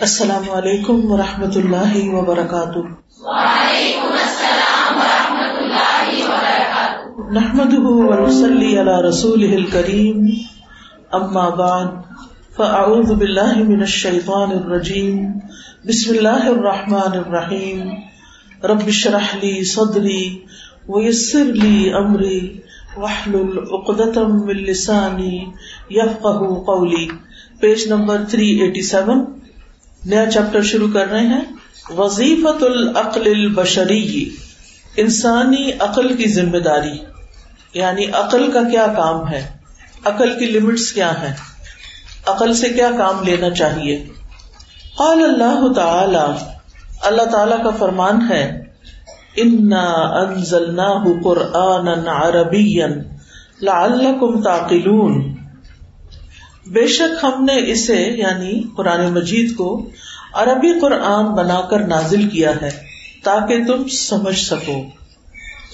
السلام 0.00 0.50
علیکم 0.50 1.12
و 1.12 1.16
رحمۃ 1.16 1.56
اللہ 1.56 2.14
وبرکاتہ۔ 2.14 2.78
نحمد 7.32 7.74
رسول 9.08 9.66
کریم 9.66 10.26
اما 11.12 11.48
بعد، 11.48 11.84
فاعوذ 12.56 13.12
باللہ 13.12 13.56
من 13.56 13.80
الشیطان 13.80 14.50
الرجیم۔ 14.50 15.28
بسم 15.84 16.10
اللہ 16.10 16.48
الرحمن 16.48 17.18
الرحیم۔ 17.18 17.90
رب 18.64 18.90
شرح 18.90 19.36
لی 19.36 19.64
صدری 19.64 20.38
ویسر 20.88 21.44
لی 21.44 21.92
امری۔ 21.92 22.58
وحلل 22.96 23.58
عقدتم 23.58 24.46
من 24.46 24.56
لسانی 24.56 25.46
یفقہ 25.90 26.54
قولی۔ 26.54 27.08
پیج 27.60 27.88
نمبر 27.88 28.16
387 28.28 29.37
نیا 30.04 30.30
چیپٹر 30.30 30.62
شروع 30.62 30.88
کر 30.94 31.08
رہے 31.08 31.26
ہیں۔ 31.26 31.44
وظیفت 31.98 32.62
العقل 32.62 33.22
البشری، 33.26 34.30
انسانی 34.96 35.70
عقل 35.80 36.16
کی 36.16 36.28
ذمہ 36.28 36.58
داری۔ 36.58 36.98
یعنی 37.74 38.06
عقل 38.12 38.50
کا 38.50 38.62
کیا 38.62 38.86
کام 38.96 39.28
ہے؟ 39.28 39.50
عقل 40.04 40.38
کی 40.38 40.44
لمٹس 40.46 40.92
کیا 40.92 41.22
ہے 41.22 41.34
عقل 42.26 42.54
سے 42.54 42.68
کیا 42.68 42.90
کام 42.98 43.22
لینا 43.22 43.50
چاہیے؟ 43.50 44.08
قال 44.96 45.24
اللہ 45.24 45.72
تعالی 45.72 46.44
اللہ 47.02 47.22
تعالی 47.22 47.54
کا 47.64 47.70
فرمان 47.70 48.30
ہے، 48.30 48.64
انا 49.36 49.84
انزلناہ 50.20 51.04
قرآنا 51.24 52.28
عربیا 52.28 52.86
لعلکم 53.62 54.42
تعقلون 54.42 55.37
بے 56.68 56.86
شک 56.86 57.24
ہم 57.24 57.44
نے 57.44 57.72
اسے 57.72 57.96
یعنی 57.96 58.62
قرآن 58.76 59.12
مجید 59.12 59.56
کو 59.56 59.90
عربی 60.32 60.80
قرآن 60.80 61.24
بنا 61.34 61.60
کر 61.60 61.86
نازل 61.86 62.28
کیا 62.28 62.52
ہے 62.62 62.70
تاکہ 63.24 63.64
تم 63.64 63.88
سمجھ 63.88 64.38
سکو۔ 64.38 64.82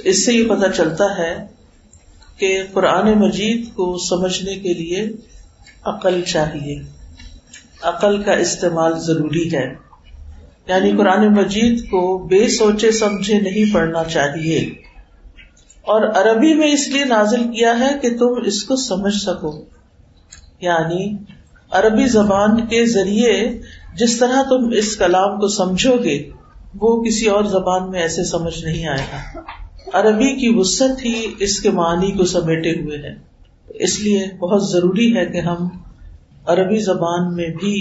اس 0.04 0.26
سے 0.26 0.32
یہ 0.32 0.48
پتا 0.48 0.72
چلتا 0.72 1.18
ہے 1.18 1.46
کہ 2.38 2.62
قرآن 2.72 3.12
مجید 3.18 3.74
کو 3.74 3.98
سمجھنے 3.98 4.54
کے 4.54 4.74
لیے 4.74 5.08
عقل 5.84 6.22
چاہیے۔ 6.22 6.82
عقل 7.82 8.22
کا 8.22 8.32
استعمال 8.32 8.98
ضروری 8.98 9.56
ہے۔ 9.56 9.74
یعنی 10.68 10.92
قرآن 10.92 11.34
مجید 11.34 11.84
کو 11.84 12.18
بے 12.18 12.48
سوچے 12.48 12.90
سمجھے 12.90 13.40
نہیں 13.40 13.74
پڑھنا 13.74 14.04
چاہیے۔ 14.04 14.58
اور 15.82 16.02
عربی 16.02 16.54
میں 16.54 16.72
اس 16.72 16.88
لیے 16.88 17.04
نازل 17.04 17.42
کیا 17.42 17.78
ہے 17.78 17.98
کہ 18.02 18.18
تم 18.18 18.34
اس 18.46 18.64
کو 18.64 18.76
سمجھ 18.76 19.14
سکو۔ 19.14 19.73
یعنی 20.64 21.16
عربی 21.70 22.06
زبان 22.06 22.56
کے 22.66 22.86
ذریعے 22.86 23.60
جس 23.94 24.18
طرح 24.18 24.42
تم 24.42 24.70
اس 24.76 24.96
کلام 24.96 25.40
کو 25.40 25.48
سمجھو 25.48 25.96
گے، 26.04 26.30
وہ 26.80 27.02
کسی 27.02 27.26
اور 27.26 27.44
زبان 27.44 27.90
میں 27.90 28.00
ایسے 28.00 28.24
سمجھ 28.24 28.64
نہیں 28.64 28.88
آئے 28.88 29.04
گا۔ 29.12 29.40
عربی 29.92 30.30
کی 30.36 30.48
وسط 30.56 31.04
ہی 31.04 31.14
اس 31.38 31.60
کے 31.60 31.70
معنی 31.70 32.10
کو 32.12 32.24
سمیٹے 32.24 32.70
ہوئے 32.70 32.98
ہے۔ 32.98 33.14
اس 33.84 34.00
لیے 34.00 34.26
بہت 34.38 34.62
ضروری 34.70 35.16
ہے 35.16 35.26
کہ 35.26 35.40
ہم 35.40 35.68
عربی 36.46 36.78
زبان 36.78 37.34
میں 37.34 37.48
بھی 37.48 37.76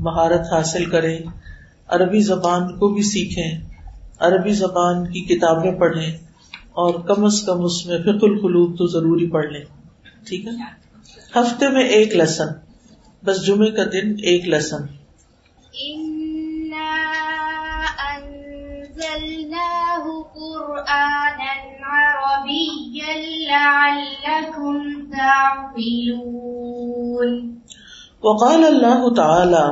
مہارت 0.00 0.52
حاصل 0.52 0.84
کریں، 0.84 1.18
عربی 1.88 2.20
زبان 2.20 2.78
کو 2.78 2.88
بھی 2.88 3.02
سیکھیں، 3.02 3.50
عربی 4.20 4.52
زبان 4.52 5.04
کی 5.04 5.20
کتابیں 5.20 5.72
پڑھیں 5.72 6.12
اور 6.72 6.94
کم 6.94 7.24
از 7.24 7.42
کم 7.46 7.64
اس 7.64 7.86
میں 7.86 7.98
فک 7.98 8.22
القلوب 8.22 8.78
تو 8.78 8.86
ضروری 8.86 9.26
پڑھ 9.30 9.46
لیں۔ 9.46 9.64
ٹھیک 10.26 10.46
ہے؟ 10.46 10.50
ہفتے 11.32 11.68
میں 11.68 11.82
ایک 11.90 12.14
لیسن 12.16 12.52
بس 13.22 13.44
جمعے 13.46 13.70
کا 13.70 13.84
دن 13.92 14.14
ایک 14.24 14.48
لیسن 14.48 14.86
وقال 28.22 28.64
اللہ 28.64 29.08
تعالی 29.16 29.66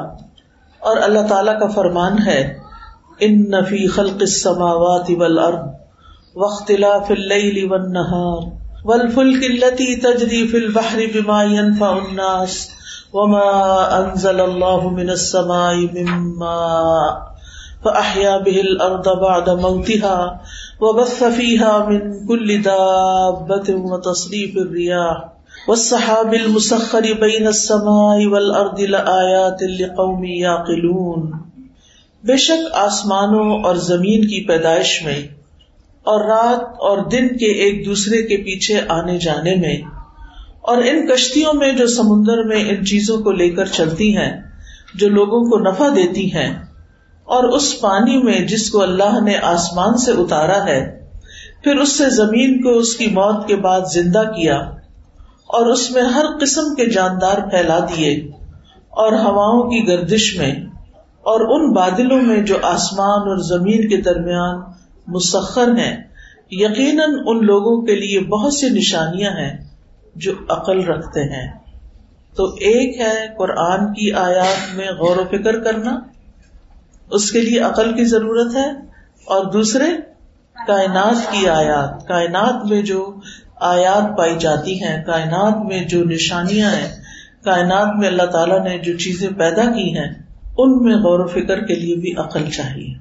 اور 0.82 0.96
اللہ 0.98 1.26
تعالی 1.28 1.58
کا 1.60 1.66
فرمان 1.70 2.22
ہے 2.26 2.40
ان 3.20 3.40
نفی 3.50 3.86
خلق 3.88 4.22
السماوات 4.22 5.10
والارض 5.18 6.36
واختلاف 6.36 7.10
اللیل 7.10 7.64
والنہار 7.64 8.55
والفلك 8.86 9.44
التي 9.44 9.96
تجري 9.96 10.48
في 10.48 10.56
البحر 10.56 11.10
بما 11.14 11.44
ينفع 11.44 11.98
الناس 11.98 12.70
وما 13.12 13.48
أنزل 13.98 14.40
الله 14.40 14.90
من 14.90 15.10
السماء 15.10 15.76
من 15.76 16.04
ماء 16.38 17.36
فأحيا 17.84 18.38
به 18.38 18.60
الأرض 18.60 19.08
بعد 19.20 19.50
موتها 19.50 20.40
وبث 20.80 21.24
فيها 21.24 21.86
من 21.86 22.26
كل 22.28 22.62
دابة 22.62 23.74
وتصريف 23.74 24.56
الرياح 24.56 25.24
والسحاب 25.68 26.34
المسخر 26.34 27.12
بين 27.20 27.46
السماء 27.46 28.26
والأرض 28.26 28.80
لآيات 28.80 29.62
لقوم 29.80 30.24
يعقلون 30.24 31.32
بے 32.24 32.36
شک 32.36 32.68
آسمانوں 32.72 33.62
اور 33.62 33.74
زمین 33.74 34.28
کی 34.28 34.46
پیدائش 34.46 35.02
میں 35.02 35.20
اور 36.06 36.24
رات 36.24 36.82
اور 36.88 36.98
دن 37.10 37.28
کے 37.36 37.46
ایک 37.62 37.84
دوسرے 37.86 38.22
کے 38.22 38.36
پیچھے 38.44 38.80
آنے 38.88 39.18
جانے 39.18 39.54
میں 39.56 39.76
اور 40.62 40.82
ان 40.84 41.06
کشتیوں 41.06 41.52
میں 41.54 41.70
جو 41.72 41.86
سمندر 41.86 42.42
میں 42.44 42.62
ان 42.64 42.84
چیزوں 42.86 43.18
کو 43.22 43.32
لے 43.32 43.48
کر 43.50 43.66
چلتی 43.72 44.16
ہیں، 44.16 44.30
جو 44.94 45.08
لوگوں 45.10 45.40
کو 45.50 45.58
نفع 45.60 45.88
دیتی 45.96 46.24
ہیں، 46.34 46.48
اور 47.28 47.44
اس 47.56 47.68
پانی 47.80 48.16
میں 48.22 48.38
جس 48.48 48.70
کو 48.70 48.82
اللہ 48.82 49.18
نے 49.24 49.36
آسمان 49.44 49.96
سے 49.96 50.12
اتارا 50.18 50.64
ہے، 50.66 50.80
پھر 51.64 51.76
اس 51.76 51.96
سے 51.98 52.08
زمین 52.12 52.62
کو 52.62 52.76
اس 52.78 52.94
کی 52.96 53.06
موت 53.12 53.46
کے 53.48 53.56
بعد 53.62 53.92
زندہ 53.92 54.22
کیا 54.32 54.56
اور 55.50 55.66
اس 55.66 55.90
میں 55.90 56.02
ہر 56.14 56.26
قسم 56.40 56.74
کے 56.74 56.86
جاندار 56.90 57.38
پھیلا 57.50 57.78
دیے 57.88 58.14
اور 58.96 59.12
ہواؤں 59.18 59.62
کی 59.70 59.86
گردش 59.88 60.34
میں 60.38 60.52
اور 61.24 61.40
ان 61.50 61.72
بادلوں 61.72 62.20
میں 62.22 62.40
جو 62.44 62.56
آسمان 62.64 63.28
اور 63.28 63.38
زمین 63.46 63.88
کے 63.88 63.96
درمیان 64.02 64.60
مسخر 65.06 65.68
ہیں۔ 65.78 65.96
یقیناً 66.50 67.10
ان 67.26 67.46
لوگوں 67.46 67.82
کے 67.82 67.94
لیے 67.94 68.20
بہت 68.20 68.54
سی 68.54 68.68
نشانیاں 68.68 69.30
ہیں 69.30 69.64
جو 70.14 70.32
عقل 70.48 70.84
رکھتے 70.84 71.22
ہیں۔ 71.22 71.52
تو 72.36 72.44
ایک 72.44 73.00
ہے 73.00 73.26
قرآن 73.38 73.92
کی 73.92 74.12
آیات 74.12 74.76
میں 74.76 74.88
غور 74.88 75.16
و 75.16 75.24
فکر 75.30 75.60
کرنا، 75.60 76.00
اس 77.10 77.32
کے 77.32 77.40
لیے 77.40 77.60
عقل 77.60 77.94
کی 77.94 78.04
ضرورت 78.04 78.56
ہے، 78.56 78.70
اور 79.24 79.44
دوسرے، 79.44 79.84
کائنات 80.66 81.32
کی 81.32 81.48
آیات۔ 81.48 82.06
کائنات 82.08 82.66
میں 82.66 82.82
جو 82.82 83.14
آیات 83.60 84.18
پائی 84.18 84.36
جاتی 84.38 84.82
ہیں، 84.82 85.04
کائنات 85.04 85.66
میں 85.66 85.84
جو 85.84 86.04
نشانیاں 86.04 86.70
ہیں، 86.70 87.02
کائنات 87.44 87.96
میں 87.96 88.08
اللہ 88.08 88.22
تعالیٰ 88.22 88.64
نے 88.64 88.78
جو 88.78 88.98
چیزیں 88.98 89.28
پیدا 89.28 89.62
کی 89.62 89.98
ہیں، 89.98 90.08
ان 90.58 90.84
میں 90.84 90.96
غور 90.96 91.20
و 91.20 91.26
فکر 91.26 91.60
کے 91.66 91.74
لیے 91.74 91.96
بھی 91.96 92.14
عقل 92.16 92.50
چاہیے۔ 92.50 92.94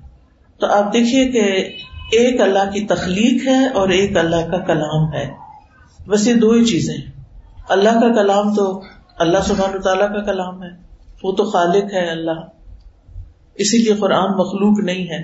تو 0.60 0.68
آپ 0.68 0.94
دیکھیے 0.94 1.28
کہ 1.28 1.76
ایک 2.12 2.42
اللہ 2.42 2.72
کی 2.74 2.86
تخلیق 2.86 3.48
ہے 3.48 3.68
اور 3.68 3.90
ایک 3.90 4.18
اللہ 4.18 4.52
کا 4.52 4.58
کلام 4.58 5.14
ہے۔ 5.14 5.32
بس 6.08 6.28
یہ 6.28 6.34
دو 6.34 6.52
ہی 6.52 6.66
چیزیں 6.66 6.98
اللہ 7.70 7.90
کا 7.90 8.14
کلام 8.14 8.56
تو 8.56 8.84
اللہ 9.18 9.38
سبحان 9.46 9.82
تعالیٰ 9.82 10.14
کا 10.14 10.22
کلام 10.22 10.64
ہے۔ 10.64 10.70
وہ 11.24 11.32
تو 11.32 11.44
خالق 11.44 11.94
ہے 11.94 12.10
اللہ۔ 12.10 12.42
اسی 13.56 13.78
لیے 13.78 13.94
قرآن 13.94 14.30
مخلوق 14.30 14.80
نہیں 14.80 15.08
ہے۔ 15.10 15.22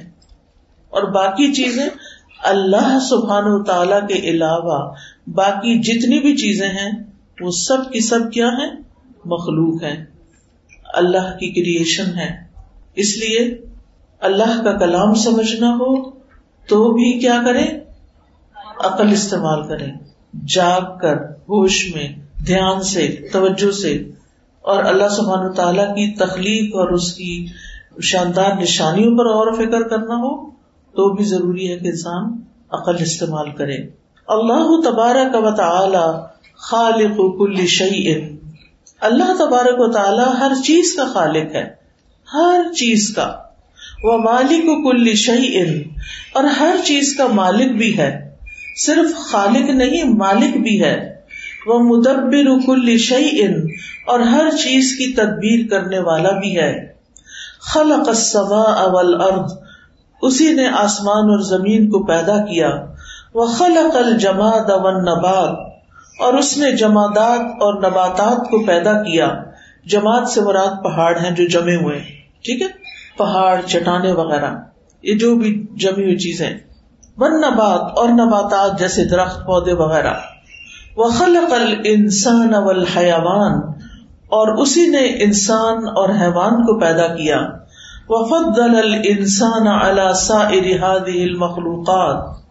اور 0.89 1.03
باقی 1.03 1.53
چیزیں 1.53 1.89
اللہ 2.43 2.99
سبحان 3.09 3.43
و 3.45 3.63
تعالی 3.63 4.13
کے 4.13 4.29
علاوہ 4.29 4.91
باقی 5.27 5.79
جتنی 5.79 6.19
بھی 6.19 6.37
چیزیں 6.37 6.69
ہیں، 6.69 6.91
وہ 7.41 7.51
سب 7.51 7.91
کی 7.91 7.99
سب 7.99 8.31
کیا 8.31 8.47
ہے 8.47 8.71
مخلوق 9.25 9.83
ہے 9.83 10.05
اللہ 10.93 11.37
کی 11.37 11.49
کریشن 11.49 12.17
ہے۔ 12.17 12.43
اس 12.95 13.17
لیے 13.17 13.57
اللہ 14.19 14.63
کا 14.63 14.77
کلام 14.77 15.15
سمجھنا 15.15 15.69
ہو 15.69 16.20
تو 16.67 16.91
بھی 16.91 17.19
کیا 17.19 17.41
کرے؟ 17.45 17.65
عقل 18.79 19.11
استعمال 19.11 19.67
کرے۔ 19.67 19.85
جاگ 20.47 20.97
کر، 20.97 21.15
ہوش 21.17 21.95
میں، 21.95 22.07
دھیان 22.45 22.83
سے، 22.83 23.29
توجہ 23.33 23.71
سے۔ 23.71 23.93
اور 24.61 24.83
اللہ 24.83 25.07
سبحان 25.07 25.53
تعالیٰ 25.53 25.87
کی 25.87 26.15
تخلیق 26.15 26.75
اور 26.75 26.89
اس 26.89 27.13
کی 27.13 27.47
شاندار 28.01 28.51
نشانیوں 28.61 29.17
پر 29.17 29.25
غور 29.25 29.47
و 29.47 29.55
فکر 29.55 29.87
کرنا 29.87 30.15
ہو 30.15 30.49
تو 30.91 31.13
بھی 31.13 31.23
ضروری 31.23 31.71
ہے 31.71 31.77
کہ 31.77 31.87
انسان 31.87 32.41
عقل 32.71 32.95
استعمال 32.99 33.51
کرے۔ 33.51 33.77
اللہ 34.27 34.91
تبارک 34.91 35.35
و 35.35 35.55
تعالی 35.55 36.25
خالق 36.55 37.17
کل 37.17 37.65
شعی 37.67 38.35
اللہ 39.01 39.33
تبارک 39.39 39.75
و 39.77 39.91
تعالی 39.91 40.39
ہر 40.39 40.51
چیز 40.63 40.93
کا 40.95 41.05
خالق 41.13 41.55
ہے۔ 41.55 41.73
ہر 42.33 42.73
چیز 42.73 43.13
کا۔ 43.15 43.37
وہ 44.03 44.17
مالک 44.17 44.65
کل 44.83 45.15
شہی 45.15 45.83
اور 46.33 46.43
ہر 46.43 46.75
چیز 46.85 47.15
کا 47.17 47.27
مالک 47.27 47.71
بھی 47.71 47.97
ہے۔ 47.97 48.35
صرف 48.85 49.15
خالق 49.15 49.69
نہیں، 49.69 50.03
مالک 50.03 50.57
بھی 50.57 50.83
ہے۔ 50.83 51.15
وہ 51.65 51.79
مدبر 51.79 52.65
کل 52.65 52.97
شعی 52.97 53.45
اور 54.07 54.19
ہر 54.19 54.49
چیز 54.63 54.95
کی 54.97 55.13
تدبیر 55.13 55.65
کرنے 55.69 55.99
والا 55.99 56.31
بھی 56.31 56.59
ہے۔ 56.59 56.93
خلق 57.61 58.09
السماء 58.09 58.89
والارض، 58.91 59.53
اسی 60.21 60.53
نے 60.53 60.67
آسمان 60.67 61.29
اور 61.29 61.39
زمین 61.39 61.89
کو 61.89 62.03
پیدا 62.03 62.45
کیا۔ 62.45 62.85
وہ 63.33 63.45
خلق 63.45 63.95
الجماد 63.95 64.69
والنبات، 64.69 65.71
اور 66.19 66.33
اس 66.33 66.57
نے 66.57 66.71
جمادات 66.71 67.39
اور 67.39 67.73
نباتات 67.73 68.49
کو 68.49 68.65
پیدا 68.65 68.93
کیا۔ 68.93 69.43
جماعت 69.85 70.27
سے 70.27 70.41
مراد 70.41 70.83
پہاڑ 70.83 71.19
ہیں 71.19 71.31
جو 71.31 71.47
جمے 71.47 71.75
ہوئے 71.75 71.99
ٹھیک 72.43 72.61
ہے؟ 72.61 72.80
پہاڑ 73.17 73.61
چٹانے 73.61 74.11
وغیرہ، 74.11 74.53
یہ 75.03 75.15
جو 75.15 75.35
بھی 75.35 75.67
جمی 75.75 76.03
ہوئی 76.03 76.17
چیزیں 76.17 76.49
ون 77.17 77.31
نبات 77.31 77.81
اور 77.81 78.09
نباتات 78.09 78.79
جیسے 78.79 79.05
درخت، 79.05 79.39
پودے 79.39 79.73
وغیرہ۔ 79.73 80.13
وہ 80.97 81.09
خلق 81.09 81.53
الانسان 81.53 82.53
والحیوان 82.53 83.53
اور 84.21 84.57
اسی 84.57 84.87
نے 84.87 85.23
انسان 85.23 85.77
اور 85.77 86.09
حیوان 86.09 86.51
کو 86.51 86.79
پیدا 86.79 87.07
کیا۔ 87.07 87.37
وفضل 88.09 88.75
الانسان 88.75 89.67
على 89.67 90.13
سائر 90.15 90.63
هذه 90.63 91.21
المخلوقات۔ 91.23 92.41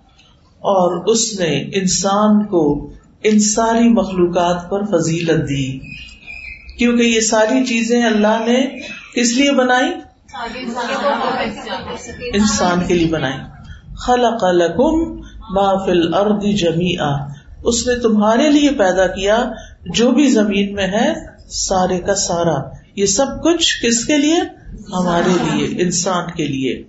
اور 0.58 1.04
اس 1.06 1.40
نے 1.40 1.78
انسان 1.78 2.46
کو 2.46 2.90
ان 3.22 3.38
ساری 3.38 3.88
مخلوقات 3.88 4.70
پر 4.70 4.84
فضیلت 4.84 5.48
دی۔ 5.48 5.78
کیونکہ 6.78 7.02
یہ 7.02 7.20
ساری 7.20 7.64
چیزیں 7.64 8.02
اللہ 8.02 8.38
نے 8.46 8.78
کس 9.14 9.32
لیے 9.32 9.52
بنائی؟ 9.52 10.09
انسان 12.34 12.84
کے 12.86 12.94
لیے 12.94 13.06
بنائی 13.06 13.34
خلق 13.98 14.44
لکم 14.44 15.20
ما 15.54 15.84
فی 15.84 15.90
الارض 15.90 16.44
جمیعا۔ 16.60 17.10
اس 17.64 17.86
نے 17.86 17.98
تمہارے 17.98 18.50
لیے 18.50 18.70
پیدا 18.70 19.06
کیا 19.06 19.44
جو 19.86 20.10
بھی 20.10 20.28
زمین 20.28 20.74
میں 20.74 20.86
ہے، 20.86 21.14
سارے 21.48 22.00
کا 22.00 22.14
سارا۔ 22.14 22.56
یہ 22.96 23.06
سب 23.06 23.26
کچھ 23.44 23.86
کس 23.86 24.04
کے 24.04 24.18
لیے؟ 24.18 24.40
ہمارے 24.92 25.32
لیے، 25.32 25.82
انسان 25.82 26.30
کے 26.36 26.46
لیے۔ 26.46 26.82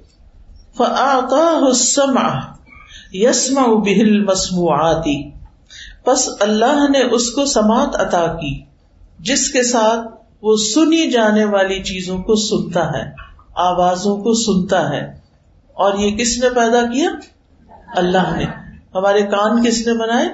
السمع 0.79 2.39
یسما 3.13 3.61
بہل 3.61 4.23
مسموعاتی 4.23 5.31
بس 6.07 6.29
اللہ 6.39 6.89
نے 6.89 7.03
اس 7.03 7.31
کو 7.31 7.45
سماعت 7.45 7.95
عطا 7.95 8.27
کی، 8.27 8.61
جس 9.19 9.49
کے 9.49 9.63
ساتھ 9.63 9.99
وہ 10.41 10.55
سنی 10.57 11.11
جانے 11.11 11.45
والی 11.45 11.83
چیزوں 11.83 12.17
کو 12.17 12.35
سنتا 12.35 12.88
ہے۔ 12.88 13.31
آوازوں 13.62 14.18
کو 14.18 14.34
سنتا 14.34 14.90
ہے۔ 14.90 15.02
اور 15.74 15.94
یہ 15.98 16.18
کس 16.18 16.44
نے 16.44 16.50
پیدا 16.50 16.81
کیا؟ 16.81 17.10
اللہ 17.96 18.36
نے۔ 18.38 18.46
ہمارے 18.96 19.22
کان 19.22 19.63
کس 19.63 19.88
نے 19.88 19.94
بنائے؟ 19.94 20.28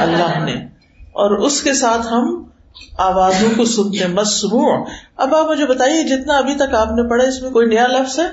اللہ 0.00 0.44
نے۔ 0.44 0.54
اور 1.00 1.30
اس 1.30 1.62
کے 1.62 1.72
ساتھ 1.72 2.06
ہم 2.12 2.44
آوازوں 2.98 3.48
کو 3.56 3.64
سنتے 3.64 4.06
مسموع۔ 4.06 4.84
اب 5.16 5.34
آپ 5.34 5.46
مجھے 5.46 5.66
بتائیے، 5.66 6.02
جتنا 6.02 6.34
ابھی 6.34 6.54
تک 6.54 6.74
آپ 6.74 6.92
نے 6.92 7.10
پڑھا، 7.10 7.24
اس 7.24 7.42
میں 7.42 7.50
کوئی 7.50 7.66
نیا 7.66 7.86
لفظ 7.86 8.20
ہے؟ 8.20 8.26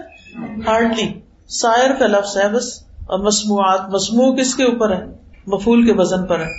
ہارڈلی۔ 0.67 1.19
سائر 1.47 1.93
کا 1.99 2.07
لفظ 2.07 2.37
ہے 2.37 2.49
بس۔ 2.49 2.83
اور 2.83 3.19
مصنوعات 3.19 3.81
مصنوع 3.89 4.35
کس 4.35 4.55
کے 4.55 4.63
اوپر 4.63 4.91
ہے؟ 4.91 5.05
مفول 5.47 5.85
کے 5.85 5.93
وزن 5.93 6.25
پر 6.25 6.39
ہے۔ 6.39 6.49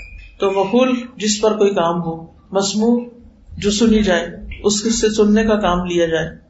تو 0.41 0.50
مفول 0.50 1.00
جس 1.17 1.41
پر 1.41 1.59
کوئی 1.59 1.71
کام 1.71 2.03
ہو 2.03 2.27
مصنوع 2.53 3.00
جو 3.56 3.71
سنی 3.71 4.03
جائے، 4.03 4.29
اس 4.65 5.00
سے 5.00 5.11
سننے 5.11 5.44
کا 5.44 5.56
کام 5.61 5.85
لیا 5.85 6.06
جائے۔ 6.06 6.42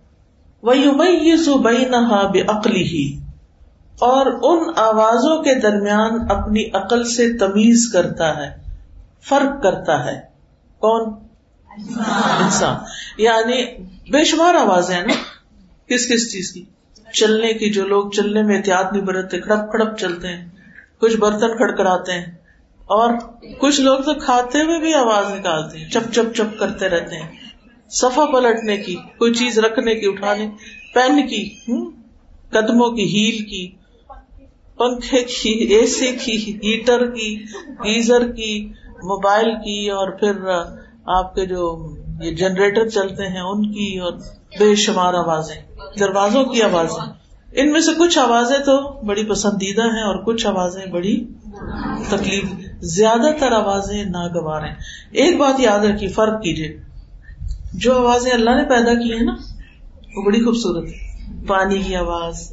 عقلی 2.41 2.83
ہی 2.83 3.21
اور 3.99 4.27
ان 4.27 4.73
آوازوں 4.77 5.43
کے 5.43 5.61
درمیان 5.61 6.31
اپنی 6.31 6.65
عقل 6.75 7.05
سے 7.05 7.39
تمیز 7.39 7.91
کرتا 7.93 8.37
ہے، 8.37 8.57
فرق 9.29 9.63
کرتا 9.63 10.05
ہے۔ 10.05 10.21
کون؟ 10.79 11.15
انسان۔ 12.43 12.77
یعنی 13.19 13.83
بے 14.11 14.25
شمار 14.25 14.55
آوازیں 14.55 14.97
ہیں 14.97 15.07
نا۔ 15.07 15.13
کس 15.87 16.09
کس 16.13 16.33
چیز 16.33 16.53
کی؟ 16.53 16.65
چلنے 17.13 17.53
کی 17.53 17.71
جو 17.71 17.87
لوگ 17.87 18.11
چلنے 18.11 18.43
میں 18.43 18.57
احتیاط 18.57 18.93
نہیں 18.93 19.05
برتتے، 19.05 19.41
کھڑپ 19.41 19.71
کھڑپ 19.71 19.99
چلتے 19.99 20.29
ہیں۔ 20.29 20.49
کچھ 21.01 21.17
برتن 21.17 21.57
کھڑکڑاتے 21.57 22.13
ہیں۔ 22.13 22.27
اور 22.79 23.11
کچھ 23.61 23.81
لوگ 23.81 23.99
تو 23.99 24.15
کھاتے 24.15 24.63
ہوئے 24.63 24.79
بھی 24.79 24.95
آواز 24.95 25.39
نکالتے 25.39 25.79
ہیں، 25.79 25.91
چپ 25.91 26.13
چپ 26.13 26.37
چپ 26.37 26.59
کرتے 26.59 26.89
رہتے 26.89 27.17
ہیں۔ 27.17 27.42
سفا 27.93 28.25
پلٹنے 28.25 28.77
کی، 28.77 28.97
کوئی 29.19 29.35
چیز 29.35 29.59
رکھنے 29.59 29.95
کی، 29.95 30.07
اٹھانے 30.07 30.49
پین 30.95 31.27
کی 31.27 31.43
قدموں 32.51 32.91
کی، 32.91 33.05
ہیل 33.07 33.45
کی، 33.45 33.67
پنکھے 34.79 35.23
کی، 35.25 35.53
اے 35.75 35.87
سی 35.87 36.11
کی، 36.17 36.37
ہیٹر 36.65 37.07
کی، 37.11 37.35
گیزر 37.85 38.27
کی، 38.33 38.55
موبائل 39.03 39.51
کی، 39.55 39.91
اور 39.91 40.11
پھر 40.11 40.49
آپ 41.13 41.35
کے 41.35 41.47
جو 41.47 41.63
یہ 42.21 42.31
جنریٹر 42.31 42.89
چلتے 42.89 43.27
ہیں، 43.27 43.41
ان 43.41 43.73
کی، 43.73 43.99
اور 43.99 44.13
بے 44.59 44.75
شمار 44.75 45.15
آوازیں، 45.15 45.61
دروازوں 45.99 46.45
کی 46.45 46.63
آوازیں۔ 46.63 47.05
ان 47.53 47.73
میں 47.73 47.81
سے 47.81 47.93
کچھ 47.99 48.19
آوازیں 48.19 48.59
تو 48.59 49.05
بڑی 49.07 49.25
پسندیدہ 49.25 49.83
ہیں، 49.83 50.03
اور 50.03 50.23
کچھ 50.25 50.47
آوازیں 50.47 50.87
بڑی 50.87 51.17
تکلیف، 52.11 52.45
زیادہ 52.95 53.33
تر 53.41 53.53
آوازیں 53.53 54.05
ناگوار 54.05 54.63
ہیں۔ 54.63 54.75
ایک 55.13 55.37
بات 55.37 55.61
یاد 55.61 55.85
رکھی 55.85 56.09
فرق 56.09 56.43
کیجیے۔ 56.43 56.77
جو 57.75 57.95
آوازیں 57.95 58.33
اللہ 58.33 58.51
نے 58.51 58.69
پیدا 58.69 58.95
کی 58.95 59.13
ہیں 59.13 59.23
نا، 59.23 59.33
وہ 60.17 60.23
بڑی 60.23 60.45
خوبصورت 60.45 60.89
ہے 60.89 61.13
پانی 61.47 61.79
کی 61.79 61.97
آواز، 61.97 62.53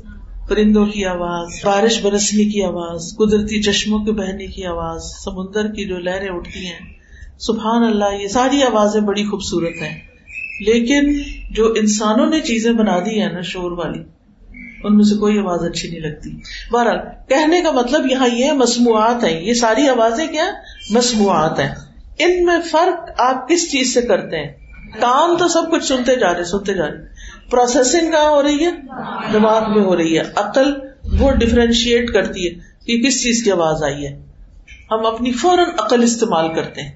پرندوں 0.50 0.86
کی 0.86 1.06
آواز، 1.06 1.48
بارش 1.66 2.02
برسنے 2.02 2.44
کی 2.46 2.64
آواز، 2.64 3.16
قدرتی 3.18 3.62
چشموں 3.62 4.00
کے 4.00 4.12
بہنے 4.12 4.48
کی 4.48 4.66
آواز، 4.66 5.02
سمندر 5.02 5.68
کی 5.68 5.86
جو 5.86 5.98
لہریں 5.98 6.30
اٹھتی 6.30 6.68
ہیں۔ 6.68 6.94
سبحان 7.40 7.84
اللہ، 7.84 8.22
یہ 8.22 8.28
ساری 8.28 8.64
آوازیں 8.64 9.02
بڑی 9.02 9.24
خوبصورت 9.24 9.82
ہیں۔ 9.82 10.02
لیکن 10.62 11.22
جو 11.52 11.74
انسانوں 11.78 12.30
نے 12.30 12.42
چیزیں 12.42 12.72
بنا 12.72 13.00
دی 13.00 13.22
ہیں 13.22 13.30
نا، 13.30 13.42
شور 13.42 13.72
والی، 13.72 14.00
ان 14.84 14.96
میں 14.96 15.04
سے 15.04 15.16
کوئی 15.16 15.40
آواز 15.40 15.60
اچھی 15.64 15.90
نہیں 15.90 16.00
لگتی۔ 16.00 16.30
بہرحال، 16.72 16.98
کہنے 17.30 17.62
کا 17.62 17.72
مطلب 17.72 18.12
یہاں 18.12 18.28
یہ 18.28 18.52
مصنوعات 18.52 19.24
ہیں۔ 19.24 19.42
یہ 19.42 19.54
ساری 19.54 19.90
آوازیں 19.90 20.28
کیا؟ 20.28 20.46
مصنوعات 20.90 21.60
ہیں۔ 21.60 21.76
ان 22.20 22.46
میں 22.46 22.60
فرق 22.72 23.10
آپ 23.18 23.50
کس 23.50 23.72
چیز 23.72 23.94
سے 23.94 24.02
کرتے 24.02 24.38
ہیں؟ 24.38 24.69
کام 25.00 25.38
تو 25.38 25.48
سب 25.48 25.72
کچھ 25.72 25.84
سنتے 25.84 26.16
جا 26.16 26.34
رہے، 26.34 26.44
سنتے 26.44 26.74
جا 26.74 26.88
رہے۔ 26.88 27.06
پروسیسنگ 27.50 28.12
کہاں 28.12 28.30
ہو 28.30 28.44
رہی 28.44 28.66
ہے؟ 28.66 28.72
دماغ 29.34 29.74
میں 29.76 29.84
ہو 29.84 29.98
رہی 29.98 30.20
ہے۔ 30.20 30.24
عقل 30.36 30.74
وہ 31.20 31.32
ڈفرینشیٹ 31.32 32.14
کرتی 32.14 32.48
ہے 32.48 32.60
کہ 32.86 33.08
کس 33.08 33.24
چیز 33.24 33.44
کی 33.44 33.52
آواز 33.52 33.84
آئی 33.84 34.08
ہے۔ 34.08 34.22
ہم 34.92 35.06
اپنی 35.06 35.32
فوراً 35.32 35.66
عقل 35.80 36.04
استعمال 36.04 36.54
کرتے 36.54 36.82
ہیں، 36.82 36.92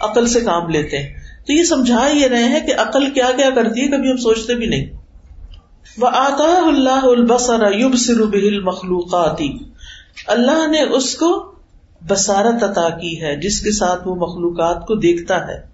عقل 0.00 0.26
سے 0.26 0.40
کام 0.40 0.68
لیتے 0.68 0.98
ہیں۔ 0.98 1.14
تو 1.46 1.52
یہ 1.52 1.62
سمجھا 1.62 2.08
یہ 2.08 2.26
رہے 2.26 2.44
ہیں 2.44 2.66
کہ 2.66 2.74
عقل 2.78 3.10
کیا 3.10 3.30
کیا 3.36 3.50
کرتی 3.50 3.80
ہے، 3.80 3.88
کبھی 3.88 4.10
ہم 4.10 4.16
سوچتے 4.16 4.54
بھی 4.54 4.66
نہیں۔ 4.66 4.86
وہ 5.98 6.08
آتا 6.12 6.68
اللہ 6.68 7.04
البسر 7.04 7.72
یوب 7.72 7.96
سر 7.96 8.60
مخلوقاتی 8.62 9.58
اللہ 10.26 10.66
نے 10.70 10.82
اس 10.82 11.14
کو 11.14 11.52
بسارت 12.08 12.64
عطا 12.64 12.88
کی 12.88 13.22
ہے، 13.22 13.36
جس 13.36 13.60
کے 13.60 13.70
ساتھ 13.70 14.08
وہ 14.08 14.14
مخلوقات 14.14 14.86
کو 14.86 14.94
دیکھتا 14.94 15.48
ہے۔ 15.48 15.67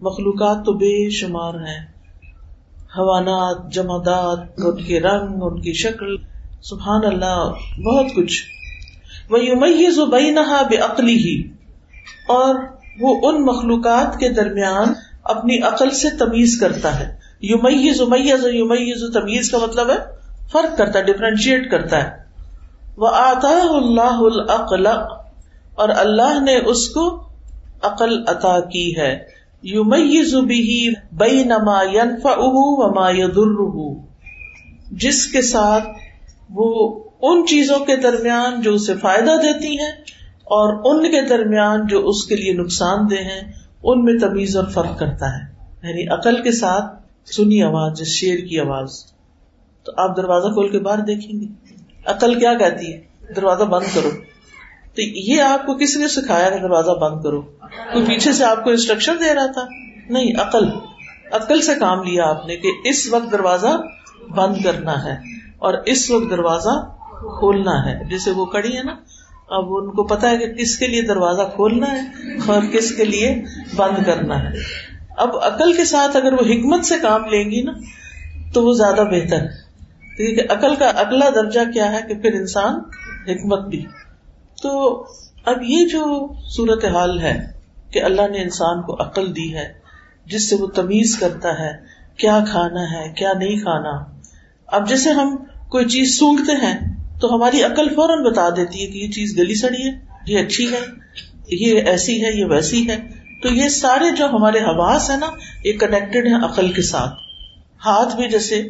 مخلوقات 0.00 0.66
تو 0.66 0.72
بے 0.72 1.10
شمار 1.10 1.54
ہیں۔ 1.54 1.86
حوانات، 2.98 3.72
جمادات، 3.72 4.38
ان 4.56 4.84
کے 4.84 5.00
رنگ، 5.00 5.42
ان 5.42 5.60
کی 5.60 5.72
شکل، 5.72 6.16
سبحان 6.62 7.00
اللہ، 7.04 7.52
بہت 7.84 8.06
کچھ۔ 8.16 8.42
وہ 9.30 9.44
یومئی 9.44 9.90
زبئی 9.90 10.30
نہا 10.30 10.62
بے 10.62 10.76
عقلی 10.76 11.16
ہی 11.16 11.48
اور 12.28 12.54
وہ 13.00 13.28
ان 13.28 13.44
مخلوقات 13.44 14.18
کے 14.18 14.28
درمیان 14.28 14.92
اپنی 15.24 15.62
عقل 15.62 15.90
سے 15.90 16.16
تمیز 16.16 16.60
کرتا 16.60 17.00
ہے۔ 17.00 17.16
یومئی 17.40 17.92
زمیز 17.92 18.44
یومئی 18.52 19.12
تمیز 19.12 19.50
کا 19.50 19.58
مطلب 19.58 19.90
ہے 19.90 19.96
فرق 20.52 20.78
کرتا 20.78 20.98
ہے 20.98 21.04
ڈفرینشیٹ 21.04 21.70
کرتا 21.70 22.04
ہے۔ 22.04 22.10
وہ 22.96 23.08
آتا 23.08 23.48
اللہ 23.48 24.20
العقل 24.20 24.86
اور 25.74 25.88
اللہ 25.88 26.40
نے 26.40 26.56
اس 26.56 26.88
کو 26.88 27.28
عقل 27.82 28.22
عطا 28.26 28.60
کی 28.60 28.96
ہے۔ 28.96 29.39
یو 29.62 29.84
مئی 29.84 30.22
زبی 30.22 30.88
بئی 31.12 31.44
نما 31.44 31.82
وما 32.52 33.10
يضره 33.10 33.82
جس 34.90 35.26
کے 35.26 35.42
ساتھ 35.42 35.84
وہ 36.50 37.02
ان 37.22 37.46
چیزوں 37.46 37.84
کے 37.84 37.96
درمیان 37.96 38.62
جو 38.62 38.74
اسے 38.74 38.94
فائدہ 38.94 39.30
دیتی 39.30 39.68
ہیں 39.68 39.92
اور 40.42 40.80
ان 40.84 41.04
کے 41.04 41.26
درمیان 41.26 41.86
جو 41.86 42.08
اس 42.08 42.26
کے 42.26 42.36
لیے 42.36 42.52
نقصان 42.52 43.10
دہ 43.10 43.14
ہیں، 43.14 43.52
ان 43.82 44.04
میں 44.04 44.18
تمیز 44.18 44.56
اور 44.56 44.64
فرق 44.64 44.98
کرتا 44.98 45.26
ہے۔ 45.26 45.52
یعنی 45.88 46.08
عقل 46.08 46.42
کے 46.42 46.52
ساتھ 46.52 47.02
سنی 47.28 47.62
آواز، 47.62 47.98
جس 47.98 48.06
شیر 48.06 48.38
کی 48.38 48.60
آواز۔ 48.60 48.90
تو 49.84 49.92
آپ 49.96 50.16
دروازہ 50.16 50.46
کھول 50.46 50.68
کے 50.68 50.78
باہر 50.78 50.98
دیکھیں 50.98 51.40
گے۔ 51.40 51.46
عقل 52.06 52.40
کیا 52.40 52.54
کہتی 52.54 52.92
ہے؟ 52.92 53.00
دروازہ 53.36 53.64
بند 53.64 53.94
کرو۔ 53.94 54.10
تو 54.94 55.02
یہ 55.02 55.42
آپ 55.42 55.66
کو 55.66 55.74
کس 55.74 55.96
نے 55.96 56.08
سکھایا 56.08 56.50
کہ 56.50 56.58
دروازہ 56.58 56.90
بند 56.90 57.22
کرو؟ 57.22 57.40
کوئی 57.92 58.06
پیچھے 58.06 58.32
سے 58.32 58.44
آپ 58.44 58.64
کو 58.64 58.70
انسٹرکشن 58.70 59.12
دے 59.20 59.34
رہا 59.34 59.46
تھا؟ 59.46 59.66
نہیں، 60.08 60.40
عقل۔ 60.40 60.64
عقل 61.32 61.62
سے 61.62 61.72
کام 61.80 62.02
لیا 62.02 62.24
آپ 62.24 62.46
نے 62.46 62.56
کہ 62.56 62.68
اس 62.84 63.08
وقت 63.12 63.32
دروازہ 63.32 63.82
بند 64.30 64.54
کرنا 64.64 65.04
ہے 65.04 65.12
اور 65.58 65.74
اس 65.86 66.10
وقت 66.10 66.30
دروازہ 66.30 66.90
کھولنا 67.20 67.86
ہے۔ 67.86 68.04
جیسے 68.10 68.30
وہ 68.30 68.44
کڑی 68.44 68.76
ہے 68.76 68.82
نا، 68.82 68.92
اب 69.48 69.64
ان 69.68 69.90
کو 69.90 70.04
پتا 70.04 70.30
ہے 70.30 70.38
کہ 70.38 70.46
کس 70.46 70.78
کے 70.78 70.86
لیے 70.86 71.02
دروازہ 71.02 71.42
کھولنا 71.54 71.86
ہے 71.92 72.32
اور 72.46 72.62
کس 72.62 72.96
کے 72.96 73.04
لیے 73.04 73.42
بند 73.76 74.04
کرنا 74.04 74.42
ہے۔ 74.42 74.48
اب 75.16 75.36
عقل 75.42 75.72
کے 75.72 75.84
ساتھ 75.84 76.16
اگر 76.16 76.32
وہ 76.32 76.38
حکمت 76.38 76.84
سے 76.84 76.94
کام 77.02 77.24
لیں 77.24 77.50
گی 77.50 77.62
نا، 77.62 77.72
تو 78.54 78.62
وہ 78.62 78.72
زیادہ 78.72 79.00
بہتر 79.10 79.36
ہے۔ 79.36 79.70
کیونکہ 80.16 80.52
عقل 80.52 80.74
کا 80.74 80.86
اگلا 80.86 81.28
درجہ 81.34 81.60
کیا 81.72 81.92
ہے 81.92 82.00
کہ 82.08 82.14
پھر 82.14 82.32
انسان 82.34 82.74
حکمت 83.28 83.68
بھی۔ 83.68 83.86
تو 84.62 85.04
اب 85.44 85.56
یہ 85.62 85.84
جو 85.84 86.32
صورت 86.56 86.84
حال 86.84 87.20
ہے 87.20 87.52
کہ 87.92 88.02
اللہ 88.02 88.28
نے 88.30 88.42
انسان 88.42 88.82
کو 88.82 88.94
عقل 88.94 89.36
دی 89.36 89.54
ہے، 89.54 89.72
جس 90.26 90.50
سے 90.50 90.56
وہ 90.56 90.66
تمیز 90.66 91.16
کرتا 91.18 91.58
ہے، 91.58 91.72
کیا 92.16 92.44
کھانا 92.48 92.82
ہے، 92.82 93.12
کیا 93.16 93.32
نہیں 93.32 93.56
کھانا۔ 93.56 94.04
اب 94.66 94.88
جیسے 94.88 95.10
ہم 95.10 95.36
کوئی 95.68 95.84
چیز 95.84 96.18
سونگتے 96.18 96.52
ہیں، 96.52 96.78
تو 97.20 97.36
ہماری 97.36 97.62
عقل 97.62 97.88
فوراً 97.88 98.24
بتا 98.24 98.50
دیتی 98.50 98.86
ہے 98.86 98.86
کہ 98.86 98.98
یہ 98.98 99.10
چیز 99.10 99.38
گلی 99.38 99.54
سڑی 99.54 99.88
ہے، 99.88 99.98
یہ 100.26 100.38
اچھی 100.38 100.72
ہے، 100.72 100.80
یہ 101.48 101.82
ایسی 101.86 102.24
ہے، 102.24 102.40
یہ 102.40 102.44
ویسی 102.44 102.88
ہے۔ 102.88 102.96
تو 103.42 103.48
یہ 103.48 103.68
سارے 103.68 104.16
جو 104.16 104.26
ہمارے 104.26 104.58
حواس 104.58 105.10
ہے 105.10 105.16
نا، 105.16 105.26
یہ 105.64 105.72
کنیکٹڈ 105.72 106.26
ہے 106.26 106.44
عقل 106.44 106.72
کے 106.72 106.82
ساتھ۔ 106.82 107.14
ہاتھ 107.86 108.16
بھی 108.16 108.28
جیسے 108.28 108.62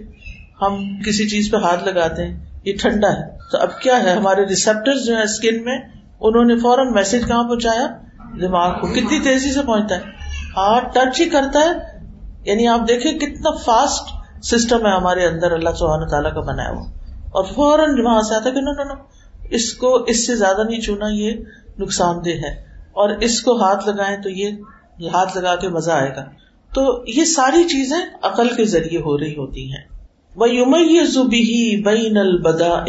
ہم 0.63 1.03
کسی 1.07 1.29
چیز 1.29 1.51
پہ 1.51 1.57
ہاتھ 1.57 1.85
لگاتے 1.85 2.27
ہیں، 2.27 2.45
یہ 2.65 2.73
ٹھنڈا 2.81 3.09
ہے۔ 3.09 3.40
تو 3.51 3.59
اب 3.59 3.81
کیا 3.81 4.03
ہے؟ 4.03 4.13
ہمارے 4.13 4.45
ریسپٹر 4.45 4.95
جو 4.95 5.17
ہے 5.17 5.23
اسکن 5.23 5.65
میں، 5.65 5.79
انہوں 6.21 6.45
نے 6.45 6.57
فوراً 6.57 6.93
میسج 6.93 7.29
کہاں 7.29 7.45
پہنچایا؟ 7.45 7.87
دماغ 8.41 8.81
کو۔ 8.81 8.87
کتنی 8.87 9.21
تیزی 9.21 9.53
سے 9.53 9.63
پہنچتا 9.63 9.95
ہے۔ 9.95 10.01
ہاتھ 10.57 10.95
ٹچ 10.95 11.21
ہی 11.21 11.29
کرتا 11.29 11.61
ہے۔ 11.61 12.01
یعنی 12.45 12.69
آپ 12.69 12.81
دیکھیں 12.89 13.19
کتنا 13.19 13.51
فاسٹ 13.51 14.03
سسٹم 14.45 14.87
ہے 14.87 14.91
ہمارے 14.91 15.27
اندر، 15.27 15.53
اللہ 15.53 15.71
سبحانہ 15.71 16.05
تعالیٰ 16.05 16.35
کا 16.35 16.41
بنایا 16.41 16.71
ہوا۔ 16.71 16.87
اور 17.15 17.45
فوراً 17.45 18.01
وہاں 18.01 18.23
سے 18.23 18.35
آتا 18.35 18.51
کہ 18.51 18.61
نو 18.61 18.85
نو 18.85 18.95
اس 19.51 19.75
کو 19.75 19.95
اس 19.95 20.27
سے 20.27 20.37
زیادہ 20.37 20.63
نہیں 20.71 20.81
چونا 20.81 21.09
یہ 21.09 21.33
نقصان 21.79 22.25
دہ 22.25 22.31
ہے۔ 22.31 22.61
اور 22.93 23.11
اس 23.21 23.43
کو 23.43 23.63
ہاتھ 23.63 23.89
لگائیں 23.89 24.23
تو 24.23 24.31
یہ 24.31 24.51
ہاتھ 25.01 25.39
لگا 25.39 25.57
کے 25.57 25.69
مزہ 25.69 25.91
آئے 25.91 26.11
گا۔ 26.17 26.25
تو 26.75 27.05
یہ 27.07 27.25
ساری 27.25 27.65
چیزیں 27.65 27.99
عقل 28.23 28.49
کے 28.49 28.65
ذریعے 28.65 29.01
ہو 29.01 29.19
رہی 29.19 29.37
ہوتی 29.37 29.73
ہیں۔ 29.73 30.01
وہ 30.37 30.51
یوم 30.51 30.77
زبی 31.05 31.83
بین 31.83 32.19
البدا 32.19 32.85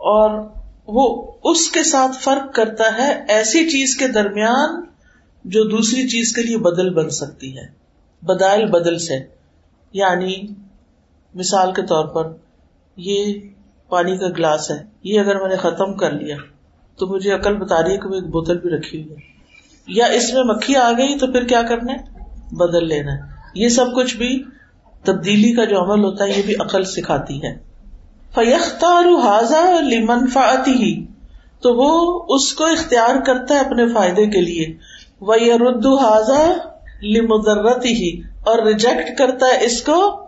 اور 0.00 0.48
وہ 0.86 1.32
اس 1.44 1.70
کے 1.70 1.82
ساتھ 1.82 2.16
فرق 2.20 2.54
کرتا 2.54 2.84
ہے 2.98 3.24
ایسی 3.28 3.70
چیز 3.70 3.96
کے 3.96 4.08
درمیان 4.08 4.84
جو 5.44 5.64
دوسری 5.64 6.08
چیز 6.08 6.32
کے 6.32 6.42
لیے 6.42 6.58
بدل 6.58 6.94
بن 6.94 7.10
سکتی 7.10 7.58
ہے، 7.58 7.66
بدائل 8.22 8.66
بدل 8.66 8.98
سے۔ 8.98 9.18
یعنی 9.92 10.46
مثال 11.34 11.72
کے 11.72 11.82
طور 11.82 12.04
پر 12.04 12.32
یہ 12.96 13.34
پانی 13.88 14.18
کا 14.18 14.28
گلاس 14.28 14.70
ہے، 14.70 14.84
یہ 15.02 15.20
اگر 15.20 15.40
میں 15.40 15.48
نے 15.48 15.56
ختم 15.56 15.96
کر 15.96 16.10
لیا 16.12 16.36
تو 16.98 17.06
مجھے 17.06 17.32
عقل 17.32 17.56
بتا 17.56 17.82
رہی 17.82 17.92
ہے 17.92 17.98
کہ 17.98 18.08
وہ 18.08 18.14
ایک 18.14 18.24
بوتل 18.24 18.58
بھی 18.58 18.70
رکھی 18.70 19.02
ہوئی 19.02 19.12
ہے۔ 19.12 19.30
یا 19.86 20.06
اس 20.06 20.32
میں 20.32 20.42
مکھی 20.44 20.76
آ 20.76 20.92
گئی 20.92 21.18
تو 21.18 21.26
پھر 21.26 21.44
کیا 21.44 21.62
کرنا 21.62 21.92
ہے؟ 21.92 21.98
بدل 22.56 22.88
لینا۔ 22.88 23.12
ہے 23.12 23.20
یہ 23.54 23.68
سب 23.68 23.86
کچھ 23.96 24.16
بھی 24.16 24.44
تبدیلی 25.04 25.52
کا 25.52 25.64
جو 25.64 25.82
عمل 25.82 26.04
ہوتا 26.04 26.24
ہے، 26.24 26.30
یہ 26.30 26.42
بھی 26.46 26.54
عقل 26.54 26.84
سکھاتی 26.84 27.42
ہے۔ 27.42 27.69
فیختار 28.34 29.04
منفاتی 30.02 30.70
ہی 30.70 31.06
تو 31.62 31.74
وہ 31.74 32.22
اس 32.28 32.54
کو 32.54 32.64
اختیار 32.64 33.20
کرتا 33.20 33.54
ہے 33.54 33.60
اپنے 33.60 33.88
فائدے 33.88 34.26
کے 34.26 34.40
لیے۔ 34.40 34.76
وہ 35.20 35.34
رد 35.34 35.86
حاضا 35.86 36.52
لمدرت 37.02 37.84
ہی 37.84 38.20
اور 38.20 38.66
ریجیکٹ 38.66 39.18
کرتا 39.18 39.46
ہے 39.46 39.64
اس 39.64 39.82
کو 39.82 40.26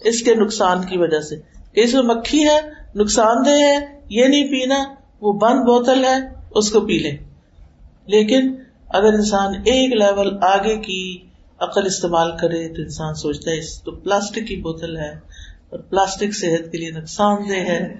اس 0.00 0.22
کے 0.22 0.34
نقصان 0.34 0.82
کی 0.82 0.98
وجہ 0.98 1.20
سے۔ 1.20 1.36
اس 1.74 1.94
میں 1.94 2.02
مکھی 2.02 2.48
ہے، 2.48 2.60
نقصان 2.94 3.44
دہ 3.46 3.50
ہے، 3.50 4.00
یہ 4.08 4.24
نہیں 4.24 4.44
پینا، 4.44 4.84
وہ 5.20 5.32
بند 5.32 5.60
بوتل 5.60 6.04
ہے، 6.04 6.16
اس 6.54 6.70
کو 6.70 6.80
پی 6.80 6.98
لے۔ 6.98 7.16
لیکن 8.06 8.54
اگر 8.88 9.12
انسان 9.12 9.54
ایک 9.54 9.94
لیول 9.94 10.38
آگے 10.42 10.76
کی 10.76 11.18
عقل 11.60 11.86
استعمال 11.86 12.36
کرے 12.36 12.68
تو 12.68 12.82
انسان 12.82 13.14
سوچتا 13.14 13.50
ہے 13.50 13.60
تو 13.84 13.92
پلاسٹک 13.92 14.46
کی 14.48 14.56
بوتل 14.56 14.96
ہے۔ 14.96 15.33
اور 15.74 15.82
پلاسٹک 15.82 16.34
صحت 16.34 16.72
کے 16.72 16.78
لیے 16.78 16.90
نقصان 16.90 17.36
دہ 17.48 17.54
ہے۔ 17.54 17.94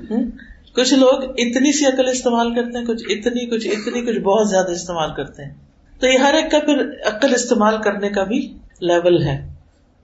کچھ 0.76 0.94
لوگ 0.94 1.24
اتنی 1.24 1.72
سی 1.72 1.86
عقل 1.86 2.08
استعمال 2.08 2.54
کرتے 2.54 2.78
ہیں 2.78 2.86
کچھ 2.86 3.02
اتنی 3.08 3.50
کچھ 3.50 3.68
اتنی 3.68 4.06
کچھ 4.06 4.18
بہت 4.18 4.50
زیادہ 4.50 4.70
استعمال 4.70 5.14
کرتے 5.16 5.44
ہیں۔ 5.44 5.54
تو 6.00 6.06
یہ 6.06 6.18
ہر 6.18 6.34
ایک 6.34 6.50
کا 6.50 6.58
پھر 6.58 6.90
عقل 7.06 7.34
استعمال 7.34 7.82
کرنے 7.82 8.08
کا 8.08 8.24
بھی 8.24 8.58
لیول 8.80 9.22
ہے۔ 9.22 9.36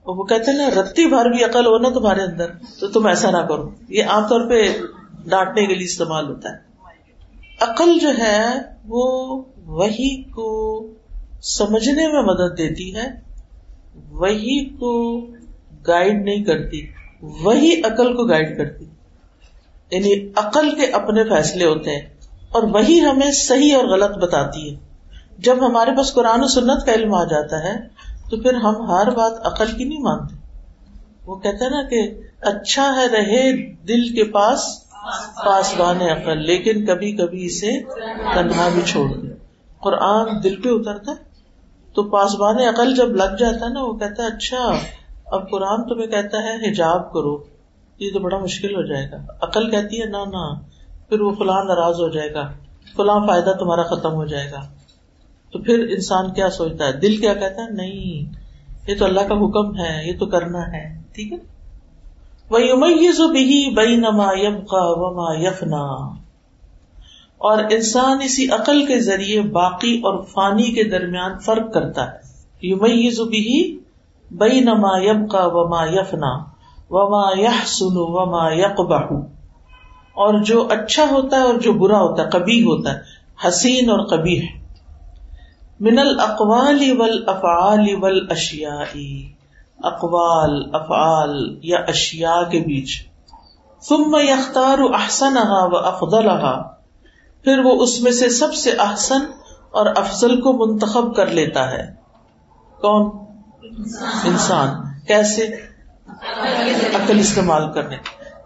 اور 0.03 0.15
وہ 0.17 0.23
کہتے 0.23 0.51
ہیں 0.51 0.57
نا 0.57 0.81
رتی 0.81 1.05
بھر 1.05 1.29
بھی 1.29 1.43
عقل 1.43 1.65
ہو 1.65 1.77
نا 1.77 1.89
تمہارے 1.89 2.21
اندر 2.21 2.45
تو 2.79 2.87
تم 2.87 3.07
ایسا 3.07 3.31
نہ 3.31 3.37
کرو۔ 3.37 3.69
یہ 3.89 4.03
عام 4.03 4.27
طور 4.27 4.49
پہ 4.49 4.67
ڈانٹنے 5.29 5.65
کے 5.65 5.75
لیے 5.75 5.85
استعمال 5.85 6.25
ہوتا 6.25 6.49
ہے۔ 6.49 6.57
عقل 7.59 7.99
جو 7.99 8.09
ہے 8.09 8.45
وہ 8.87 9.43
وہی 9.65 10.23
کو 10.23 10.87
سمجھنے 11.43 12.07
میں 12.07 12.21
مدد 12.21 12.57
دیتی 12.57 12.95
ہے 12.95 13.11
وہی 14.09 14.65
کو 14.65 15.21
گائڈ 15.87 16.23
نہیں 16.25 16.43
کرتی۔ 16.43 17.00
وہی 17.21 17.79
عقل 17.79 18.17
کو 18.17 18.25
گائڈ 18.25 18.57
کرتی۔ 18.57 18.85
یعنی 19.91 20.31
عقل 20.35 20.75
کے 20.75 20.85
اپنے 20.85 21.23
فیصلے 21.23 21.65
ہوتے 21.65 21.91
ہیں 21.91 22.05
اور 22.51 22.63
وہی 22.63 23.01
ہمیں 23.01 23.31
صحیح 23.31 23.75
اور 23.75 23.85
غلط 23.85 24.17
بتاتی 24.17 24.73
ہے۔ 24.73 24.79
جب 25.37 25.65
ہمارے 25.65 25.91
پاس 25.97 26.13
قرآن 26.13 26.43
و 26.43 26.47
سنت 26.47 26.85
کا 26.85 26.93
علم 26.93 27.13
آ 27.13 27.23
جاتا 27.23 27.63
ہے، 27.63 27.73
تو 28.29 28.37
پھر 28.37 28.53
ہم 28.53 28.91
ہر 28.91 29.09
بات 29.09 29.45
عقل 29.45 29.71
کی 29.77 29.83
نہیں 29.83 30.01
مانتے۔ 30.01 30.35
وہ 31.25 31.35
کہتے 31.35 31.69
نا 31.69 31.83
کہ 31.83 32.21
اچھا 32.41 32.95
ہے 32.95 33.07
رہے 33.07 33.73
دل 33.73 34.09
کے 34.09 34.23
پاس 34.23 34.59
پاس 35.45 35.73
بان 35.77 36.01
عقل، 36.01 36.37
لیکن 36.45 36.85
کبھی 36.85 37.11
کبھی 37.11 37.45
اسے 37.45 37.81
تنہا 38.33 38.69
بھی 38.73 38.81
چھوڑ 38.85 39.09
دے 39.09 39.27
قرآن 39.81 40.43
دل 40.43 40.61
پہ 40.61 40.69
اترتا 40.69 41.11
ہے، 41.11 41.23
تو 41.93 42.03
پاسبان 42.03 42.59
عقل 42.59 42.95
جب 42.95 43.09
لگ 43.09 43.35
جاتا 43.39 43.65
ہے 43.65 43.73
نا، 43.73 43.83
وہ 43.83 43.93
کہتا 43.93 44.23
ہے 44.23 44.27
اچھا 44.27 44.71
اب 45.31 45.49
قرآن 45.49 45.83
تمہیں 45.83 46.07
کہتا 46.07 46.37
ہے 46.37 46.71
حجاب 46.71 47.13
کرو، 47.13 47.43
یہ 47.99 48.09
تو 48.13 48.19
بڑا 48.19 48.37
مشکل 48.37 48.75
ہو 48.75 48.81
جائے 48.81 49.11
گا۔ 49.11 49.17
عقل 49.41 49.71
کہتی 49.71 50.01
ہے، 50.01 50.05
نہ 50.05 50.17
نہ، 50.17 50.59
پھر 51.09 51.21
وہ 51.21 51.31
فلاں 51.31 51.63
ناراض 51.63 51.95
ہو 51.95 52.09
جائے 52.09 52.33
گا۔ 52.33 52.51
فلاں 52.95 53.27
فائدہ 53.27 53.49
تمہارا 53.59 53.83
ختم 53.83 54.13
ہو 54.13 54.25
جائے 54.25 54.51
گا۔ 54.51 54.59
تو 55.51 55.59
پھر 55.59 55.79
انسان 55.79 56.33
کیا 56.33 56.49
سوچتا 56.49 56.85
ہے؟ 56.85 56.91
دل 56.91 57.17
کیا 57.17 57.33
کہتا 57.33 57.63
ہے؟ 57.63 57.69
نہیں، 57.69 58.33
یہ 58.87 58.95
تو 58.99 59.05
اللہ 59.05 59.19
کا 59.19 59.35
حکم 59.35 59.79
ہے، 59.79 60.07
یہ 60.07 60.17
تو 60.19 60.25
کرنا 60.25 60.67
ہے۔ 60.67 61.01
ٹھیک 61.13 61.33
ہے؟ 61.33 61.37
وہ 62.49 63.27
بھی 63.27 63.73
بئی 63.75 63.95
نما 63.95 64.27
یم 64.37 64.65
کا 64.65 64.79
وما 64.81 65.47
یفنا 65.47 66.15
اور 67.37 67.63
انسان 67.71 68.17
اسی 68.21 68.51
عقل 68.51 68.85
کے 68.85 68.99
ذریعے 68.99 69.41
باقی 69.41 69.97
اور 69.97 70.23
فانی 70.23 70.63
کے 70.63 70.83
درمیان 70.83 71.39
فرق 71.39 71.73
کرتا 71.73 72.11
ہے۔ 72.11 72.17
یو 72.61 72.77
مئی 72.77 73.09
بھی 73.29 73.80
بئی 74.31 74.59
نما 74.59 74.97
یم 74.99 75.27
کا 75.27 75.45
وما 75.45 75.85
یفنا 75.85 76.33
وما 76.89 77.39
یہ 77.39 77.65
سنو 77.65 78.05
وما 78.07 78.51
یک 78.51 78.79
اور 80.13 80.33
جو 80.33 80.67
اچھا 80.69 81.03
ہوتا 81.11 81.37
ہے 81.37 81.41
اور 81.41 81.53
جو 81.53 81.73
برا 81.73 81.99
ہوتا 82.01 82.23
ہے 82.23 82.29
کبھی 82.29 82.61
ہوتا 82.63 82.93
ہے، 82.93 82.99
حسین 83.47 83.89
اور 83.89 83.99
کبھی 83.99 84.41
ہے 84.41 84.47
من 85.79 85.99
الاقوال 85.99 86.99
والافعال 86.99 87.85
والاشیاء. 87.95 88.97
اقوال، 89.83 90.69
افعال 90.73 91.59
یا 91.63 91.77
اشیاء 91.87 92.41
کے 92.51 92.59
بیچ. 92.59 92.89
ثم 93.83 94.15
یختار 94.21 94.77
احسنها 94.93 95.65
وافضلها 95.65 96.61
پھر 97.43 97.59
وہ 97.59 97.83
اس 97.83 98.01
میں 98.01 98.11
سے 98.11 98.29
سب 98.29 98.53
سے 98.53 98.71
احسن 98.71 99.25
اور 99.71 99.85
افضل 99.95 100.41
کو 100.41 100.53
منتخب 100.53 101.15
کر 101.15 101.25
لیتا 101.25 101.71
ہے. 101.71 101.83
کون؟ 102.81 103.09
انسان 104.23 104.69
کیسے 105.07 105.47
عقل 106.95 107.19
استعمال 107.19 107.71
کرنے 107.73 107.95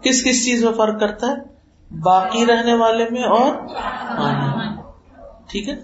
کس 0.02 0.24
کس 0.24 0.44
چیز 0.44 0.64
میں 0.64 0.72
فرق 0.72 1.00
کرتا 1.00 1.26
ہے؟ 1.26 1.56
باقی 2.00 2.46
رہنے 2.46 2.74
والے 2.74 3.04
میں 3.10 3.22
اور 3.22 3.54
ہاں 4.18 4.54
جی، 4.54 4.82
ٹھیک 5.48 5.68
ہے؟ 5.68 5.74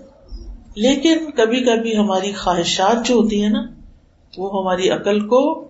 لیکن 0.74 1.30
کبھی 1.30 1.64
کبھی 1.64 1.98
ہماری 1.98 2.32
خواہشات 2.32 3.06
جو 3.06 3.14
ہوتی 3.14 3.42
ہیں 3.42 3.50
نا، 3.50 3.62
وہ 4.36 4.62
ہماری 4.62 4.90
عقل 4.90 5.28
کو 5.28 5.68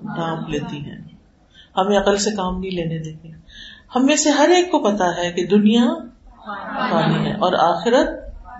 ڈھانپ 0.00 0.48
لیتی 0.48 0.78
ہیں۔ 0.78 0.98
ہمیں 1.76 1.98
عقل 1.98 2.16
سے 2.16 2.30
کام 2.30 2.60
نہیں 2.60 2.70
لینے 2.70 2.98
دیتی۔ 2.98 3.30
ہم 3.96 4.06
میں 4.06 4.16
سے 4.16 4.30
ہر 4.30 4.48
ایک 4.48 4.70
کو 4.70 4.78
پتا 4.78 5.16
ہے 5.16 5.32
کہ 5.32 5.46
دنیا 5.46 5.82
ہے 5.82 7.32
اور 7.32 7.52
آخرت 7.52 8.08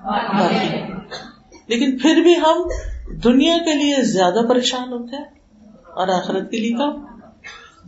باقی 0.05 0.69
ہے۔ 0.69 0.87
لیکن 1.67 1.99
پھر 1.99 2.15
بھی 2.15 2.35
ہم 2.35 2.69
دنیا 3.09 3.59
کے 3.59 3.75
لیے 3.75 4.03
زیادہ 4.03 4.47
پریشان 4.49 4.93
ہوتے 4.93 5.17
ہیں 5.17 5.25
اور 5.95 6.09
آخرت 6.09 6.51
کے 6.51 6.57
لیے 6.57 6.73
کم۔ 6.73 7.05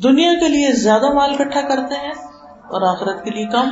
دنیا 0.02 0.32
کے 0.40 0.48
لیے 0.48 0.72
زیادہ 0.72 1.12
مال 1.12 1.30
اکٹھا 1.30 1.60
کرتے 1.60 1.94
ہیں 1.94 2.12
اور 2.46 2.82
آخرت 2.82 3.24
کے 3.24 3.30
لیے 3.30 3.46
کم۔ 3.46 3.68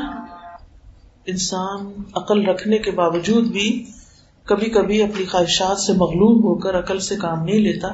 انسان 1.26 2.02
عقل 2.14 2.48
رکھنے 2.48 2.78
کے 2.78 2.90
باوجود 2.90 3.46
بھی 3.48 3.86
کبھی 4.44 4.70
کبھی 4.70 5.02
اپنی 5.02 5.24
خواہشات 5.24 5.78
سے 5.78 5.92
مغلوب 5.92 6.44
ہو 6.44 6.54
کر 6.54 6.78
عقل 6.78 6.98
سے 6.98 7.16
کام 7.16 7.44
نہیں 7.44 7.58
لیتا 7.58 7.88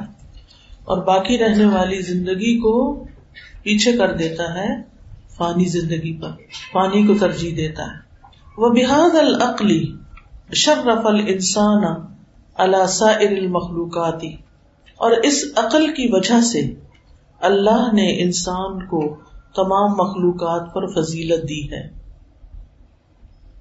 اور 0.85 0.99
باقی 0.99 1.39
رہنے 1.39 1.65
والی 1.65 2.03
زندگی 2.03 2.59
کو 2.59 3.05
پیچھے 3.63 3.93
کر 3.93 4.13
دیتا 4.13 4.55
ہے 4.55 4.69
فانی 5.37 5.65
زندگی 5.65 6.21
پر 6.21 6.31
پانی 6.73 7.07
کو 7.07 7.15
ترجیح 7.21 7.51
دیتا 7.57 7.83
ہے۔ 7.83 8.11
وہ 8.57 8.71
بحاد 8.71 9.17
العقلی 9.17 9.93
شرف 10.53 10.89
انسان 12.61 13.37
المخلوقاتی۔ 13.39 14.35
اور 14.97 15.11
اس 15.11 15.45
عقل 15.57 15.87
کی 15.87 16.09
وجہ 16.13 16.41
سے 16.41 16.75
اللہ 17.41 17.93
نے 17.93 18.23
انسان 18.23 18.87
کو 18.87 19.17
تمام 19.57 19.91
مخلوقات 19.91 20.75
پر 20.75 20.87
فضیلت 20.87 21.49
دی 21.49 21.73
ہے۔ 21.73 21.89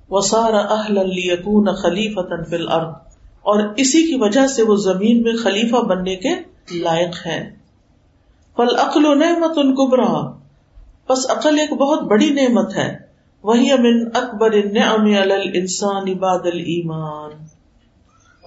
وسار 0.10 0.54
اہل 0.54 0.98
خلیف 1.76 2.18
فل 2.50 2.68
ارد 2.72 2.94
اور 3.42 3.64
اسی 3.78 4.04
کی 4.04 4.16
وجہ 4.16 4.48
سے 4.48 4.64
وہ 4.64 4.76
زمین 4.76 5.22
میں 5.22 5.34
خلیفہ 5.44 5.76
بننے 5.76 6.16
کے 6.16 6.30
لائق 6.72 7.28
ہے۔ 7.28 7.52
فل 8.58 8.80
عقل 8.80 9.06
و 9.06 9.14
نعمت 9.14 9.58
ان 9.58 9.76
کبرا 9.76 10.32
بس 11.10 11.30
عقل 11.30 11.60
ایک 11.60 11.74
بہت 11.74 12.02
بڑی 12.02 12.30
نعمت 12.30 12.76
ہے۔ 12.76 13.10
وہی 13.44 13.72
امن 13.72 14.08
اکبر 14.14 14.72
نعم 14.72 15.06
انسان 15.54 16.10
عباد 16.10 16.40
المان 16.46 17.59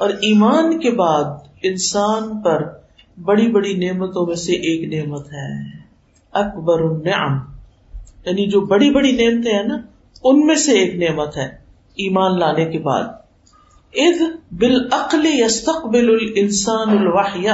اور 0.02 0.11
ایمان 0.11 0.80
کے 0.80 0.90
بعد 0.90 1.25
انسان 1.62 2.42
پر 2.42 2.62
بڑی 3.23 3.49
بڑی 3.52 3.75
نعمتوں 3.75 4.26
میں 4.26 4.37
سے 4.37 4.52
ایک 4.52 4.94
نعمت 4.94 5.26
ہے۔ 5.26 5.78
اکبر 6.32 6.80
النعم۔ 6.80 7.38
یعنی 8.26 8.47
جو 8.47 8.61
بڑی 8.61 8.90
بڑی 8.90 9.12
نعمتیں 9.12 9.52
ہیں 9.52 9.62
نا، 9.62 9.76
ان 10.25 10.47
میں 10.47 10.54
سے 10.54 10.73
ایک 10.73 10.94
نعمت 10.94 11.37
ہے 11.37 11.44
ایمان 11.94 12.38
لانے 12.38 12.64
کے 12.64 12.78
بعد۔ 12.78 13.04
اد 13.94 14.23
بالعقل 14.52 15.26
یستقبل 15.26 16.09
الانسان 16.09 16.99
الوحیہ 16.99 17.50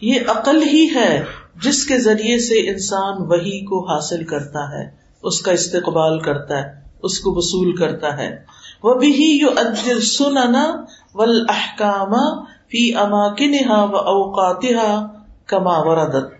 یہ 0.00 0.20
عقل 0.28 0.62
ہی 0.62 0.88
ہے 0.94 1.24
جس 1.62 1.86
کے 1.86 1.98
ذریعے 1.98 2.38
سے 2.38 2.70
انسان 2.70 3.22
وہی 3.22 3.64
کو 3.64 3.94
حاصل 3.94 4.24
کرتا 4.24 4.78
ہے، 4.78 4.90
اس 5.22 5.40
کا 5.40 5.52
استقبال 5.52 6.20
کرتا 6.20 6.58
ہے، 6.58 6.80
اس 7.02 7.20
کو 7.20 7.30
وصول 7.36 7.76
کرتا 7.76 8.18
ہے۔ 8.18 8.57
وہ 8.82 8.94
بھی 8.94 9.38
یو 9.40 9.48
ادر 9.56 10.00
سننا 10.00 10.84
ول 11.14 11.46
احکام 11.48 12.44
فی 12.44 12.94
اماکنہا 12.94 13.84
و 13.84 13.96
اوقاتہا 13.96 15.06
کما 15.46 15.78
وردت۔ 15.78 16.34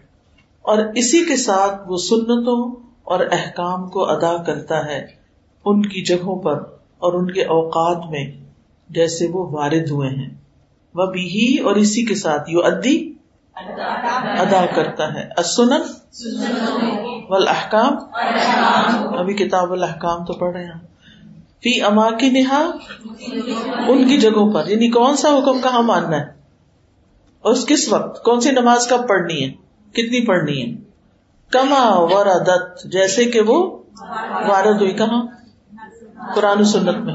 اور 0.62 0.78
اسی 0.94 1.24
کے 1.24 1.36
ساتھ 1.36 1.82
وہ 1.86 1.96
سنتوں 1.96 2.76
اور 3.04 3.20
احکام 3.32 3.88
کو 3.88 4.10
ادا 4.10 4.42
کرتا 4.42 4.86
ہے 4.86 5.06
ان 5.64 5.82
کی 5.82 6.04
جگہوں 6.04 6.42
پر 6.42 6.54
اور 6.98 7.12
ان 7.12 7.30
کے 7.30 7.42
اوقات 7.42 8.10
میں 8.10 8.24
جیسے 8.90 9.28
وہ 9.32 9.48
وارد 9.50 9.90
ہوئے 9.90 10.10
ہیں۔ 10.10 10.30
وہ 10.94 11.06
بھی 11.06 11.58
اور 11.58 11.76
اسی 11.76 12.04
کے 12.04 12.14
ساتھ 12.14 12.50
یو 12.50 12.60
ادی 12.60 13.12
ادا 14.40 14.66
کرتا 14.74 15.14
ہے۔ 15.14 15.28
احکام۔ 17.48 17.92
ابھی 19.18 19.34
کتاب 19.34 19.72
الحکام 19.72 20.24
تو 20.24 20.32
پڑھ 20.32 20.52
رہے 20.52 20.64
ہیں۔ 20.64 20.97
فی 21.62 21.82
اما 21.82 22.10
کی 22.10 22.28
نہا 22.30 22.70
ان 23.88 24.08
کی 24.08 24.18
جگہوں 24.18 24.52
پر۔ 24.52 24.66
یعنی 24.66 24.90
کون 24.90 25.16
سا 25.16 25.28
حکم 25.28 25.60
کہاں 25.60 25.82
ماننا 25.82 26.16
ہے؟ 26.16 26.26
اور 27.40 27.54
کس 27.54 27.92
وقت؟ 27.92 28.24
کون 28.24 28.40
سی 28.40 28.50
نماز 28.50 28.86
کب 28.86 29.08
پڑھنی 29.08 29.44
ہے؟ 29.44 29.48
کتنی 29.90 30.26
پڑھنی 30.26 30.62
ہے؟ 30.62 30.76
کما 31.50 31.98
وردت، 31.98 32.92
جیسے 32.92 33.24
کہ 33.24 33.40
وہ 33.40 33.82
وارد 34.48 34.80
ہوئی۔ 34.80 34.92
کہاں؟ 34.92 35.26
قرآن 36.34 36.64
سنت 36.64 36.96
میں۔ 36.96 37.14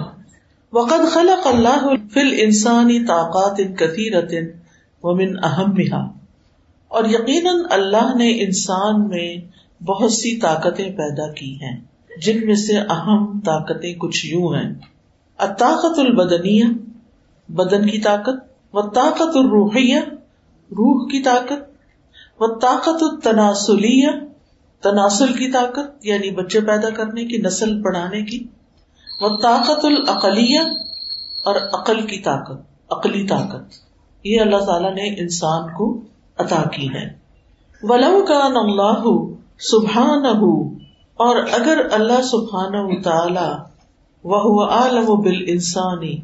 وقد 0.74 1.14
خلق 1.14 1.48
اللہ 1.48 1.86
فل 2.14 2.34
انسانی 2.38 3.06
طاقات 3.06 3.56
ان 3.58 3.76
کثیرت 3.76 4.34
ومن 5.04 5.44
اہم 5.44 5.76
اور 6.88 7.06
یقیناً 7.06 7.56
اللہ 7.70 8.16
نے 8.16 8.44
انسان 8.44 9.08
میں 9.08 9.38
بہت 9.84 10.12
سی 10.12 10.38
طاقتیں 10.38 10.90
پیدا 10.90 11.34
کی 11.34 11.56
ہیں۔ 11.62 11.80
جن 12.22 12.46
میں 12.46 12.56
سے 12.56 12.78
اہم 12.80 13.40
طاقتیں 13.40 13.94
کچھ 13.94 14.26
یوں 14.26 14.56
ہیں۔ 14.56 14.74
طاقت 15.38 16.00
البدنیہ، 16.00 16.64
بدن 17.50 17.90
کی 17.90 18.00
طاقت 18.00 18.36
و 18.74 18.90
طاقت 18.90 19.38
الروحیہ، 19.38 20.00
روح 20.72 21.08
کی 21.08 21.24
طاقت 21.24 21.74
و 22.40 22.60
طاقت 22.60 23.04
التناسلیہ، 23.04 24.08
تناسل 24.82 25.34
کی 25.34 25.52
طاقت 25.52 26.06
یعنی 26.06 26.32
بچے 26.32 26.62
پیدا 26.62 26.90
کرنے 26.90 27.26
کی، 27.26 27.38
نسل 27.38 27.82
بڑھانے 27.82 28.22
کی 28.22 28.48
وہ 29.22 29.38
طاقت 29.38 29.86
العقلیہ 29.86 30.60
اور 31.44 31.56
عقل 31.56 32.02
کی 32.02 32.20
طاقت، 32.20 32.62
عقلی 32.90 33.28
طاقت۔ 33.28 33.74
یہ 34.24 34.42
اللہ 34.42 34.58
تعالیٰ 34.58 34.94
نے 34.94 35.22
انسان 35.22 35.74
کو 35.78 36.02
عطا 36.38 36.70
کی 36.70 36.94
ہے۔ 36.94 37.14
ولو 37.84 38.26
کا 38.28 38.40
اللہ 38.46 39.34
سبحان 39.60 40.26
اور 41.20 41.36
اگر 41.52 41.82
اللہ 41.92 42.22
سبحان 42.22 43.02
تعالی 43.02 43.50
وہ 44.24 44.64
عالم 44.66 45.06
بال 45.22 45.44
انسانی 45.48 46.16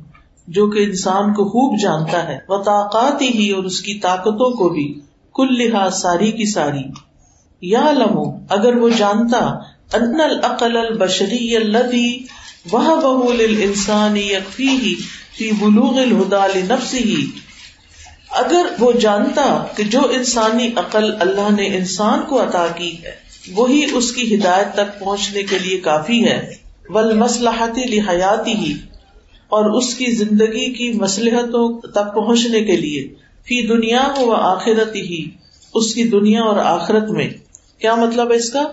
جو 0.48 0.70
کہ 0.70 0.84
انسان 0.84 1.34
کو 1.34 1.46
خوب 1.46 1.80
جانتا 1.80 2.28
ہے 2.28 2.38
وہ 2.50 2.58
طاقت 2.64 3.22
ہی 3.22 3.50
اور 3.52 3.64
اس 3.64 3.80
کی 3.82 3.94
طاقتوں 4.00 4.50
کو 4.52 4.70
بھی 4.70 4.88
کل 5.36 5.54
لحاظ 5.58 6.02
ساری 6.02 6.32
کی 6.32 6.46
ساری 6.46 6.84
یا 7.62 7.92
لمو 7.92 8.24
اگر 8.50 8.76
وہ 8.76 8.90
جانتا، 8.90 9.40
ان 9.94 10.22
العقل 10.22 10.78
البشری 10.78 11.56
الذي 11.58 12.08
وہ 12.72 12.96
بہول 12.96 13.46
انسانی 13.62 14.28
یقفی 14.32 14.96
فی 15.38 15.52
بلوغ 15.60 15.98
الہدا 15.98 16.46
نفسی 16.70 17.04
ہی 17.04 17.26
اگر 18.30 18.66
وہ 18.80 18.92
جانتا 18.92 19.48
کہ 19.76 19.84
جو 19.84 20.02
انسانی 20.12 20.70
عقل 20.76 21.12
اللہ 21.20 21.50
نے 21.52 21.68
انسان 21.78 22.22
کو 22.30 22.44
عطا 22.44 22.68
کی 22.76 22.92
ہے 23.04 23.29
وہی 23.56 23.86
اس 23.94 24.12
کی 24.12 24.36
ہدایت 24.36 24.76
تک 24.76 25.00
پہنچنے 25.00 25.44
کے 25.44 25.60
لیے 25.60 25.78
کافی 25.78 26.28
ہے۔ 26.28 26.56
ول 26.90 27.18
مسلحتی 27.18 27.82
لحیاتی 27.82 28.54
ہی 28.54 28.74
اور 29.48 29.66
اس 29.66 29.96
کی 29.96 30.06
زندگی 30.06 30.74
کی 30.74 30.92
مسلحتوں 30.92 31.82
تک 31.82 32.16
پہنچنے 32.16 32.64
کے 32.64 32.78
لیے۔ 32.78 33.08
فی 33.44 33.68
دنیا 33.68 34.14
ہو 34.18 34.32
آخرت 34.32 34.96
ہی 34.96 35.30
اس 35.74 35.94
کی 35.94 36.04
دنیا 36.04 36.42
اور 36.42 36.58
آخرت 36.58 37.10
میں۔ 37.10 37.30
کیا 37.80 37.96
مطلب 37.96 38.32
ہے 38.32 38.36
اس 38.36 38.50
کا؟ 38.50 38.64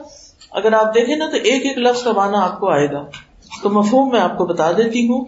اگر 0.51 0.73
آپ 0.73 0.95
دیکھیں 0.95 1.17
نا 1.17 1.27
تو 1.27 1.37
ایک 1.37 1.67
ایک 1.67 1.79
لفظ 1.79 2.03
کا 2.03 2.13
معنی 2.13 2.37
آپ 2.37 2.61
کو 2.61 2.71
آئے 2.71 2.93
گا۔ 2.93 3.05
تو 3.63 3.71
مفہوم 3.71 4.09
میں 4.13 4.21
آپ 4.21 4.39
کو 4.39 4.47
بتا 4.47 4.73
دیتی 4.73 5.09
ہوں 5.09 5.25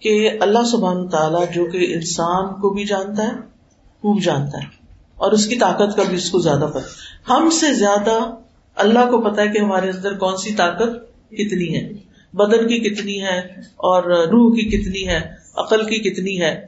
کہ 0.00 0.30
اللہ 0.40 0.64
سبحان 0.70 1.08
تعالیٰ 1.08 1.44
جو 1.54 1.64
کہ 1.64 1.94
انسان 1.94 2.60
کو 2.60 2.70
بھی 2.70 2.84
جانتا 2.84 3.22
ہے، 3.22 3.32
خوب 4.02 4.22
جانتا 4.22 4.58
ہے۔ 4.58 4.80
اور 5.16 5.32
اس 5.32 5.46
کی 5.46 5.56
طاقت 5.56 5.96
کا 5.96 6.02
بھی 6.02 6.16
اس 6.16 6.30
کو 6.30 6.38
زیادہ 6.38 6.70
پتا 6.74 6.78
ہم 7.28 7.50
سے 7.50 7.74
زیادہ 7.74 8.18
اللہ 8.76 8.98
کو 8.98 9.20
پتا 9.20 9.42
ہے 9.42 9.48
کہ 9.48 9.58
ہمارے 9.58 9.90
اندر 9.90 10.14
کون 10.14 10.36
سی 10.36 10.54
طاقت 10.54 11.10
کتنی 11.30 11.74
ہے، 11.74 11.92
بدن 12.32 12.68
کی 12.68 12.78
کتنی 12.78 13.22
ہے 13.22 13.38
اور 13.76 14.02
روح 14.02 14.54
کی 14.54 14.62
کتنی 14.62 15.08
ہے، 15.08 15.20
عقل 15.56 15.84
کی 15.84 16.10
کتنی 16.10 16.40
ہے۔ 16.40 16.66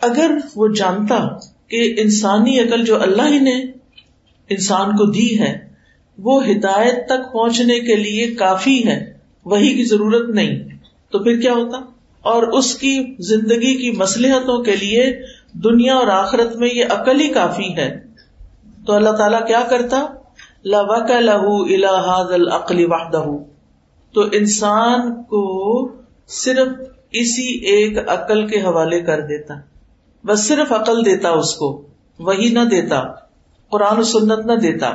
اگر 0.00 0.30
وہ 0.56 0.68
جانتا 0.68 1.28
کہ 1.68 1.94
انسانی 1.98 2.60
عقل 2.60 2.84
جو 2.84 3.02
اللہ 3.02 3.22
ہی 3.22 3.38
نے 3.38 3.62
انسان 4.48 4.90
کو 4.90 5.04
دی 5.04 5.40
ہے، 5.40 5.68
وہ 6.18 6.48
ہدایت 6.48 7.06
تک 7.06 7.32
پہنچنے 7.32 7.80
کے 7.80 7.96
لیے 7.96 8.26
کافی 8.26 8.86
ہے، 8.86 9.12
وہی 9.44 9.74
کی 9.74 9.84
ضرورت 9.84 10.28
نہیں، 10.28 10.68
تو 11.10 11.18
پھر 11.18 11.40
کیا 11.40 11.52
ہوتا؟ 11.52 11.78
اور 12.22 12.42
اس 12.42 12.74
کی 12.74 13.16
زندگی 13.18 13.74
کی 13.74 13.90
مسلحتوں 13.90 14.64
کے 14.64 14.76
لیے 14.76 15.20
دنیا 15.52 15.94
اور 15.94 16.06
آخرت 16.06 16.56
میں 16.56 16.68
یہ 16.74 16.84
عقل 16.90 17.20
ہی 17.20 17.28
کافی 17.28 17.76
ہے۔ 17.76 18.00
تو 18.86 18.92
اللہ 18.92 19.10
تعالیٰ 19.10 19.46
کیا 19.46 19.60
کرتا؟ 19.70 20.06
لہو 20.64 21.62
الحاد 21.62 22.32
العقلی 22.32 22.84
وحدہ 22.84 23.24
تو 24.14 24.20
انسان 24.32 25.22
کو 25.22 25.88
صرف 26.26 26.68
اسی 27.10 27.42
ایک 27.42 27.98
عقل 28.08 28.46
کے 28.46 28.60
حوالے 28.60 29.00
کر 29.00 29.20
دیتا۔ 29.20 29.54
بس 30.24 30.48
صرف 30.48 30.72
عقل 30.72 31.04
دیتا 31.04 31.30
اس 31.30 31.54
کو، 31.54 31.82
وہی 32.18 32.48
نہ 32.48 32.60
دیتا، 32.60 33.02
قرآن 33.70 33.98
و 33.98 34.02
سنت 34.02 34.46
نہ 34.46 34.52
دیتا۔ 34.52 34.90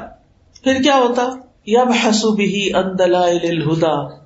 پھر 0.63 0.81
کیا 0.83 0.95
ہوتا؟ 0.95 1.29
یا 1.65 1.83
بحسو 1.83 2.31
بھی 2.31 2.73
اندلا 2.73 3.21
الہدا۔ 3.21 4.23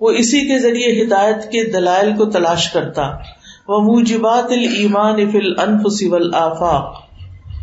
وہ 0.00 0.10
اسی 0.10 0.40
کے 0.40 0.58
ذریعے 0.58 1.02
ہدایت 1.02 1.44
کے 1.44 1.70
دلائل 1.70 2.16
کو 2.16 2.24
تلاش 2.24 2.70
کرتا۔ 2.72 3.02
وہ 3.68 3.80
موجبات 3.80 4.44
المان 4.44 5.30
فل 5.30 5.60
انف 5.60 6.14
آفاق 6.34 6.96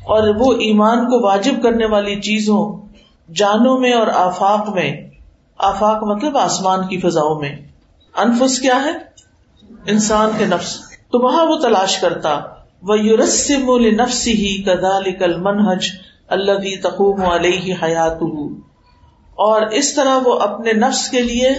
اور 0.06 0.28
وہ 0.36 0.54
ایمان 0.54 0.98
کو 0.98 1.24
واجب 1.26 1.64
کرنے 1.64 1.86
والی 1.86 2.22
چیزوں 2.22 2.87
جانوں 3.36 3.80
میں 3.80 3.94
اور 3.94 4.08
آفاق 4.08 4.70
میں، 4.70 5.10
آفاق 5.58 6.04
مطلب 6.04 6.38
آسمان 6.38 6.88
کی 6.88 7.00
فضاؤں 7.00 7.40
میں۔ 7.40 7.56
انفس 8.18 8.60
کیا 8.60 8.76
ہے؟ 8.76 8.92
انسان 9.86 10.30
کے 10.38 10.46
نفس۔ 10.46 10.80
تو 11.12 11.20
وہاں 11.20 11.46
وہ 11.46 11.56
تلاش 11.56 11.98
کرتا 11.98 12.40
وہ 12.82 13.00
یورسم 13.00 13.78
نفس 13.78 14.28
ہی 14.28 14.64
کدال 14.64 15.12
کل 15.12 15.42
منہج 15.42 15.86
اللہ 16.28 16.82
تقوم 16.84 17.26
علیہ 17.26 17.74
حیات 17.84 18.24
اور 19.36 19.62
اس 19.62 19.94
طرح 19.94 20.20
وہ 20.26 20.40
اپنے 20.40 20.74
نفس 20.74 21.10
کے 21.10 21.22
لیے 21.22 21.50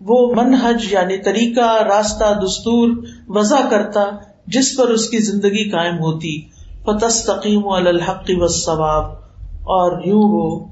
وہ 0.00 0.34
منہج 0.34 0.92
یعنی 0.92 1.18
طریقہ، 1.18 1.82
راستہ، 1.82 2.24
دستور، 2.44 2.88
وضع 3.28 3.68
کرتا، 3.70 4.04
جس 4.46 4.76
پر 4.76 4.88
اس 4.88 5.08
کی 5.08 5.18
زندگی 5.18 5.70
قائم 5.70 5.94
ہوتی۔ 5.94 6.42
فتستقیم 6.84 7.68
الحق 7.68 8.24
و 8.28 8.48
ثواب 8.48 9.04
اور 9.46 10.02
یوں 10.04 10.22
وہ 10.22 10.64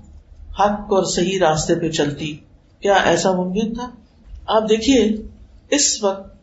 حق 0.61 0.81
اور 0.81 1.05
صحیح 1.05 1.39
راستے 1.41 1.75
پہ 1.75 1.91
چلتی۔ 1.91 2.37
کیا 2.81 2.95
ایسا 2.95 3.33
ممکن 3.33 3.75
تھا؟ 3.75 3.91
آپ 4.47 4.63
دیکھیے، 4.63 5.17
اس 5.71 6.05
وقت 6.05 6.37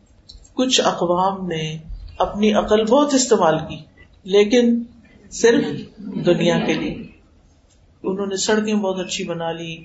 کچھ 0.54 0.80
اقوام 0.84 1.46
نے 1.46 1.76
اپنی 2.18 2.52
عقل 2.54 2.84
بہت 2.84 3.14
استعمال 3.14 3.58
کی، 3.58 3.76
لیکن 4.24 4.82
صرف 5.30 5.64
دنیا 6.26 6.58
کے 6.58 6.74
لیے۔ 6.74 6.94
انہوں 8.02 8.26
نے 8.26 8.36
سڑکیں 8.36 8.74
بہت 8.74 9.00
اچھی 9.00 9.24
بنا 9.24 9.52
لی، 9.52 9.84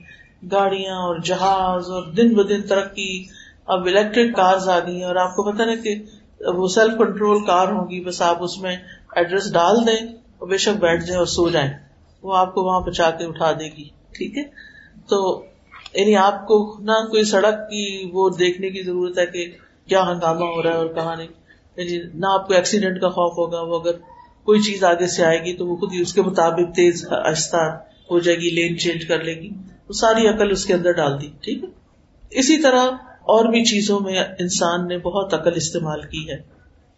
گاڑیاں 0.51 0.95
اور 0.95 1.19
جہاز 1.19 1.89
اور 1.89 2.03
دن 2.03 2.33
ب 2.33 2.49
دن 2.49 2.61
ترقی۔ 2.61 3.23
اب 3.65 3.85
الیکٹرک 3.85 4.35
کارز 4.35 4.69
آ 4.69 4.79
گئی 4.79 5.03
اور 5.03 5.15
آپ 5.15 5.29
کو 5.29 5.51
پتا 5.51 5.65
نا 5.65 5.75
کہ 5.75 5.95
وہ 6.47 6.67
سیلف 6.67 6.97
کنٹرول 6.97 7.45
کار 7.45 7.67
ہوگی 7.67 8.05
بس 8.05 8.21
آپ 8.21 8.43
اس 8.43 8.57
میں 8.57 8.77
ایڈریس 9.15 9.53
ڈال 9.53 9.87
دیں 9.87 10.13
اور 10.37 10.47
بے 10.47 10.57
شک 10.57 10.79
بیٹھ 10.79 11.05
جائیں 11.05 11.17
اور 11.17 11.25
سو 11.25 11.49
جائیں۔ 11.49 11.69
وہ 12.23 12.37
آپ 12.37 12.53
کو 12.53 12.63
وہاں 12.63 12.81
پہنچا 12.81 13.09
کے 13.09 13.25
اٹھا 13.25 13.51
دے 13.51 13.65
گی۔ 13.65 13.98
ٹھیک 14.11 14.37
ہے؟ 14.37 14.43
تو 15.09 15.45
یعنی 15.93 16.15
آپ 16.15 16.47
کو 16.47 16.77
نہ 16.79 16.91
کوئی 16.91 17.23
سڑک 17.23 17.69
کی 17.69 18.09
وہ 18.13 18.29
دیکھنے 18.29 18.69
کی 18.69 18.83
ضرورت 18.83 19.17
ہے 19.17 19.25
کہ 19.25 19.51
کیا 19.89 20.11
ہنگامہ 20.11 20.45
ہو 20.45 20.63
رہا 20.63 20.69
ہے 20.69 20.75
اور 20.75 20.87
کہاں 20.87 21.15
نہیں؟ 21.15 21.27
یعنی 21.77 22.09
نہ 22.13 22.25
آپ 22.25 22.47
کو 22.47 22.53
ایکسیڈینٹ 22.53 23.01
کا 23.01 23.09
خوف 23.09 23.37
ہوگا، 23.37 23.61
وہ 23.61 23.79
اگر 23.79 23.91
کوئی 24.43 24.59
چیز 24.59 24.83
آگے 24.83 25.07
سے 25.07 25.25
آئے 25.25 25.39
گی 25.45 25.53
تو 25.53 25.67
وہ 25.67 25.75
خود 25.75 25.93
ہی 25.93 26.01
اس 26.01 26.13
کے 26.13 26.21
مطابق 26.21 26.75
تیز 26.75 27.07
آہستہ 27.09 27.77
ہو 28.11 28.19
جائے 28.19 28.37
گی 28.37 28.49
لین 28.49 28.79
چینج 28.79 29.05
کر 29.05 29.23
لے 29.23 29.35
گی۔ 29.35 29.49
وہ 29.87 29.93
ساری 29.93 30.27
عقل 30.27 30.51
اس 30.51 30.65
کے 30.65 30.73
اندر 30.73 30.91
ڈال 30.91 31.21
دی، 31.21 31.27
ٹھیک 31.41 31.63
ہے؟ 31.63 31.69
اسی 32.31 32.57
طرح 32.57 32.83
اور 33.21 33.45
بھی 33.45 33.63
چیزوں 33.63 33.99
میں 33.99 34.23
انسان 34.39 34.87
نے 34.87 34.97
بہت 34.97 35.33
عقل 35.33 35.51
استعمال 35.55 36.01
کی 36.01 36.29
ہے 36.29 36.35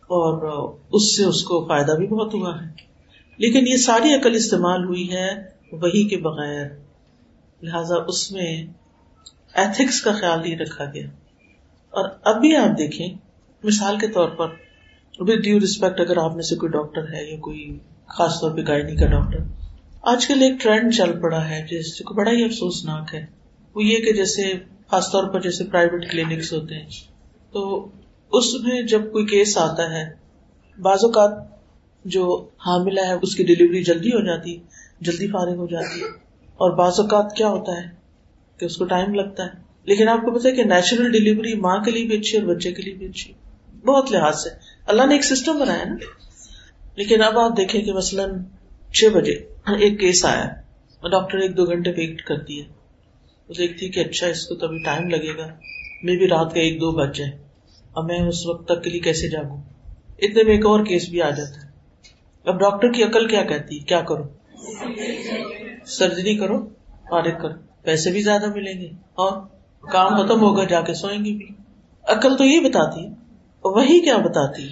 اور 0.01 0.73
اس 0.91 1.17
سے 1.17 1.23
اس 1.23 1.43
کو 1.43 1.67
فائدہ 1.67 1.91
بھی 1.91 2.07
بہت 2.07 2.33
ہوا 2.33 2.61
ہے۔ 2.61 2.67
لیکن 3.37 3.67
یہ 3.67 3.77
ساری 3.77 4.13
عقل 4.13 4.35
استعمال 4.35 4.85
ہوئی 4.85 5.11
ہے 5.11 5.29
وہی 5.71 6.07
کے 6.07 6.17
بغیر۔ 6.17 6.65
لہذا 7.61 7.95
اس 8.07 8.31
میں 8.31 8.65
ایتھکس 9.53 10.01
کا 10.01 10.11
خیال 10.11 10.41
نہیں 10.41 10.57
رکھا 10.57 10.85
گیا۔ 10.85 11.07
اور 11.89 12.09
اب 12.23 12.41
بھی 12.41 12.55
آپ 12.55 12.77
دیکھیں، 12.77 13.07
مثال 13.63 13.99
کے 13.99 14.07
طور 14.07 14.29
پر 14.29 14.47
ود 15.17 15.43
ڈیو 15.43 15.59
ریسپیکٹ 15.59 15.99
اگر 15.99 16.17
آپ 16.17 16.33
میں 16.33 16.43
سے 16.43 16.55
کوئی 16.55 16.71
ڈاکٹر 16.71 17.01
ہے 17.03 17.31
یا 17.31 17.39
کوئی 17.39 17.79
خاص 18.07 18.33
طور 18.41 18.51
پہ 18.51 18.61
گائنی 18.67 18.95
کا 18.95 19.05
ڈاکٹر 19.05 19.39
آج 20.01 20.27
کل 20.27 20.41
ایک 20.41 20.53
ٹرینڈ 20.61 20.93
چل 20.93 21.21
پڑا 21.21 21.49
ہے، 21.49 21.65
جس 21.71 21.99
کو 21.99 22.13
بڑا 22.13 22.31
ہی 22.31 22.43
افسوسناک 22.43 23.15
ہے۔ 23.15 23.25
وہ 23.75 23.83
یہ 23.83 23.97
کہ 23.97 24.13
جیسے، 24.13 24.53
خاص 24.87 25.11
طور 25.11 25.33
پر 25.33 25.41
جیسے 25.41 25.63
پرائیویٹ 25.63 26.11
کلینکس 26.11 26.53
ہوتے 26.53 26.75
ہیں۔ 26.75 26.89
تو 27.53 27.89
اس 28.31 28.53
میں 28.63 28.81
جب 28.81 29.11
کوئی 29.11 29.25
کیس 29.25 29.57
آتا 29.57 29.89
ہے، 29.89 30.13
بعض 30.81 30.97
اوقات 31.03 31.31
جو 32.05 32.49
حاملہ 32.65 32.99
ہے، 32.99 33.13
اس 33.21 33.35
کی 33.35 33.43
ڈلیوری 33.43 33.83
جلدی 33.83 34.09
ہو 34.09 34.25
جاتی، 34.25 34.57
جلدی 35.01 35.27
فارغ 35.27 35.55
ہو 35.55 35.67
جاتی۔ 35.67 36.01
اور 36.53 36.77
بعض 36.77 36.99
اوقات 36.99 37.35
کیا 37.35 37.47
ہوتا 37.47 37.71
ہے 37.71 37.89
کہ 38.57 38.65
اس 38.65 38.77
کو 38.77 38.85
ٹائم 38.85 39.13
لگتا 39.13 39.43
ہے۔ 39.43 39.49
لیکن 39.83 40.09
آپ 40.09 40.19
کو 40.21 40.39
پتا 40.39 40.49
ہے 40.49 40.55
کہ 40.55 40.63
نیچرل 40.63 41.11
ڈلیوری 41.11 41.53
ماں 41.53 41.77
کے 41.77 41.91
لیے 41.91 42.05
بھی 42.05 42.17
اچھی 42.17 42.37
اور 42.37 42.55
بچے 42.55 42.71
کے 42.71 42.81
لیے 42.81 42.93
بھی 42.93 43.05
اچھی۔ 43.05 43.33
بہت 43.85 44.11
لحاظ 44.11 44.43
سے۔ 44.43 44.49
اللہ 44.87 45.05
نے 45.07 45.13
ایک 45.13 45.23
سسٹم 45.25 45.59
بنایا 45.59 45.83
نا۔ 45.85 45.95
لیکن 46.95 47.23
اب 47.23 47.39
آپ 47.39 47.57
دیکھیں 47.57 47.81
کہ 47.81 47.93
مثلاً 47.93 48.43
چھ 48.93 49.05
بجے 49.13 49.31
ایک 49.79 49.99
کیس 49.99 50.25
آیا۔ 50.25 50.45
ڈاکٹر 51.09 51.37
ایک 51.37 51.57
دو 51.57 51.65
گھنٹے 51.65 51.89
ویٹ 51.89 52.21
کرتی 52.21 52.61
ہے۔ 52.61 52.65
وہ 53.49 53.53
دیکھتی 53.57 53.89
کہ 53.89 53.99
اچھا 53.99 54.27
اس 54.27 54.47
کو 54.47 54.55
تو 54.55 54.65
ابھی 54.65 54.83
ٹائم 54.83 55.09
لگے 55.09 55.37
گا۔ 55.37 55.47
میں 56.03 56.15
بھی 56.15 56.27
رات 56.27 56.53
کا 56.53 56.59
ایک 56.59 56.81
دو 56.81 56.91
بج 56.91 57.17
جائے۔ 57.17 57.31
اب 57.95 58.05
میں 58.05 58.19
اس 58.19 58.47
وقت 58.47 58.65
تک 58.65 58.83
کے 58.83 58.89
لیے 58.89 58.99
کیسے 58.99 59.29
جاگوں؟ 59.29 59.61
اتنے 60.19 60.43
میں 60.43 60.53
ایک 60.55 60.65
اور 60.65 60.85
کیس 60.85 61.09
بھی 61.09 61.21
آ 61.21 61.29
جاتا 61.29 61.63
ہے۔ 61.63 61.71
اب 62.45 62.59
ڈاکٹر 62.59 62.91
کی 62.91 63.03
عقل 63.03 63.27
کیا 63.27 63.43
کہتی 63.43 63.79
کیا 63.79 64.01
کرو 64.01 64.23
سرجری 65.97 66.37
کرو 66.37 66.65
فارغ 67.09 67.41
کرو۔ 67.41 67.53
پیسے 67.81 68.11
بھی 68.11 68.21
زیادہ 68.21 68.45
ملیں 68.55 68.81
گے 68.81 68.87
اور 69.13 69.41
کام 69.91 70.25
ختم 70.25 70.41
ہوگا، 70.41 70.63
جا 70.63 70.81
کے 70.81 70.93
سوئیں 70.93 71.25
گے 71.25 71.31
بھی۔ 71.31 71.47
عقل 72.03 72.37
تو 72.37 72.43
یہ 72.43 72.59
بتاتی 72.59 73.07
وہی 73.63 73.99
کیا 73.99 74.17
بتاتی 74.17 74.67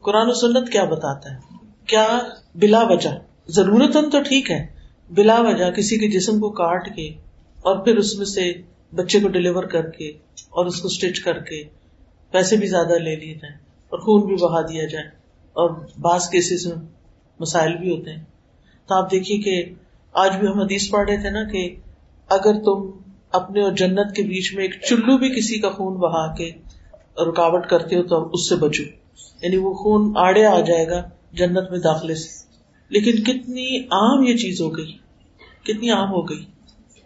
قرآن 0.00 0.30
و 0.30 0.34
سنت 0.34 0.72
کیا 0.72 0.84
بتاتا 0.84 1.34
ہے؟ 1.34 1.38
کیا 1.86 2.18
بلا 2.54 2.82
وجہ؟ 2.82 3.10
ضرورت 3.48 3.96
تو 4.12 4.22
ٹھیک 4.22 4.50
ہے، 4.50 4.66
بلا 5.10 5.40
وجہ 5.40 5.70
کسی 5.70 5.98
کے 5.98 6.08
جسم 6.08 6.40
کو 6.40 6.50
کاٹ 6.50 6.96
کے 6.96 7.08
اور 7.56 7.84
پھر 7.84 7.96
اس 7.96 8.16
میں 8.16 8.26
سے 8.26 8.52
بچے 8.94 9.20
کو 9.20 9.28
ڈلیور 9.28 9.64
کر 9.64 9.90
کے 9.90 10.08
اور 10.50 10.66
اس 10.66 10.80
کو 10.80 10.86
اسٹچ 10.86 11.20
کر 11.20 11.38
کے 11.38 11.64
پیسے 12.30 12.56
بھی 12.56 12.66
زیادہ 12.66 12.92
لے 12.92 13.16
لیے 13.16 13.34
جائیں 13.34 13.56
اور 13.88 13.98
خون 13.98 14.26
بھی 14.26 14.36
بہا 14.36 14.60
دیا 14.60 14.84
جائے۔ 14.84 15.06
اور 15.52 15.70
بعض 16.00 16.28
کیسز 16.28 16.66
میں 16.66 16.86
مسائل 17.40 17.76
بھی 17.76 17.98
ہوتے 17.98 18.12
ہیں۔ 18.12 18.24
تو 18.88 18.94
آپ 18.94 19.10
دیکھیے 19.10 19.38
کہ 19.38 19.74
آج 20.16 20.36
بھی 20.36 20.48
ہم 20.48 20.60
حدیث 20.60 20.90
پڑھ 20.90 21.10
رہے 21.10 21.20
تھے 21.20 21.30
نا 21.30 21.44
کہ 21.44 21.76
اگر 22.28 22.52
تم 22.54 22.90
اپنے 23.32 23.62
اور 23.62 23.72
جنت 23.72 24.16
کے 24.16 24.22
بیچ 24.22 24.54
میں 24.54 24.64
ایک 24.64 24.74
چلو 24.88 25.18
بھی 25.18 25.28
کسی 25.28 25.58
کا 25.58 25.70
خون 25.70 25.94
بہا 25.94 26.34
کے 26.34 26.50
رکاوٹ 27.30 27.66
کرتے 27.66 27.96
ہو 27.96 28.02
تو 28.02 28.30
اس 28.32 28.48
سے 28.48 28.56
بچو۔ 28.56 28.82
یعنی 29.42 29.56
وہ 29.56 29.74
خون 29.74 30.12
آڑے 30.16 30.46
آ 30.46 30.60
جائے 30.60 30.88
گا 30.88 31.10
جنت 31.32 31.70
میں 31.70 31.78
داخلے 31.78 32.14
سے۔ 32.14 32.28
لیکن 32.88 33.22
کتنی 33.22 33.80
عام 33.80 34.22
یہ 34.22 34.36
چیز 34.36 34.60
ہو 34.60 34.76
گئی۔ 34.76 34.92
کتنی 35.62 35.90
عام 35.90 36.08
ہو 36.08 36.28
گئی۔ 36.28 36.44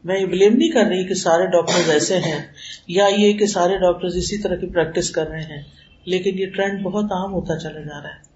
میں 0.05 0.21
یہ 0.21 0.27
بلیم 0.27 0.57
نہیں 0.57 0.71
کر 0.71 0.85
رہی 0.85 1.09
کہ 1.09 1.15
سارے 1.15 1.47
ڈاکٹر 1.47 1.91
ایسے 1.91 2.19
ہیں 2.19 2.41
یا 2.89 3.07
یہ 3.17 3.33
کہ 3.33 3.47
سارے 3.47 3.77
ڈاکٹر 3.77 4.07
اسی 4.07 4.39
طرح 4.39 4.55
کی 4.55 4.67
پریکٹس 4.67 5.11
کر 5.11 5.29
رہے 5.29 5.43
ہیں۔ 5.43 5.63
لیکن 6.05 6.39
یہ 6.39 6.47
ٹرینڈ 6.47 6.83
بہت 6.83 7.05
عام 7.05 7.33
ہوتا 7.33 7.59
چلا 7.59 7.81
جا 7.81 8.03
رہا 8.03 8.09
ہے۔ 8.09 8.31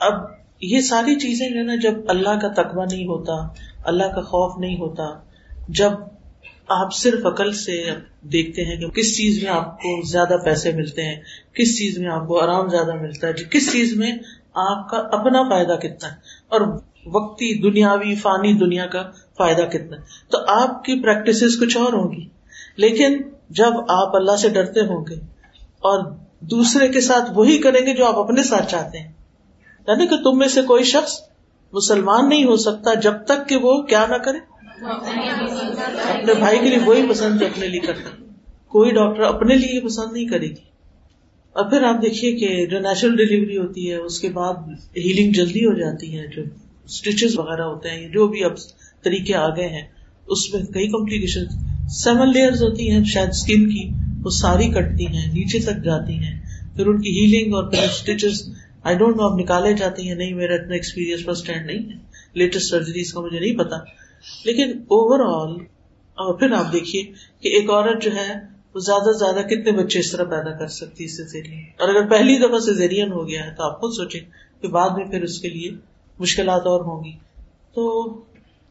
اب 0.00 0.43
یہ 0.60 0.80
ساری 0.80 1.14
چیزیں 1.14 1.48
جو 1.48 1.58
ہے 1.58 1.62
نا، 1.62 1.74
جب 1.74 1.94
اللہ 2.08 2.38
کا 2.42 2.48
تقوی 2.62 2.84
نہیں 2.94 3.06
ہوتا، 3.06 3.32
اللہ 3.84 4.04
کا 4.04 4.20
خوف 4.20 4.58
نہیں 4.58 4.76
ہوتا، 4.78 5.04
جب 5.68 5.92
آپ 6.68 6.94
صرف 6.94 7.26
عقل 7.26 7.52
سے 7.52 7.84
دیکھتے 8.22 8.64
ہیں 8.64 8.76
کہ 8.76 8.88
کس 8.88 9.16
چیز 9.16 9.42
میں 9.42 9.50
آپ 9.50 9.76
کو 9.78 10.02
زیادہ 10.10 10.36
پیسے 10.44 10.72
ملتے 10.72 11.02
ہیں، 11.02 11.16
کس 11.54 11.78
چیز 11.78 11.98
میں 11.98 12.08
آپ 12.08 12.26
کو 12.28 12.40
آرام 12.40 12.68
زیادہ 12.68 12.94
ملتا 12.94 13.28
ہے، 13.28 13.32
کس 13.32 13.72
چیز 13.72 13.96
میں 13.96 14.12
آپ 14.54 14.88
کا 14.90 14.96
اپنا 14.96 15.42
فائدہ 15.42 15.72
کتنا 15.72 16.08
ہے، 16.08 16.16
اور 16.48 16.60
وقتی 17.06 17.70
دنیاوی، 17.70 18.14
فانی 18.14 18.52
دنیا 18.52 18.86
کا 18.86 19.02
فائدہ 19.38 19.62
کتنا 19.62 19.96
ہے۔ 19.96 20.02
تو 20.30 20.38
آپ 20.46 20.84
کی 20.84 21.02
پریکٹس 21.02 21.60
کچھ 21.60 21.76
اور 21.76 21.92
ہوگی 21.92 22.28
لیکن 22.76 23.20
جب 23.50 23.72
آپ 23.88 24.16
اللہ 24.16 24.36
سے 24.36 24.48
ڈرتے 24.48 24.80
ہوں 24.80 25.04
گے 25.10 25.14
اور 25.80 26.10
دوسرے 26.40 26.88
کے 26.88 27.00
ساتھ 27.00 27.30
وہی 27.34 27.58
کریں 27.58 27.86
گے 27.86 27.94
جو 27.94 28.06
آپ 28.06 28.18
اپنے 28.18 28.42
ساتھ 28.42 28.70
چاہتے 28.70 28.98
ہیں 28.98 29.12
یعنی 29.88 30.06
کہ 30.06 30.16
تم 30.16 30.38
میں 30.38 30.48
سے 30.48 30.62
کوئی 30.62 30.84
شخص 30.84 31.20
مسلمان 31.72 32.28
نہیں 32.28 32.44
ہو 32.44 32.56
سکتا 32.56 32.94
جب 32.94 33.12
تک 33.26 33.48
کہ 33.48 33.56
وہ 33.56 33.82
کیا 33.82 34.06
نہ 34.06 34.14
کرے؟ 34.14 34.38
اپنے 36.12 36.34
بھائی 36.34 36.58
کے 36.58 36.68
لیے 36.68 36.78
وہی 36.86 37.02
پسند 37.10 37.40
جو 37.40 37.46
اپنے 37.46 37.68
لیے 37.68 37.80
کرتا۔ 37.80 38.22
کوئی 38.68 38.90
ڈاکٹر 38.90 39.22
اپنے 39.22 39.54
لیے 39.54 39.80
پسند 39.80 40.12
نہیں 40.12 40.24
کرے 40.24 40.46
گی۔ 40.46 40.74
اور 41.52 41.70
پھر 41.70 41.82
آپ 41.82 42.02
دیکھیے 42.02 42.32
کہ 42.32 42.66
جو 42.66 42.78
نیچرل 42.78 43.16
ڈلیوری 43.16 43.58
ہوتی 43.58 43.90
ہے، 43.90 43.96
اس 43.96 44.20
کے 44.20 44.28
بعد 44.28 44.54
ہیلنگ 44.96 45.32
جلدی 45.32 45.66
ہو 45.66 45.78
جاتی 45.78 46.18
ہے، 46.18 46.26
جو 46.36 46.42
اسٹیچز 46.84 47.38
وغیرہ 47.38 47.62
ہوتے 47.62 47.90
ہیں، 47.90 48.08
جو 48.08 48.28
بھی 48.28 48.44
اب 48.44 48.52
طریقے 49.02 49.34
آ 49.34 49.48
گئے 49.48 49.68
ہیں، 49.68 49.82
اس 50.26 50.54
میں 50.54 50.62
کئی 50.62 50.88
کمپلیکیشن 50.88 51.44
سیون 51.88 52.32
لیئر 52.32 52.50
ہوتی 52.50 52.90
ہیں، 52.90 53.04
شاید 53.04 53.28
اسکن 53.28 53.68
کی 53.68 53.88
وہ 54.24 54.30
ساری 54.30 54.68
کٹتی 54.68 55.06
ہیں، 55.06 55.26
نیچے 55.26 55.58
تک 55.58 55.84
جاتی 55.84 56.12
ہیں۔ 56.12 56.40
پھر 56.76 56.86
ان 56.86 57.00
کی 57.00 57.10
ہیلنگ 57.10 57.54
اور 57.54 57.64
پھر 57.64 57.78
اسٹیچز 57.78 58.48
آئی 58.84 58.96
ڈونٹ 58.96 59.16
نو 59.16 59.22
اب 59.22 59.38
نکالے 59.38 59.72
جاتے 59.72 60.02
ہیں 60.02 60.14
نہیں، 60.14 60.34
میرا 60.34 60.54
اتنا 60.54 60.72
ایکسپیرینس 60.72 61.24
فرسٹ 61.24 61.50
ہینڈ 61.50 61.66
نہیں 61.66 61.92
ہے۔ 61.92 61.98
لیٹسٹ 62.34 62.70
سرجریز 62.70 63.12
کا 63.12 63.20
مجھے 63.20 63.40
نہیں 63.40 63.56
پتا۔ 63.56 63.76
لیکن 64.44 64.70
اوور 64.70 65.20
آل 65.20 65.56
اور 66.14 66.34
پھر 66.34 66.52
آپ 66.52 66.72
دیکھیے 66.72 67.02
کہ 67.40 67.48
ایک 67.48 67.70
عورت 67.70 68.02
جو 68.02 68.10
ہے، 68.16 68.34
وہ 68.74 68.80
زیادہ 68.80 69.12
سے 69.12 69.18
زیادہ 69.18 69.46
کتنے 69.46 69.72
بچے 69.72 69.98
اس 69.98 70.12
طرح 70.12 70.24
پیدا 70.24 70.58
کر 70.58 70.66
سکتی 70.66 71.04
ہے 71.04 71.60
اور 71.60 71.88
اگر 71.88 72.08
پہلی 72.08 72.38
دفعہ 72.38 72.58
سیزیرین 72.58 73.12
ہو 73.12 73.28
گیا 73.28 73.46
ہے، 73.46 73.54
تو 73.54 73.62
آپ 73.62 73.80
خود 73.80 73.92
سوچیں 73.92 74.20
کہ 74.62 74.68
بعد 74.68 74.90
میں 74.90 75.04
پھر 75.04 75.22
اس 75.22 75.40
کے 75.40 75.48
لیے 75.48 75.70
مشکلات 76.18 76.66
اور 76.66 76.80
ہوں 76.80 77.04
گی۔ 77.04 77.12
تو 77.74 78.12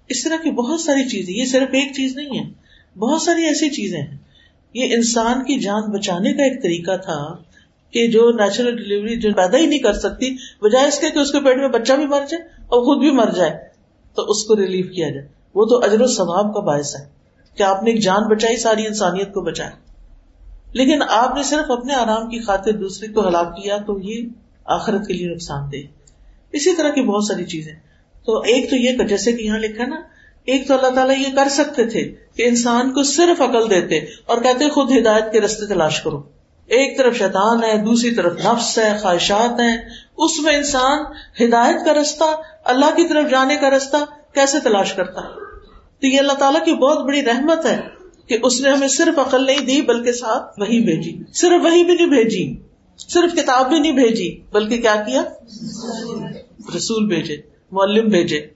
اس 0.10 0.24
طرح 0.24 0.36
کی 0.36 0.52
بہت 0.52 0.80
ساری 0.80 1.10
چیزیں، 1.10 1.34
یہ 1.34 1.46
صرف 1.46 1.70
ایک 1.72 1.96
چیز 1.96 2.16
نہیں 2.16 2.40
ہے، 2.40 2.54
بہت 3.00 3.22
ساری 3.22 3.44
ایسی 3.44 3.70
چیزیں 3.70 4.02
ہیں۔ 4.02 4.18
یہ 4.74 4.96
انسان 4.96 5.44
کی 5.44 5.60
جان 5.60 5.92
بچانے 5.92 6.34
کا 6.34 6.44
ایک 6.44 6.64
طریقہ 6.64 6.98
تھا۔ 6.98 7.36
کہ 7.94 8.08
جو 8.08 8.32
نیچرل 8.32 8.76
ڈلیوری 8.76 9.20
جو 9.20 9.30
پیدا 9.34 9.58
ہی 9.58 9.66
نہیں 9.66 9.80
کر 9.80 9.94
سکتی، 9.94 10.38
بجائے 10.62 10.88
اس 10.88 11.00
کے 11.00 11.10
کہ 11.10 11.20
اس 11.20 11.32
کے 11.32 11.40
پیٹ 11.40 11.58
میں 11.58 11.68
بچہ 11.68 11.94
بھی 11.94 12.08
مر 12.08 12.22
جائے 12.30 12.44
اور 12.44 12.82
خود 12.82 12.98
بھی 12.98 13.12
مر 13.12 13.30
جائے، 13.36 13.52
تو 14.16 14.22
اس 14.22 14.44
کو 14.44 14.56
ریلیف 14.56 14.86
کیا 14.92 15.10
جائے۔ 15.10 15.28
وہ 15.56 15.66
تو 15.66 15.78
اجر 15.78 16.02
و 16.02 16.08
ثواب 16.08 16.54
کا 16.54 16.60
باعث 16.60 16.96
ہے 16.96 17.06
کہ 17.58 17.64
آپ 17.64 17.84
نے 17.84 17.92
ایک 17.92 18.02
جان 18.02 18.28
بچائی، 18.28 18.58
ساری 18.58 18.88
انسانیت 18.88 19.34
کو 19.34 19.42
بچایا۔ 19.42 19.70
لیکن 20.74 21.00
آپ 21.10 21.36
نے 21.36 21.44
صرف 21.44 21.72
اپنے 21.72 21.94
آرام 21.94 22.30
کی 22.30 22.40
خاطر 22.40 22.72
دوسرے 22.72 23.08
کو 23.08 23.28
ہلاک 23.28 23.56
کیا 23.56 23.78
تو 23.78 24.00
یہ 24.00 24.30
آخرت 24.66 25.08
کے 25.08 25.14
لیے 25.14 25.28
نقصان 25.28 25.72
دہ۔ 25.72 25.78
اسی 26.52 26.76
طرح 26.76 26.90
کی 26.90 27.02
بہت 27.02 27.24
ساری 27.24 27.46
چیزیں۔ 27.46 27.74
تو 28.26 28.40
ایک 28.40 28.70
تو 28.70 28.76
یہ 28.76 28.98
جیسے 28.98 29.32
کہ 29.32 29.44
یہاں 29.44 29.60
لکھا 29.60 29.86
نا، 29.86 29.96
ایک 30.46 30.68
تو 30.68 30.74
اللہ 30.74 30.96
تعالیٰ 30.96 31.18
یہ 31.18 31.36
کر 31.36 31.50
سکتے 31.50 31.86
تھے 31.86 32.16
کہ 32.36 32.48
انسان 32.48 32.94
کو 32.94 33.04
صرف 33.04 33.42
عقل 33.42 33.70
دیتے 33.70 33.98
اور 34.26 34.38
کہتے 34.42 34.70
خود 34.70 34.92
ہدایت 34.98 35.32
کے 35.32 35.42
رستے 35.42 35.66
تلاش 35.66 36.02
کرو۔ 36.02 36.33
ایک 36.74 36.98
طرف 36.98 37.16
شیطان 37.16 37.64
ہے، 37.64 37.78
دوسری 37.78 38.12
طرف 38.12 38.46
نفس 38.46 38.80
ہے، 38.80 38.98
خواہشات 39.02 39.60
ہیں۔ 39.60 39.78
اس 40.18 40.40
میں 40.40 40.58
انسان 40.58 41.00
ہدایت 41.44 41.86
کا 41.86 41.94
رستہ، 41.94 42.24
اللہ 42.64 42.86
کی 42.86 43.08
طرف 43.08 43.32
جانے 43.32 43.56
کا 43.56 43.70
رستہ 43.70 43.98
کیسے 44.34 44.60
تلاش 44.60 44.94
کرتا 44.94 45.22
ہے؟ 45.22 45.36
تو 46.02 46.08
یہ 46.08 46.20
اللہ 46.20 46.34
تعالیٰ 46.34 46.66
کی 46.66 46.74
بہت 46.74 47.06
بڑی 47.06 47.26
رحمت 47.26 47.66
ہے 47.66 47.82
کہ 48.28 48.38
اس 48.44 48.62
نے 48.62 48.70
ہمیں 48.70 48.88
صرف 48.88 49.20
عقل 49.20 49.46
نہیں 49.46 49.60
دی، 49.60 49.82
بلکہ 49.82 50.12
ساتھ 50.12 50.60
وہی 50.60 50.80
بھیجی۔ 50.80 51.24
صرف 51.34 51.66
وہی 51.66 51.84
بھی 51.84 51.96
نہیں 51.96 52.08
بھیجی۔ 52.08 52.56
صرف 52.98 53.36
کتاب 53.36 53.70
بھی 53.70 53.80
نہیں 53.80 53.92
بھیجی، 53.92 54.42
بلکہ 54.52 54.82
کیا 54.82 54.96
کیا؟ 54.96 55.24
رسول 56.78 57.08
بھیجے، 57.08 57.38
معلم 57.72 58.08
بھیجے 58.08 58.48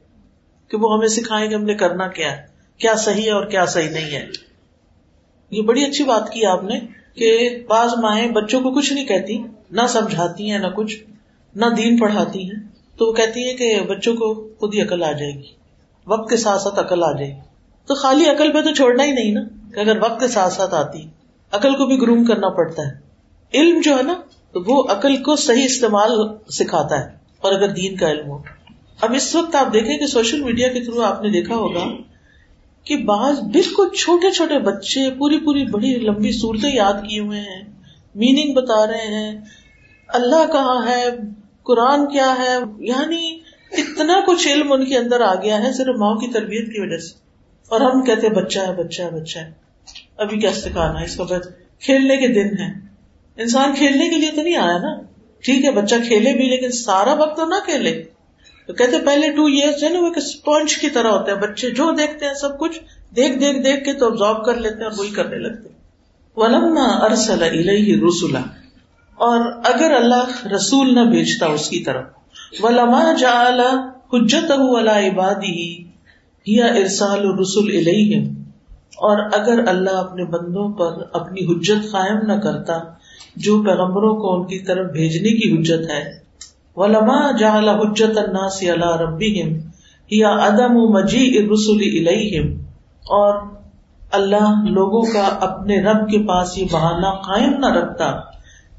کہ 0.68 0.78
وہ 0.78 0.98
ہمیں 0.98 1.08
سکھائیں 1.08 1.50
کہ 1.50 1.56
ہم 1.56 1.64
نے 1.64 1.74
کرنا 1.74 2.08
کیا 2.08 2.38
ہے، 2.38 2.42
کیا 2.78 2.96
صحیح 2.96 3.24
ہے 3.24 3.32
اور 3.32 3.46
کیا 3.46 3.66
صحیح 3.66 3.90
نہیں 3.90 4.16
ہے۔ 4.16 4.28
یہ 5.52 5.62
بڑی 5.62 5.86
اچھی 5.86 6.04
بات 6.04 6.32
کی 6.32 6.46
آپ 6.46 6.64
نے۔ 6.64 6.80
کہ 7.18 7.50
بعض 7.68 7.90
مائیں 8.02 8.32
بچوں 8.32 8.62
کو 8.62 8.72
کچھ 8.72 8.94
نہیں 8.94 9.06
کہتی، 9.06 9.44
نہ 9.72 9.82
سمجھاتی 9.90 10.52
ہیں، 10.52 10.60
نہ 10.60 10.68
کچھ، 10.68 10.98
نہ 11.56 11.66
دین 11.78 11.98
پڑھاتی 11.98 12.44
ہیں۔ 12.44 12.68
تو 12.98 13.08
وہ 13.08 13.14
کہتی 13.14 13.48
ہے 13.48 13.54
کہ 13.54 13.80
بچوں 13.88 14.16
کو 14.16 14.50
خود 14.60 14.74
ہی 14.74 14.82
عقل 14.82 15.04
آ 15.04 15.12
جائے 15.12 15.32
گی۔ 15.32 15.52
وقت 16.08 16.30
کے 16.30 16.38
ساتھ 16.38 16.62
ساتھ 16.62 16.80
عقل 16.80 17.04
آ 17.04 17.12
جائے 17.12 17.32
گی۔ 17.32 17.40
تو 17.88 17.96
خالی 17.96 18.26
عقل 18.26 18.52
پہ 18.52 18.62
تو 18.62 18.74
چھوڑنا 18.74 19.04
ہی 19.04 19.12
نہیں 19.12 19.32
نا، 19.32 19.42
کہ 19.74 19.80
اگر 19.80 19.98
وقت 20.02 20.20
کے 20.20 20.28
ساتھ 20.28 20.54
ساتھ 20.54 20.74
آتی، 20.74 21.00
عقل 21.52 21.74
کو 21.74 21.86
بھی 21.86 22.02
گروم 22.02 22.26
کرنا 22.26 22.50
پڑتا 22.50 22.84
ہے۔ 22.84 22.92
علم 23.54 23.82
جو 23.84 23.98
ہے 23.98 24.04
نا، 24.04 24.14
تو 24.52 24.60
وہ 24.68 24.84
عقل 24.90 25.24
کو 25.24 25.36
صحیح 25.36 25.66
استعمال 25.66 26.12
سکھاتا 26.50 27.00
ہے، 27.00 27.18
اور 27.42 27.54
اگر 27.54 27.68
دین 27.68 27.96
کا 27.96 28.12
علم 28.12 28.30
ہو۔ 28.30 28.38
اب 29.02 29.14
اس 29.14 29.36
وقت 29.36 29.56
آپ 29.56 29.74
دیکھیں 29.74 29.98
کہ 29.98 30.06
سوشل 30.06 30.44
میڈیا 30.44 30.68
کے 30.68 30.80
تھرو 30.80 31.02
آپ 31.02 31.24
نے 31.24 31.30
دیکھا 31.30 31.56
ہوگا 31.56 31.84
کہ 32.88 32.98
بعض 32.98 33.40
بالکل 33.40 33.90
چھوٹے 33.96 34.32
چھوٹے 34.32 34.60
بچے 34.60 35.10
پوری 35.18 35.38
پوری 35.40 35.66
بڑی 35.66 35.96
لمبی 35.96 36.32
صورتیں 36.32 36.76
یاد 36.76 36.94
کیے 36.94 37.20
ہوئے 37.20 37.40
ہیں 37.40 37.62
میننگ 38.16 38.54
بتا 38.54 38.88
رہے 38.88 39.08
ہیں، 39.08 39.42
اللہ 40.08 40.52
کہاں 40.52 40.88
ہے، 40.88 41.06
قرآن 41.64 42.10
کیا 42.10 42.36
ہے 42.40 42.58
یعنی 42.80 43.40
اتنا 43.72 44.20
کچھ 44.28 44.48
علم 44.48 44.72
ان 44.72 44.86
کے 44.86 44.98
اندر 44.98 45.22
آ 45.22 45.36
گیا 45.36 45.64
ہے 45.64 45.74
صرف 45.74 45.96
ماؤں 45.98 46.16
کی 46.16 46.28
تربیت 46.28 46.74
کی 46.74 46.82
وجہ 46.82 46.98
سے۔ 46.98 47.14
اور 47.68 47.82
ہم 47.82 48.02
کہتے 48.02 48.30
بچہ 48.30 48.60
ہے 48.60 48.74
بچہ 48.74 49.02
ہے 49.02 49.12
بچہ 49.12 49.40
ہے۔ 49.40 49.52
ابھی 50.18 50.40
کیا 50.40 50.54
سکھانا 50.54 51.00
ہے؟ 51.00 51.06
اس 51.06 51.16
کا 51.16 51.24
کھیلنے 51.80 52.18
کے 52.18 52.28
دن 52.28 52.62
ہے 52.62 52.88
انسان 53.38 53.76
کھیلنے 53.76 54.10
کے 54.10 54.16
لیے 54.16 54.32
تو 54.36 54.42
نہیں 54.42 54.58
آیا 54.58 54.78
نا؟ 54.78 55.02
ٹھیک 55.44 55.66
ہے، 55.66 55.72
بچہ 55.72 55.96
کھیلے 56.08 56.34
بھی، 56.34 56.50
لیکن 56.50 56.72
سارا 56.72 57.14
وقت 57.14 57.38
تو 57.38 57.46
نہ 57.46 57.56
کھیلے۔ 57.66 58.04
تو 58.68 58.74
کہتے 58.74 58.98
پہلے 59.06 59.32
ٹو 59.36 59.46
ایئرس 59.48 59.80
جو 59.82 59.90
نا 59.90 60.00
وہ 60.00 60.12
اسپونج 60.18 60.76
کی 60.78 60.90
طرح 60.90 61.10
ہوتے 61.10 61.32
ہیں، 61.32 61.40
بچے 61.40 61.70
جو 61.72 61.92
دیکھتے 61.98 62.26
ہیں 62.26 62.34
سب 62.42 62.58
کچھ 62.60 62.80
دیکھ 63.16 63.38
دیکھ 63.40 63.60
دیکھ 63.64 63.84
کے 63.86 63.94
تو 64.00 64.08
ابزارو 64.08 64.44
کر 64.44 64.56
لیتے 64.62 64.78
ہیں 64.78 64.90
اور 64.90 64.98
وہی 64.98 65.12
کرنے 65.16 65.38
لگتے 65.40 65.70
ولما 66.38 66.88
ارسل 67.06 67.44
الیہ 67.44 67.96
رسولا 68.02 68.42
اور 69.18 69.46
اگر 69.66 69.96
اللہ 69.96 70.46
رسول 70.54 70.94
نہ 70.96 71.04
بھیجتا 71.12 71.46
اس 71.54 71.70
کی 71.70 71.80
طرف، 71.84 72.06
ولما 72.64 73.04
جعل 73.20 73.62
حجته 74.14 74.68
على 74.74 75.08
عباده 75.08 75.64
یا 76.46 76.68
ارسال 76.82 77.24
الرسل 77.24 77.72
الیہم 77.78 78.28
اور 79.08 79.24
اگر 79.38 79.64
اللہ 79.68 79.98
اپنے 80.00 80.26
بندوں 80.36 80.68
پر 80.78 81.02
اپنی 81.14 81.46
حجت 81.46 81.92
قائم 81.92 82.22
نہ 82.28 82.40
کرتا، 82.44 82.78
جو 83.46 83.62
پیغمبروں 83.64 84.14
کو 84.22 84.36
ان 84.36 84.46
کی 84.48 84.60
طرف 84.68 84.92
بھیجنے 84.94 85.34
کی 85.40 85.52
حجت 85.56 85.90
ہے 85.92 86.04
ولما 86.78 87.20
جعل 87.40 87.70
حجت 87.70 88.18
الناس 88.18 88.64
على 88.64 88.90
ربهم 89.04 89.54
یا 90.12 90.32
عدم 90.48 90.76
مجیء 90.94 91.32
الرسل 91.40 91.80
الیہم 91.88 92.52
اور 93.04 93.40
اللہ 94.12 94.68
لوگوں 94.70 95.02
کا 95.14 95.24
اپنے 95.42 95.80
رب 95.84 96.04
کے 96.12 96.20
پاس 96.28 96.58
یہ 96.58 96.66
بہانہ 96.72 97.14
قائم 97.28 97.56
نہ 97.60 97.72
رکھتا 97.78 98.12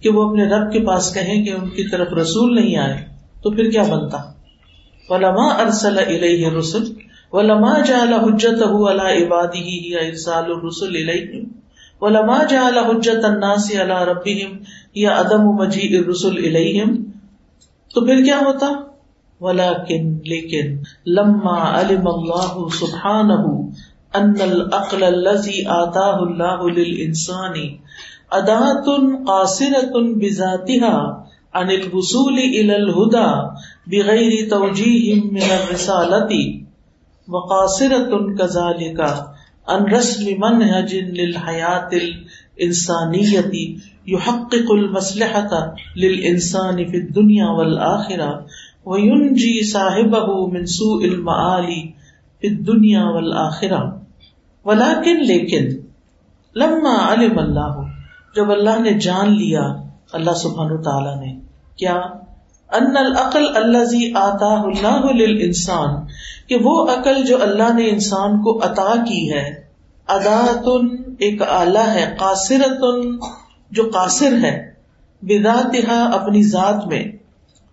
کہ 0.02 0.10
وہ 0.10 0.28
اپنے 0.28 0.44
رب 0.44 0.72
کے 0.72 0.80
پاس 0.86 1.12
کہیں 1.14 1.44
کہ 1.44 1.50
ان 1.50 1.68
کی 1.70 1.88
طرف 1.88 2.12
رسول 2.12 2.54
نہیں 2.54 2.76
آئے، 2.76 2.96
تو 3.42 3.50
پھر 3.50 3.70
کیا 3.70 3.82
بنتا؟ 3.82 4.18
ولما 5.10 5.48
ارسل 5.56 5.98
الیہ 5.98 6.54
رسول 6.58 6.88
ولما 7.32 7.72
جعل 7.80 8.12
حجته 8.14 8.90
على 8.90 9.06
عباده، 9.16 9.66
هي 9.66 10.06
ارسال 10.06 10.52
الرسل 10.52 10.96
الیہم 11.02 11.44
ولما 12.02 12.38
جعل 12.44 12.78
حجت 12.78 13.24
الناس 13.24 13.68
على 13.74 13.98
ربهم 14.04 14.56
یا 15.02 15.20
عدم 15.20 15.52
مجيء 15.60 15.92
الرسل 16.00 16.42
الیہم 16.44 16.96
تو 17.98 18.04
پھر 18.06 18.24
کیا 18.24 18.38
ہوتا؟ 18.38 18.72
ولكن 19.40 20.10
لیکن 20.24 20.76
لما 21.06 21.56
علم 21.70 22.08
الله 22.08 22.68
سبحانه 22.70 23.54
ان 24.14 24.34
العقل 24.40 25.04
الذي 25.04 25.56
آتاه 25.68 26.22
الله 26.22 26.70
للانسان 26.70 27.58
اداة 28.32 28.88
قاصرة 29.26 30.02
بذاتها 30.16 30.96
عن 31.54 31.70
الوصول 31.70 32.38
الى 32.38 32.76
الهدى 32.76 33.30
بغير 33.86 34.50
توجيه 34.50 35.20
من 35.20 35.42
الرسالة 35.42 36.62
وقاصرة 37.28 38.34
كذلك 38.38 39.00
ان 39.68 39.86
رسم 39.94 40.40
منهج 40.40 40.94
للحیات 40.94 41.94
الانسانیتی 41.94 43.64
یحقق 44.12 44.70
المصلحة 44.70 45.74
للانسان 45.96 46.76
في 46.90 46.96
الدنيا 46.96 47.48
والآخرة 47.48 48.46
وينجي 48.84 49.62
صاحبه 49.62 50.46
من 50.46 50.66
سوء 50.66 51.04
المعالی 51.04 51.80
في 52.42 52.46
الدنيا 52.48 53.04
والآخرة. 53.04 53.82
ولكن 54.64 55.20
لیکن 55.26 55.68
لما 56.54 56.94
علم 57.08 57.38
اللہ، 57.38 57.82
جب 58.34 58.50
اللہ 58.50 58.80
نے 58.80 58.92
جان 58.98 59.36
لیا، 59.36 59.66
اللہ 60.12 60.40
سبحانہ 60.42 60.80
تعالی 60.82 61.14
نے، 61.20 61.38
کیا؟ 61.76 62.00
ان 62.70 62.96
العقل 62.96 63.46
الذي 63.56 64.00
آتاه 64.14 64.64
الله 64.64 65.12
للانسان 65.12 65.94
کہ 66.48 66.56
وہ 66.62 66.74
عقل 66.88 67.22
جو 67.24 67.42
اللہ 67.42 67.72
نے 67.74 67.88
انسان 67.90 68.36
کو 68.42 68.58
عطا 68.64 68.94
کی 69.08 69.32
ہے 69.32 69.44
ادا 70.08 70.40
ایک 71.18 71.42
آلہ 71.42 71.86
ہے 71.94 72.04
قاصر 72.18 72.62
جو 73.70 73.90
قاصر 73.94 74.32
ہے 74.42 74.72
بدا 75.22 75.56
اپنی 76.12 76.42
ذات 76.42 76.86
میں 76.86 77.02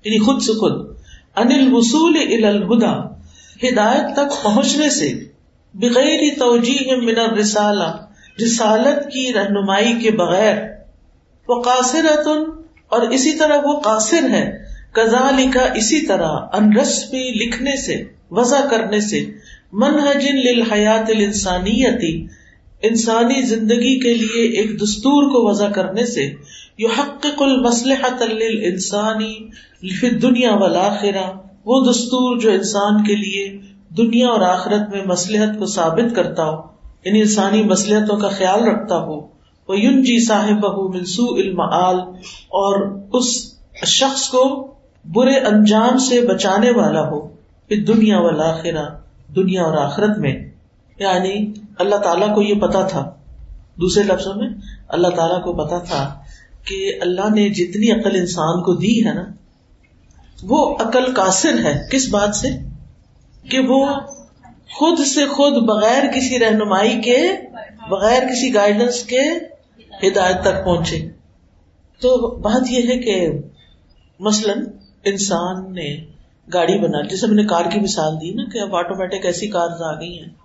یعنی 0.05 0.17
خود 0.19 0.41
سے 0.41 0.53
خود، 0.53 0.97
انل 1.36 1.67
وصول 1.71 2.17
الہدا 2.17 2.93
ہدایت 3.63 4.13
تک 4.13 4.43
پہنچنے 4.43 4.89
سے، 4.89 5.13
بغیر 5.73 6.19
توجہ 6.39 6.95
من 6.95 7.19
الرسالہ، 7.19 7.91
رسالت 8.43 9.05
کی 9.13 9.34
رہنمائی 9.34 9.93
کے 9.93 10.12
بغیر۔ 10.12 10.58
وہ 11.47 11.62
قاصر 11.62 12.05
اور 12.88 13.01
اسی 13.01 13.34
طرح 13.34 13.58
وہ 13.63 13.79
قاصر 13.79 14.29
ہے 14.29 14.45
کزا 14.91 15.29
لکھا 15.31 15.63
اسی 15.73 16.05
طرح 16.05 16.31
ان 16.53 16.77
رسمی 16.77 17.45
لکھنے 17.45 17.75
سے، 17.75 18.03
وضع 18.31 18.65
کرنے 18.71 18.99
سے، 18.99 19.25
منہجن 19.73 20.36
للحیات 20.36 21.10
الانسانیتی 21.10 22.13
انسانی 22.81 23.41
زندگی 23.41 23.99
کے 23.99 24.13
لیے 24.13 24.43
ایک 24.49 24.75
دستور 24.81 25.23
کو 25.23 25.49
وضع 25.49 25.67
کرنے 25.67 26.05
سے 26.05 26.33
یحقق 26.77 27.41
المصلحت 27.41 28.21
للانسانی 28.21 29.33
فی 29.99 30.07
الدنیا 30.07 30.55
والآخرہ، 30.55 31.31
وہ 31.65 31.91
دستور 31.91 32.39
جو 32.39 32.51
انسان 32.51 33.03
کے 33.03 33.15
لیے 33.15 33.57
دنیا 33.97 34.27
اور 34.27 34.41
آخرت 34.41 34.89
میں 34.91 35.03
مسلحت 35.05 35.59
کو 35.59 35.65
ثابت 35.65 36.15
کرتا 36.15 36.45
ہو 36.45 36.61
یعنی 37.05 37.19
انسانی 37.21 37.63
مسلحتوں 37.63 38.17
کا 38.17 38.29
خیال 38.29 38.63
رکھتا 38.63 38.95
ہو 38.95 39.19
وہ 39.69 39.79
یون 39.79 40.01
جی 40.01 40.25
صاحب 40.25 40.65
منسو 40.95 41.35
علم 41.35 41.61
اور 41.61 42.99
اس 43.13 43.53
شخص 43.85 44.29
کو 44.29 44.73
برے 45.05 45.35
انجام 45.35 45.97
سے 45.97 46.21
بچانے 46.21 46.71
والا 46.71 47.01
ہو 47.01 47.27
پھر 47.67 47.83
دنیا 47.83 48.19
والا 48.19 48.51
دنیا 49.35 49.63
اور 49.63 49.73
آخرت 49.73 50.17
میں 50.17 50.33
یعنی 50.99 51.53
اللہ 51.79 51.95
تعالیٰ 51.95 52.35
کو 52.35 52.41
یہ 52.41 52.55
پتا 52.55 52.88
تھا۔ 52.88 53.09
دوسرے 53.75 54.03
لفظوں 54.03 54.33
میں، 54.35 54.49
اللہ 54.88 55.07
تعالیٰ 55.07 55.43
کو 55.43 55.53
پتا 55.53 55.77
تھا 55.77 56.19
کہ 56.67 56.91
اللہ 57.01 57.33
نے 57.35 57.49
جتنی 57.49 57.91
عقل 57.91 58.15
انسان 58.15 58.63
کو 58.63 58.73
دی 58.73 59.07
ہے 59.07 59.13
نا، 59.13 59.23
وہ 60.43 60.77
عقل 60.79 61.13
قاصر 61.13 61.57
ہے۔ 61.63 61.88
کس 61.91 62.09
بات 62.09 62.35
سے؟ 62.35 62.47
کہ 63.49 63.59
وہ 63.59 63.85
خود 64.73 64.99
سے 64.99 65.25
خود 65.25 65.53
بغیر 65.53 66.03
کسی 66.15 66.39
رہنمائی 66.39 67.01
کے، 67.01 67.27
بغیر 67.89 68.23
کسی 68.23 68.53
گائیڈنس 68.53 69.03
کے 69.03 69.21
ہدایت 70.07 70.41
تک 70.41 70.65
پہنچے۔ 70.65 71.09
تو 72.01 72.35
بات 72.35 72.71
یہ 72.71 72.81
ہے 72.88 72.97
کہ 72.97 73.29
مثلاً 74.19 74.65
انسان 75.03 75.73
نے 75.73 76.05
گاڑی 76.53 76.79
بنا 76.79 77.01
جیسے 77.01 77.27
میں 77.27 77.35
نے 77.35 77.43
کار 77.43 77.65
کی 77.65 77.79
مثال 77.79 78.15
دی 78.21 78.33
نا 78.33 78.43
کہ 78.53 78.57
اب 78.57 78.75
آٹومیٹک 78.75 79.25
ایسی 79.25 79.47
کار 79.47 79.95
آ 79.95 79.99
گئی 79.99 80.19
ہیں۔ 80.19 80.44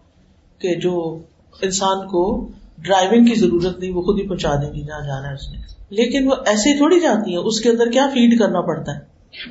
کہ 0.60 0.74
جو 0.74 1.18
انسان 1.62 2.06
کو 2.06 2.48
ڈرائیونگ 2.78 3.24
کی 3.24 3.34
ضرورت 3.34 3.78
نہیں، 3.78 3.92
وہ 3.92 4.02
خود 4.02 4.18
ہی 4.18 4.28
پہنچا 4.28 4.54
دیں 4.54 4.72
گی 4.74 4.82
جہاں 4.82 5.06
جانا 5.06 5.28
ہے 5.28 5.34
اس 5.34 5.48
نے۔ 5.48 5.58
لیکن 5.90 6.26
وہ 6.26 6.34
ایسے 6.46 6.76
تھوڑی 6.76 7.00
جاتی 7.00 7.30
ہیں، 7.30 7.38
اس 7.38 7.60
کے 7.60 7.68
اندر 7.68 7.90
کیا 7.90 8.06
فیڈ 8.14 8.38
کرنا 8.38 8.60
پڑتا 8.60 8.94
ہے؟ 8.94 9.00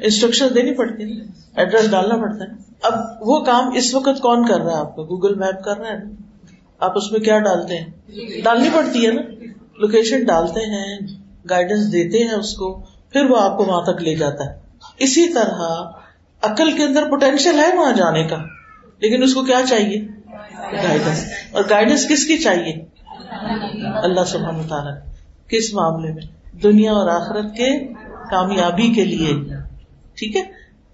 انسٹرکشن 0.01 0.47
دینی 0.55 0.73
پڑتی 0.73 1.03
ہے 1.03 1.25
ایڈریس 1.55 1.91
ڈالنا 1.91 2.15
پڑتا 2.15 2.43
ہے۔ 2.43 2.49
اب 2.81 2.93
وہ 3.21 3.39
کام 3.39 3.69
اس 3.75 3.95
وقت 3.95 4.21
کون 4.21 4.47
کر 4.47 4.61
رہا 4.61 4.71
ہے 4.71 4.77
آپ 4.77 4.95
کو 4.95 5.03
گوگل 5.03 5.35
میپ 5.35 5.63
کر 5.63 5.77
رہا 5.77 5.89
ہے 5.89 6.03
نا؟ 6.03 6.09
آپ 6.79 6.97
اس 6.97 7.11
میں 7.11 7.19
کیا 7.19 7.39
ڈالتے 7.39 7.77
ہیں؟ 7.77 7.85
ڈالنی 8.43 8.69
پڑتی 8.73 9.07
ہے 9.07 9.11
نا؟ 9.11 9.21
لوکیشن 9.79 10.23
ڈالتے 10.23 10.59
ہیں 10.59 10.99
گائیڈنس 11.49 11.91
دیتے 11.91 12.23
ہیں 12.23 12.31
اس 12.31 12.53
کو، 12.53 12.81
پھر 13.13 13.29
وہ 13.29 13.37
آپ 13.37 13.57
کو 13.57 13.65
وہاں 13.65 13.81
تک 13.81 14.01
لے 14.01 14.15
جاتا 14.15 14.45
ہے۔ 14.45 14.59
اسی 14.99 15.33
طرح، 15.33 15.81
عقل 16.41 16.71
کے 16.71 16.83
اندر 16.83 17.09
پوٹینشیل 17.09 17.59
ہے 17.59 17.75
وہاں 17.75 17.93
جانے 17.93 18.23
کا، 18.23 18.37
لیکن 18.99 19.23
اس 19.23 19.33
کو 19.33 19.43
کیا 19.43 19.61
چاہیے؟ 19.69 20.18
گائیڈنس 20.73 21.25
اور 21.51 21.63
گائیڈنس 21.69 22.07
کس 22.07 22.25
کی 22.25 22.37
چاہیے؟ 22.37 22.85
اللہ 24.03 24.23
سبحانہ 24.23 24.67
تعالیٰ 24.69 24.93
کس 25.47 25.73
معاملے 25.73 26.13
میں؟ 26.13 26.23
دنیا 26.63 26.93
اور 26.93 27.07
آخرت 27.07 27.45
کے 27.57 27.93
کامیابی 28.29 28.93
کے 28.93 29.05
لیے. 29.05 29.33
ٹھیک 30.17 30.35
ہے؟ 30.35 30.41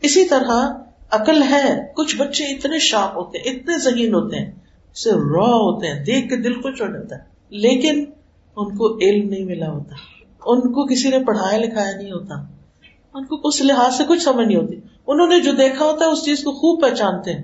اسی 0.02 0.26
طرح 0.26 0.68
عقل 1.12 1.44
ہے، 1.44 1.94
کچھ 1.96 2.16
بچے 2.16 2.44
اتنے 2.44 2.80
شارپ 2.80 3.18
ہوتے 3.18 3.38
ہیں، 3.38 3.56
اتنے 3.56 3.78
ذہین 3.78 4.14
ہوتے 4.14 4.38
ہیں 4.38 4.52
سے 4.94 5.12
را 5.12 5.46
ہوتے 5.46 5.88
ہیں، 5.88 6.04
دیکھ 6.04 6.30
کے 6.30 6.36
دل 6.36 6.62
خوش 6.62 6.82
ہو 6.82 6.88
جاتا 6.88 7.16
ہے. 7.16 7.22
لیکن 7.50 8.06
ان 8.56 8.78
کو 8.78 8.98
علم 8.98 9.30
نہیں 9.30 9.46
ملا 9.46 9.70
ہوتا. 9.72 9.96
ان 10.46 10.62
کو 10.62 10.86
کسی 10.86 11.10
نے 11.10 11.20
پڑھایا 11.20 11.58
لکھایا 11.58 11.98
نہیں 11.98 12.12
ہوتا. 12.12 12.36
ان 13.14 13.26
کو 13.26 13.48
اس 13.48 13.62
لحاظ 13.62 13.98
سے 13.98 14.04
کچھ 14.08 14.22
سمجھ 14.22 14.48
نہیں 14.48 14.58
ہوتی. 14.58 14.76
انہوں 15.08 15.28
نے 15.28 15.40
جو 15.40 15.52
دیکھا 15.52 15.86
ہوتا 15.86 16.06
ہے، 16.06 16.10
اس 16.10 16.26
چیز 16.26 16.44
کو 16.44 16.52
خوب 16.52 16.82
پہچانتے 16.82 17.34
ہیں. 17.34 17.44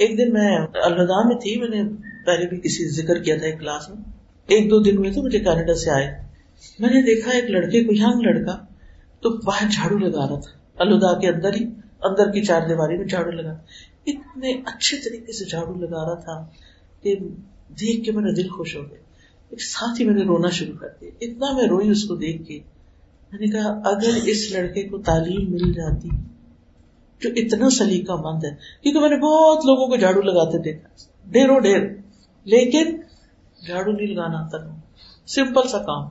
ایک 0.00 0.18
دن 0.18 0.32
میں 0.32 0.58
الوداع 0.58 1.28
میں 1.28 1.36
تھی، 1.36 1.60
میں 1.60 1.68
نے 1.68 1.82
پہلے 2.26 2.46
بھی 2.46 2.56
کسی 2.56 2.88
ذکر 2.88 3.22
کیا 3.22 3.36
تھا 3.36 3.46
ایک 3.46 3.60
کلاس 3.60 3.88
میں۔ 3.88 3.96
ایک 4.46 4.70
دو 4.70 4.80
دن 4.80 5.00
میں 5.00 5.12
تو 5.12 5.22
مجھے 5.22 5.38
کینیڈا 5.38 5.74
سے 5.74 5.90
آئے۔ 5.90 6.18
میں 6.78 6.90
نے 6.90 7.02
دیکھا 7.02 7.30
ایک 7.30 7.44
لڑکے 7.44 7.84
کو 7.84 7.92
یانگ 7.92 8.20
لڑکا 8.20 8.56
تو 9.20 9.30
باہر 9.30 9.66
جھاڑو 9.70 9.98
لگا 9.98 10.20
رہا 10.20 10.40
تھا۔ 10.40 10.58
الوداع 10.78 11.18
کے 11.18 11.28
اندر 11.28 11.54
ہی، 11.54 11.64
اندر 12.02 12.30
کی 12.30 12.42
چار 12.42 12.60
دیواری 12.68 12.98
میں 12.98 13.06
جھاڑو 13.06 13.30
لگا۔ 13.30 13.56
اتنے 14.06 14.52
اچھے 14.66 14.96
طریقے 14.96 15.32
سے 15.32 15.44
جھاڑو 15.44 15.74
لگا 15.74 16.04
رہا 16.04 16.14
تھا 16.14 16.46
کہ 17.02 17.16
دیکھ 17.68 18.04
کے 18.04 18.12
میرا 18.12 18.30
دل 18.36 18.48
خوش 18.48 18.76
ہو 18.76 18.82
گیا۔ 18.82 18.98
ایک 19.50 19.62
ساتھ 19.62 20.00
ہی 20.00 20.06
میں 20.06 20.14
نے 20.14 20.22
رونا 20.22 20.48
شروع 20.48 20.76
کر 20.76 20.88
دیا۔ 21.00 21.10
اتنا 21.20 21.56
میں 21.56 21.68
روئی 21.68 21.90
اس 21.90 22.04
کو 22.04 22.14
دیکھ 22.16 22.42
کے۔ 22.42 22.60
میں 23.32 23.40
نے 23.40 23.46
کہا، 23.46 23.68
اگر 23.84 24.18
اس 24.24 24.52
لڑکے 24.52 24.82
کو 24.82 24.98
تعلیم 24.98 25.52
مل 25.52 25.72
جاتی 25.72 26.08
جو 27.20 27.30
اتنا 27.36 27.70
سلیقہ 27.70 28.12
مند 28.12 28.44
ہے۔ 28.44 28.50
کیونکہ 28.82 29.00
میں 29.00 29.08
نے 29.08 29.16
بہت 29.16 29.66
لوگوں 29.66 29.86
کو 29.86 29.96
جھاڑو 29.96 30.20
لگاتے 30.20 30.58
دیکھا۔ 30.58 30.88
ڈیرو 31.30 31.58
ڈیر 31.58 31.80
لیکن 32.44 32.96
جھاڑو 33.66 33.92
نہیں 33.92 34.06
لگانا 34.06 34.38
آتا۔ 34.38 34.76
سمپل 35.26 35.68
سا 35.68 35.78
کام۔ 35.78 36.08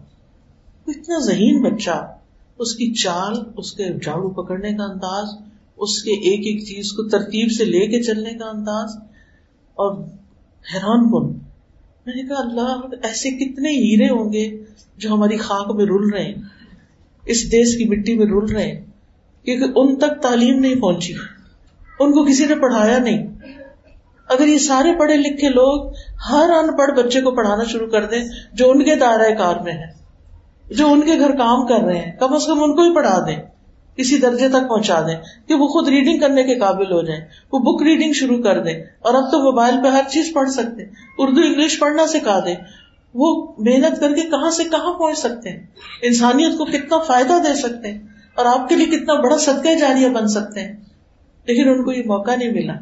اتنا 0.88 1.20
ذہین 1.26 1.64
بچہ، 1.64 2.16
اس 2.60 2.76
کی 2.76 2.94
چال، 2.94 3.34
اس 3.58 3.72
کے 3.72 4.00
جھاڑو 4.00 4.30
پکڑنے 4.30 4.74
کا 4.74 4.84
انداز، 4.84 5.30
اس 5.78 6.04
کے 6.04 6.12
ایک 6.12 6.40
ایک 6.40 6.76
چیز 6.76 6.92
کو 6.92 7.10
ترتیب 7.10 7.52
سے 7.52 7.66
لے 7.66 7.80
کے 7.80 8.02
چلنے 8.02 8.34
کا 8.34 8.46
انداز۔ 8.46 8.90
اور 9.70 10.04
حیران 10.74 11.12
کن۔ 11.12 11.40
میں 12.06 12.16
نے 12.16 12.24
کہا، 12.24 12.38
اللہ 12.38 12.96
ایسے 13.04 13.30
کتنے 13.30 13.70
ہیرے 13.70 14.10
ہوں 14.10 14.34
گے 14.34 14.64
جو 14.98 15.10
ہماری 15.14 15.38
خاک 15.38 15.76
میں 15.76 15.86
رول 15.86 16.10
رہے 16.10 16.24
ہیں، 16.24 16.34
اس 17.26 17.52
دیش 17.52 17.78
کی 17.78 17.84
مٹی 17.84 18.18
میں 18.18 18.26
رول 18.26 18.52
رہے 18.52 18.72
ہیں۔ 18.72 18.89
کیونکہ 19.44 19.80
ان 19.80 19.96
تک 19.96 20.22
تعلیم 20.22 20.60
نہیں 20.60 20.76
پہنچی۔ 20.76 21.14
ان 22.00 22.12
کو 22.12 22.26
کسی 22.26 22.46
نے 22.46 22.56
پڑھایا 22.56 22.98
نہیں۔ 22.98 23.28
اگر 24.30 24.48
یہ 24.48 24.58
سارے 24.58 25.00
پڑھے 25.00 25.18
لکھے 25.18 25.50
لوگ 25.50 25.94
ہر 26.32 26.50
ان 26.50 26.78
پڑھ 26.78 26.92
بچے 26.92 27.22
کو 27.22 27.32
پڑھانا 27.32 27.64
شروع 27.64 27.88
کر 27.88 28.06
دیں، 28.06 28.26
جو 28.54 28.72
ان 28.72 28.84
کے 28.84 28.96
دائرۂ 28.96 29.38
کار 29.38 29.56
میں 29.56 29.74
ہے 29.74 30.00
جو 30.74 30.92
ان 30.92 31.02
کے 31.02 31.20
گھر 31.20 31.32
کام 31.32 31.68
کر 31.68 31.80
رہے 31.80 31.98
ہیں، 31.98 32.12
کم 32.20 32.34
از 32.34 32.46
کم 32.46 32.64
ان 32.64 32.76
کو 32.76 32.82
ہی 32.82 32.96
پڑھا 32.96 33.26
دیں، 33.28 33.36
کسی 33.96 34.18
درجے 34.18 34.50
تک 34.50 34.70
پہنچا 34.70 35.02
دیں 35.02 35.16
کہ 35.48 35.54
وہ 35.54 35.68
خود 35.68 35.88
ریڈنگ 35.88 36.20
کرنے 36.20 36.44
کے 36.44 36.56
قابل 36.56 36.92
ہو 36.92 37.02
جائیں، 37.02 37.22
وہ 37.52 37.60
بک 37.60 37.84
ریڈنگ 37.84 38.14
شروع 38.14 38.44
کر 38.44 38.64
دیں 38.64 38.74
اور 39.00 39.14
اب 39.14 39.32
تو 39.32 39.40
موبائل 39.40 39.76
پہ 39.84 39.88
ہر 39.88 40.04
چیز 40.10 40.34
پڑھ 40.34 40.50
سکتے 40.50 40.84
اردو، 41.18 41.42
انگلش 41.42 41.80
پڑھنا 41.80 42.08
سکھا 42.08 42.40
دیں۔ 42.46 42.56
وہ 43.14 43.54
محنت 43.58 44.00
کر 44.00 44.14
کے 44.14 44.22
کہاں 44.22 44.50
سے 44.50 44.64
کہاں 44.64 44.94
پہنچ 44.94 45.18
سکتے 45.18 45.50
ہیں؟ 45.50 45.68
انسانیت 46.02 46.58
کو 46.58 46.66
کتنا 46.66 46.98
فائدہ 46.98 47.34
دے 47.48 47.56
سکتے 47.56 47.92
ہیں؟ 47.92 48.09
اور 48.36 48.46
آپ 48.46 48.70
کے 48.70 48.76
لیے 48.76 48.86
کتنا 48.86 49.14
بڑا 49.14 49.38
صدقہ 49.38 49.76
جاریہ 49.80 50.08
بن 50.08 50.28
سکتے 50.28 50.60
ہیں۔ 50.60 50.76
لیکن 51.46 51.70
ان 51.70 51.84
کو 51.84 51.92
یہ 51.92 52.04
موقع 52.06 52.36
نہیں 52.36 52.52
ملا۔ 52.52 52.74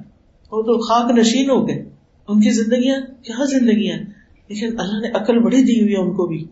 وہ 0.51 0.61
تو 0.61 0.87
خاک 0.87 1.11
نشین 1.11 1.49
ہو 1.49 1.67
گئے۔ 1.67 1.89
ان 2.27 2.41
کی 2.41 2.49
زندگیاں 2.49 3.01
کیا 3.23 3.43
زندگیاں 3.45 3.97
لیکن 4.47 4.79
اللہ 4.79 4.99
نے 4.99 5.07
عقل 5.07 5.39
بڑی 5.39 5.63
دی 5.63 5.81
ہوئی 5.81 5.93
ہے 5.93 5.97
ان 5.97 6.13
کو 6.15 6.27
بھی۔ 6.27 6.45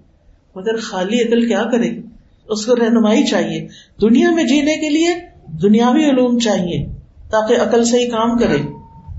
مگر 0.55 0.77
خالی 0.77 1.21
عقل 1.21 1.47
کیا 1.47 1.63
کرے؟ 1.71 1.91
گی 1.91 2.01
اس 2.47 2.65
کو 2.65 2.75
رہنمائی 2.75 3.23
چاہیے۔ 3.23 3.67
دنیا 4.01 4.31
میں 4.31 4.43
جینے 4.43 4.75
کے 4.75 4.89
لیے 4.89 5.07
دنیاوی 5.47 6.09
علوم 6.09 6.39
چاہیے 6.39 6.85
تاکہ 7.31 7.61
عقل 7.61 7.85
سے 7.85 7.99
ہی 7.99 8.09
کام 8.09 8.37
کرے۔ 8.37 8.57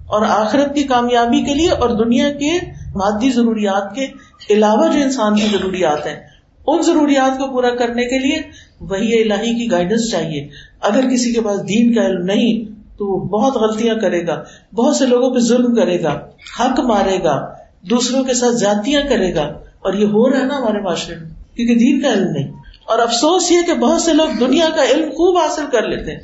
اور 0.06 0.24
آخرت 0.28 0.74
کی 0.74 0.84
کامیابی 0.84 1.44
کے 1.44 1.54
لیے 1.54 1.70
اور 1.70 2.04
دنیا 2.04 2.32
کے 2.32 2.58
مادی 2.94 3.30
ضروریات 3.30 3.94
کے 3.94 4.06
علاوہ 4.50 4.92
جو 4.92 5.00
انسان 5.00 5.34
کی 5.34 5.46
ضروریات 5.52 6.06
ہیں۔ 6.06 6.35
ان 6.66 6.82
ضروریات 6.82 7.38
کو 7.38 7.52
پورا 7.52 7.70
کرنے 7.70 8.04
کے 8.04 8.18
لیے 8.18 8.42
وہی 8.80 9.22
الہی 9.22 9.54
کی 9.54 9.70
گائیڈنس 9.70 10.10
چاہیے۔ 10.10 10.48
اگر 10.80 11.10
کسی 11.10 11.32
کے 11.32 11.40
پاس 11.40 11.68
دین 11.68 11.94
کا 11.94 12.06
علم 12.06 12.24
نہیں، 12.24 12.64
تو 12.98 13.06
وہ 13.06 13.28
بہت 13.28 13.56
غلطیاں 13.56 13.94
کرے 13.94 14.26
گا، 14.26 14.44
بہت 14.74 14.96
سے 14.96 15.06
لوگوں 15.06 15.30
پہ 15.30 15.38
ظلم 15.38 15.74
کرے 15.74 16.02
گا، 16.02 16.20
حق 16.60 16.80
مارے 16.80 17.18
گا، 17.24 17.46
دوسروں 17.90 18.24
کے 18.24 18.34
ساتھ 18.34 18.60
جاتیاں 18.60 19.02
کرے 19.08 19.34
گا۔ 19.34 19.42
اور 19.78 19.92
یہ 19.92 20.06
ہو 20.06 20.30
رہا 20.30 20.38
ہے 20.38 20.44
نا 20.44 20.58
ہمارے 20.58 20.80
معاشرے 20.80 21.16
میں، 21.16 21.56
کیونکہ 21.56 21.74
دین 21.74 22.00
کا 22.00 22.12
علم 22.12 22.30
نہیں۔ 22.30 22.52
اور 22.86 22.98
افسوس 22.98 23.52
یہ 23.52 23.58
کہ 23.66 23.74
بہت 23.74 24.02
سے 24.02 24.12
لوگ 24.12 24.26
دنیا 24.40 24.66
کا 24.76 24.84
علم 24.84 25.08
خوب 25.08 25.36
حاصل 25.36 25.62
کر 25.72 25.88
لیتے 25.88 26.10
ہیں 26.10 26.20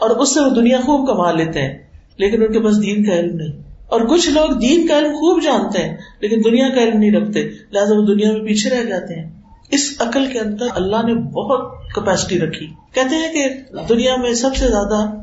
اور 0.00 0.10
اس 0.10 0.34
سے 0.34 0.40
وہ 0.40 0.48
دنیا 0.48 0.80
خوب 0.80 1.06
کما 1.06 1.32
لیتے 1.32 1.62
ہیں، 1.62 1.78
لیکن 2.16 2.42
ان 2.42 2.52
کے 2.52 2.60
پاس 2.60 2.82
دین 2.82 3.04
کا 3.04 3.18
علم 3.18 3.36
نہیں۔ 3.36 3.52
اور 3.86 4.00
کچھ 4.00 4.30
لوگ 4.30 4.58
دین 4.58 4.86
کا 4.86 4.98
علم 4.98 5.12
خوب 5.12 5.42
جانتے 5.42 5.78
ہیں، 5.78 5.96
لیکن 6.20 6.42
دنیا 6.44 6.68
کا 6.68 6.82
علم 6.82 6.98
نہیں 6.98 7.12
رکھتے، 7.12 7.42
لہٰذا 7.72 7.94
وہ 7.94 8.06
دنیا 8.06 8.32
میں 8.32 8.40
پیچھے 8.40 8.70
رہ 8.70 8.84
جاتے 8.84 9.14
ہیں۔ 9.14 9.35
اس 9.70 9.96
عقل 9.98 10.32
کے 10.32 10.38
اندر 10.38 10.66
اللہ 10.74 11.06
نے 11.06 11.14
بہت 11.14 11.74
کیپیسٹی 11.94 12.40
رکھی۔ 12.40 12.66
کہتے 12.94 13.14
ہیں 13.14 13.32
کہ 13.32 13.48
دنیا 13.88 14.16
میں 14.16 14.34
سب 14.34 14.56
سے 14.56 14.68
زیادہ 14.68 15.14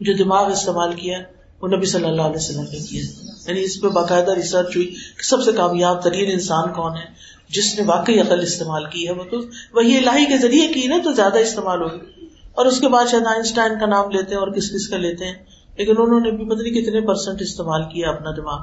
جو 0.00 0.12
دماغ 0.12 0.50
استعمال 0.50 0.92
کیا 0.92 1.18
وہ 1.62 1.68
نبی 1.68 1.86
صلی 1.86 2.04
اللہ 2.04 2.22
علیہ 2.22 2.36
وسلم 2.36 2.62
نے 2.62 2.78
کیا۔ 2.78 3.02
یعنی 3.48 3.62
اس 3.62 3.80
پہ 3.80 3.88
باقاعدہ 3.88 4.30
ریسرچ 4.34 4.76
ہوئی 4.76 4.86
کہ 4.86 5.22
سب 5.22 5.42
سے 5.44 5.52
کامیاب 5.52 6.02
ترین 6.02 6.30
انسان 6.32 6.72
کون 6.72 6.96
ہے۔ 6.96 7.36
جس 7.48 7.78
نے 7.78 7.86
واقعی 7.86 8.20
عقل 8.20 8.40
استعمال 8.40 8.84
کی 8.84 9.06
ہے 9.06 9.12
وہ 9.12 9.24
تو 9.30 9.36
وہی 9.72 9.96
الہی 9.96 10.24
کے 10.26 10.38
ذریعے 10.38 10.68
کی 10.68 10.86
نا 10.86 10.96
تو 11.04 11.12
زیادہ 11.12 11.38
استعمال 11.38 11.82
ہوگی 11.82 12.26
اور 12.52 12.66
اس 12.66 12.80
کے 12.80 12.88
بعد 12.88 13.04
شاید 13.10 13.26
آئنسٹائن 13.26 13.72
کا 13.80 13.86
نام 13.86 14.10
لیتے 14.10 14.34
ہیں 14.34 14.40
اور 14.40 14.48
کس 14.48 14.70
کس 14.70 14.88
کا 14.88 14.96
لیتے 14.96 15.24
ہیں۔ 15.24 15.34
لیکن 15.78 15.94
انہوں 15.98 16.20
نے 16.20 16.30
بھی 16.30 16.44
پتہ 16.44 16.62
نہیں 16.62 16.82
کتنے 16.82 17.00
پرسینٹ 17.00 17.42
استعمال 17.42 17.82
کیا 17.82 18.08
اپنا 18.08 18.30
دماغ۔ 18.30 18.58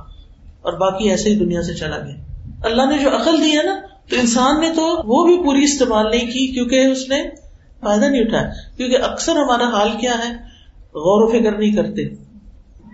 اور 0.62 0.73
باقی 0.73 1.09
ایسے 1.09 1.29
ہی 1.29 1.36
دنیا 1.36 1.62
سے 1.62 1.73
چلا 1.73 1.97
گیا۔ 1.97 2.33
اللہ 2.63 2.86
نے 2.86 2.97
جو 2.97 3.10
عقل 3.10 3.41
دی 3.41 3.58
ہے 3.58 3.63
نا، 3.63 3.80
تو 4.10 4.15
انسان 4.15 4.60
نے 4.60 4.69
تو 4.69 5.02
وہ 5.06 5.26
بھی 5.26 5.43
پوری 5.43 5.63
استعمال 5.63 6.12
نہیں 6.12 6.28
کی 6.28 6.54
کیونکہ 6.54 6.86
اس 6.86 7.10
نے 7.10 7.23
فائدہ 7.82 8.06
نہیں 8.06 8.21
اٹھایا۔ 8.21 8.49
کیونکہ 8.78 8.97
اکثر 8.97 9.32
ہمارا 9.32 9.67
حال 9.67 9.91
کیا 9.91 10.13
ہے، 10.13 10.34
غور 10.82 11.23
و 11.23 11.28
فکر 11.28 11.52
نہیں 11.52 11.76
کرتے۔ 11.76 12.15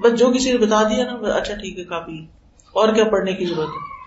بس 0.03 0.19
جو 0.19 0.29
کسی 0.29 0.51
نے 0.51 0.57
بتا 0.57 0.83
دیا 0.83 1.03
نا 1.03 1.33
اچھا 1.33 1.53
ٹھیک 1.53 1.79
ہے، 1.79 1.83
کافی۔ 1.83 2.25
اور 2.73 2.93
کیا 2.93 3.03
پڑھنے 3.03 3.33
کی 3.33 3.45
ضرورت 3.45 3.67
ہے؟ 3.67 3.99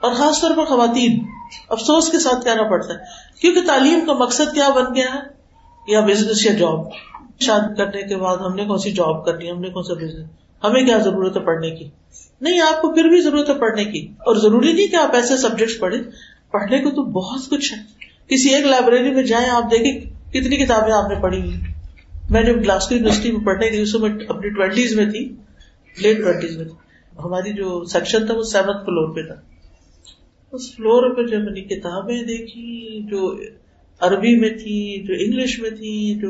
اور 0.00 0.14
خاص 0.14 0.40
طور 0.40 0.50
پر 0.56 0.64
خواتین۔ 0.64 1.24
افسوس 1.68 2.10
کے 2.10 2.18
ساتھ 2.18 2.44
کہنا 2.44 2.62
پڑتا 2.62 2.94
ہے۔ 2.94 2.98
کیونکہ 3.40 3.60
تعلیم 3.66 4.00
کا 4.06 4.12
مقصد 4.12 4.54
کیا 4.54 4.68
بن 4.68 4.94
گیا 4.94 5.06
ہے؟ 5.14 5.42
یا 5.88 6.00
بزنس 6.00 6.46
یا 6.46 6.52
جاب 6.52 6.80
شادی 7.40 7.74
کرنے 7.74 8.02
کے 8.02 8.16
بعد 8.16 8.36
ہم 8.36 8.54
نے 8.54 8.64
کون 8.64 8.78
سی 8.78 8.92
جاب 8.92 9.26
کرنی 9.26 9.50
ہم 9.50 9.60
نے 9.60 9.70
کون 9.70 9.82
سا 9.82 9.94
بزنس 9.94 10.30
ہمیں 10.64 10.86
کیا 10.86 10.98
ضرورت 10.98 11.36
ہے 11.36 11.42
پڑھنے 11.42 11.70
کی؟ 11.70 11.88
نہیں، 12.40 12.60
آپ 12.60 12.82
کو 12.82 12.92
پھر 12.92 13.04
بھی 13.04 13.20
ضرورت 13.20 13.48
ہے 13.48 13.54
پڑھنے 13.54 13.84
کی۔ 13.84 14.06
اور 14.06 14.36
ضروری 14.36 14.72
نہیں 14.72 14.86
کہ 14.86 14.96
آپ 14.96 15.14
ایسے 15.14 15.36
سبجیکٹ 15.36 15.80
پڑھیں۔ 15.80 16.02
پڑھنے 16.50 16.78
کو 16.78 16.90
تو 16.90 17.02
بہت 17.02 17.50
کچھ 17.50 17.72
ہے۔ 17.72 17.78
کسی 18.28 18.54
ایک 18.54 18.66
لائبریری 18.66 19.10
میں 19.10 19.22
جائیں، 19.22 19.50
آپ 19.50 19.64
دیکھیں 19.70 20.00
کتنی 20.30 20.56
کتابیں 20.56 20.92
آپ 20.92 21.10
نے 21.10 21.20
پڑھی 21.20 21.40
ہوئی 21.40 21.54
میں 22.30 22.42
نے 22.42 22.52
گلاسکو 22.52 22.94
یونیورسٹی 22.94 23.32
میں 23.32 23.46
پڑھنے 23.46 23.70
کی 23.70 23.98
میں 24.00 24.10
اپنی 24.28 24.50
ٹوینٹیز 24.50 24.94
میں 24.94 25.06
تھی، 25.06 25.34
لیٹ 26.02 26.18
ٹوینٹیز 26.18 26.56
میں 26.56 26.64
تھی۔ 26.64 26.74
ہماری 27.24 27.52
جو 27.52 27.84
سیکشن 27.84 28.26
تھا 28.26 28.34
وہ 28.34 28.42
سیونتھ 28.42 28.84
فلور 28.84 29.14
پہ 29.14 29.22
تھا۔ 29.22 29.34
اس 30.52 30.76
فلور 30.76 31.16
پہ 31.16 31.22
جو 31.22 31.38
میں 31.38 31.52
نے 31.52 31.60
کتابیں 31.60 32.22
دیکھی، 32.22 33.02
جو 33.02 33.40
عربی 34.00 34.36
میں 34.40 34.50
تھی، 34.50 35.02
جو 35.02 35.14
انگلش 35.20 35.58
میں 35.58 35.70
تھی، 35.70 36.14
جو 36.14 36.28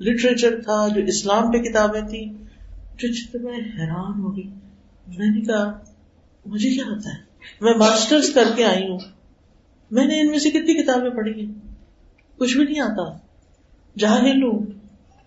لٹریچر 0.00 0.60
تھا، 0.60 0.88
جو 0.88 1.00
اسلام 1.06 1.52
پہ 1.52 1.58
کتابیں 1.58 2.00
تھی 2.00 2.24
جو 2.98 3.38
میں 3.38 3.58
حیران 3.58 4.20
ہو 4.20 4.36
گئی۔ 4.36 4.48
میں 5.18 5.26
نے 5.26 5.40
کہا، 5.40 5.78
مجھے 6.46 6.70
کیا 6.70 6.84
ہوتا 6.84 7.10
ہے؟ 7.10 7.18
میں 7.60 7.74
ماسٹرز 7.74 8.30
کر 8.34 8.44
کے 8.56 8.64
آئی 8.64 8.88
ہوں۔ 8.88 8.98
میں 9.90 10.04
نے 10.04 10.20
ان 10.20 10.26
میں 10.26 10.38
سے 10.38 10.50
کتنی 10.50 10.82
کتابیں 10.82 11.10
پڑھی 11.10 11.46
ہیں؟ 11.46 11.52
کچھ 12.38 12.56
بھی 12.56 12.64
نہیں 12.64 12.80
آتا۔ 12.80 13.18
جاہل 13.98 14.42
ہوں 14.42 14.66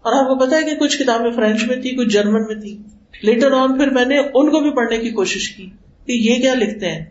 اور 0.01 0.13
آپ 0.13 0.27
کو 0.27 0.45
پتا 0.45 0.55
ہے 0.55 0.63
کہ 0.63 0.75
کچھ 0.75 1.03
کتابیں 1.03 1.31
فرینچ 1.31 1.63
میں 1.63 1.75
تھی 1.75 1.95
کچھ 1.95 2.07
جرمن 2.07 2.41
میں 2.41 2.55
تھی 2.55 2.77
لیٹر 3.23 3.51
آن 3.51 3.77
پھر 3.77 3.89
میں 3.89 4.05
نے 4.05 4.17
ان 4.17 4.49
کو 4.49 4.59
بھی 4.59 4.69
پڑھنے 4.69 4.97
کی 4.97 5.09
کوشش 5.09 5.49
کی 5.49 5.69
کہ 6.05 6.11
یہ 6.11 6.41
کیا 6.41 6.53
لکھتے 6.53 6.91
ہیں۔ 6.91 7.05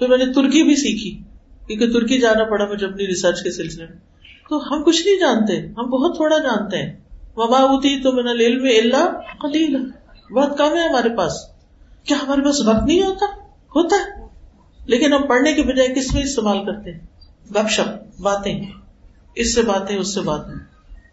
تو 0.00 0.08
میں 0.08 0.18
نے 0.18 0.24
ترکی 0.26 0.62
بھی 0.62 0.76
سیکھی، 0.76 1.22
کیونکہ 1.66 1.92
ترکی 1.92 2.18
جانا 2.20 2.44
پڑا 2.44 2.66
مجھے 2.66 2.86
اپنی 2.86 3.06
ریسرچ 3.06 3.42
کے 3.42 3.50
سلسلے 3.50 3.86
میں۔ 3.86 3.96
تو 4.50 4.72
ہم 4.72 4.82
کچھ 4.84 5.06
نہیں 5.06 5.16
جانتے، 5.16 5.66
ہم 5.66 5.90
بہت 5.90 6.16
تھوڑا 6.16 6.38
جانتے 6.38 6.76
ہیں۔ 6.76 7.07
وبا 7.38 7.58
ہوتی 7.58 8.02
تو 8.02 8.12
میں 8.12 8.22
نے 8.22 8.60
میں 8.62 8.78
اللہ 8.78 9.10
خلیل 9.40 9.76
بہت 10.32 10.58
کم 10.58 10.76
ہے 10.76 10.88
ہمارے 10.88 11.16
پاس۔ 11.16 11.32
کیا 12.04 12.16
ہمارے 12.22 12.40
پاس 12.40 12.60
وقت 12.60 12.86
نہیں 12.86 13.02
ہوتا؟ 13.02 13.26
ہوتا 13.76 13.96
ہے۔ 13.96 14.26
لیکن 14.86 15.12
ہم 15.12 15.26
پڑھنے 15.26 15.52
کے 15.52 15.62
بجائے 15.62 15.88
کس 15.88 16.14
میں 16.14 16.22
استعمال 16.22 16.64
کرتے 16.64 16.92
ہیں؟ 16.92 16.98
گپ 17.50 17.70
شپ 17.70 18.20
باتیں۔ 18.20 18.64
اس 19.34 19.54
سے 19.54 19.62
باتیں، 19.62 19.96
اس 19.96 20.14
سے 20.14 20.20
باتیں۔ 20.20 20.54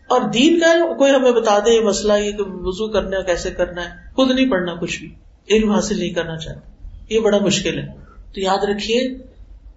اور 0.08 0.22
دین 0.22 0.60
کا 0.60 0.94
کوئی 0.98 1.16
ہمیں 1.16 1.32
بتا 1.32 1.60
دے 1.60 1.76
یہ 1.76 1.80
مسئلہ، 1.80 2.14
یہ 2.14 2.32
کہ 2.32 2.44
وزو 2.48 2.88
کرنا 2.88 3.22
کیسے 3.22 3.52
کرنا 3.52 3.82
ہے؟ 3.82 3.90
خود 4.16 4.32
نہیں 4.32 4.50
پڑھنا 4.50 4.74
کچھ 4.76 5.00
بھی۔ 5.00 5.14
علم 5.50 5.72
حاصل 5.72 6.00
نہیں 6.00 6.10
کرنا 6.10 6.38
چاہتا۔ 6.38 6.88
یہ 7.14 7.20
بڑا 7.20 7.38
مشکل 7.38 7.80
ہے۔ 7.80 7.88
تو 8.34 8.40
یاد 8.42 8.64
رکھیے، 8.64 9.18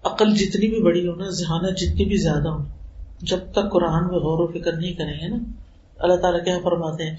عقل 0.03 0.35
جتنی 0.35 0.67
بھی 0.67 0.83
بڑی 0.83 1.07
ہو 1.07 1.15
نا، 1.15 1.29
ذہانت 1.29 1.77
جتنی 1.77 2.05
بھی 2.05 2.17
زیادہ 2.17 2.49
ہو، 2.49 2.63
جب 3.21 3.37
تک 3.51 3.71
قرآن 3.71 4.07
میں 4.07 4.19
غور 4.19 4.39
و 4.39 4.47
فکر 4.47 4.73
نہیں 4.73 4.93
کریں 4.93 5.13
گے 5.13 5.27
نا 5.27 5.37
اللہ 5.99 6.15
تعالیٰ 6.15 6.43
کیا 6.43 6.57
فرماتے 6.63 7.09
ہیں؟ 7.09 7.15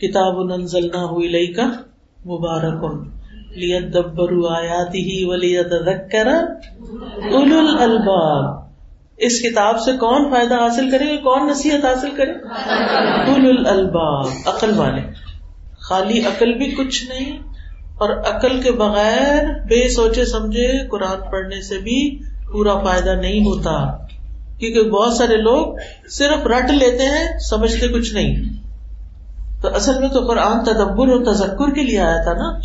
کتاب 0.00 0.38
انزلنا 0.52 1.04
ہوئی 1.04 1.28
لئی 1.28 1.52
کا 1.52 1.66
مبارک 2.26 2.84
لیت 3.56 3.92
دبر 3.94 4.32
آیاتی 4.50 5.00
ہی 5.02 5.24
ولیت 5.24 5.72
اول 5.72 7.52
الباب 7.80 8.58
اس 9.18 9.40
کتاب 9.42 9.80
سے 9.80 9.92
کون 10.00 10.30
فائدہ 10.30 10.54
حاصل 10.54 10.90
کرے 10.90 11.06
گا؟ 11.06 11.20
کون 11.22 11.46
نصیحت 11.46 11.84
حاصل 11.84 12.10
کرے 12.16 12.32
اول 13.26 13.66
الباب 13.66 14.26
عقل 14.46 14.78
والے۔ 14.78 15.02
خالی 15.80 16.20
عقل 16.20 16.52
بھی 16.54 16.70
کچھ 16.70 17.04
نہیں، 17.08 17.38
اور 17.98 18.10
عقل 18.26 18.60
کے 18.60 18.72
بغیر 18.72 19.48
بے 19.64 19.88
سوچے 19.88 20.24
سمجھے 20.24 20.68
قرآن 20.88 21.30
پڑھنے 21.30 21.60
سے 21.62 21.78
بھی 21.78 21.98
پورا 22.52 22.78
فائدہ 22.78 23.14
نہیں 23.20 23.44
ہوتا۔ 23.46 23.74
کیونکہ 24.60 24.90
بہت 24.90 25.12
سارے 25.12 25.36
لوگ 25.36 25.76
صرف 26.10 26.46
رٹ 26.46 26.70
لیتے 26.70 27.04
ہیں، 27.04 27.38
سمجھتے 27.38 27.88
کچھ 27.88 28.14
نہیں۔ 28.14 28.36
تو 29.62 29.74
اصل 29.74 29.98
میں 30.00 30.08
تو 30.08 30.20
قرآن 30.20 30.64
تدبر 30.64 31.08
اور 31.08 31.34
تذکر 31.34 31.74
کے 31.74 31.82
لیے 31.82 32.00
آیا 32.00 32.22
تھا 32.22 32.32
نا۔ 32.32 32.58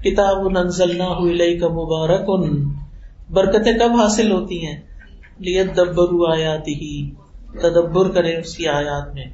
کتاب 0.00 0.48
نہ 0.48 1.02
ہوئی 1.02 1.58
کا 1.58 1.68
مبارک۔ 1.68 2.24
ان 2.28 2.72
برکتیں 3.30 3.72
کب 3.72 4.00
حاصل 4.00 4.32
ہوتی 4.32 4.66
ہیں؟ 4.66 4.80
لیت 5.38 5.76
دبر 5.76 6.32
آیات 6.32 6.68
ہی 6.68 7.10
تدبر 7.62 8.10
کرے 8.10 8.36
اس 8.36 8.56
کی 8.56 8.68
آیات 8.68 9.14
میں۔ 9.14 9.24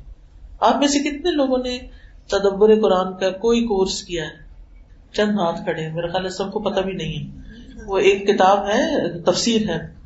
آپ 0.60 0.76
میں 0.76 0.88
سے 0.88 0.98
کتنے 0.98 1.30
لوگوں 1.30 1.58
نے 1.58 1.78
تدبر 2.28 2.80
قرآن 2.80 3.16
کا 3.16 3.30
کوئی 3.30 3.66
کورس 3.66 4.02
کیا 4.02 4.24
ہے؟ 4.24 4.48
چند 5.12 5.30
ہاتھ 5.30 5.64
کھڑے 5.64 5.88
میرا 5.92 6.06
خیال 6.06 6.24
ہے 6.24 6.30
سب 6.30 6.52
کو 6.52 6.60
پتا 6.60 6.80
بھی 6.80 6.92
نہیں 6.92 7.26
ہے۔ 7.26 7.40
وہ 7.86 7.98
ایک 7.98 8.28
کتاب 8.28 8.68
ہے، 8.68 9.18
تفسیر 9.22 9.70
ہے۔ 9.70 9.97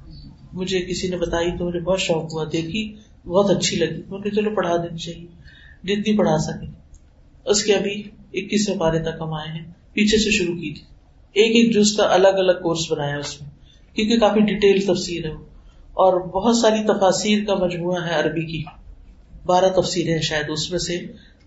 مجھے 0.53 0.82
کسی 0.82 1.09
نے 1.09 1.16
بتائی 1.16 1.50
تو 1.59 1.66
مجھے 1.66 1.80
بہت 1.80 2.00
شوق 2.00 2.32
ہوا، 2.32 2.44
دیکھی، 2.53 2.96
بہت 3.26 3.50
اچھی 3.50 3.76
لگی۔ 3.76 4.03
مجھے 4.09 4.30
چلو 4.30 4.50
پڑھا 4.55 4.76
دینی 4.76 4.98
چاہیے۔ 4.98 5.26
جتنی 5.82 6.16
پڑھا 6.18 6.38
سکے۔ 6.38 6.66
اس 7.44 7.64
کے 7.64 7.74
ابھی 7.74 8.03
اکیسویں 8.32 8.78
پارے 8.78 8.98
تک 8.98 9.16
ہم 9.20 9.32
آئے 9.34 9.59
ہیں۔ 9.59 9.72
پیچھے 9.92 10.18
سے 10.18 10.30
شروع 10.30 10.55
کی 10.55 10.74
تھی۔ 10.74 10.82
ایک 11.32 11.57
ایک 11.57 11.76
جز 11.76 11.96
کا 11.96 12.03
الگ 12.14 12.28
الگ 12.28 12.53
کورس 12.53 12.92
بنایا 12.92 13.16
اس 13.16 13.42
میں۔ 13.42 13.50
کیونکہ 13.96 14.18
کافی 14.18 14.40
ڈیٹیل 14.40 14.86
تفسیر 14.86 15.24
ہے 15.24 15.32
اور 15.92 16.20
بہت 16.20 16.57
ساری 16.57 16.84
تفاصیر 16.84 17.44
کا 17.44 17.55
مجموعہ 17.55 18.07
ہے 18.07 18.14
عربی 18.14 18.46
کی۔ 18.46 18.62
بارہ 19.46 19.80
تفسیریں 19.80 20.20
شاید 20.20 20.44
اس 20.48 20.70
میں 20.70 20.78
سے۔ 20.78 20.98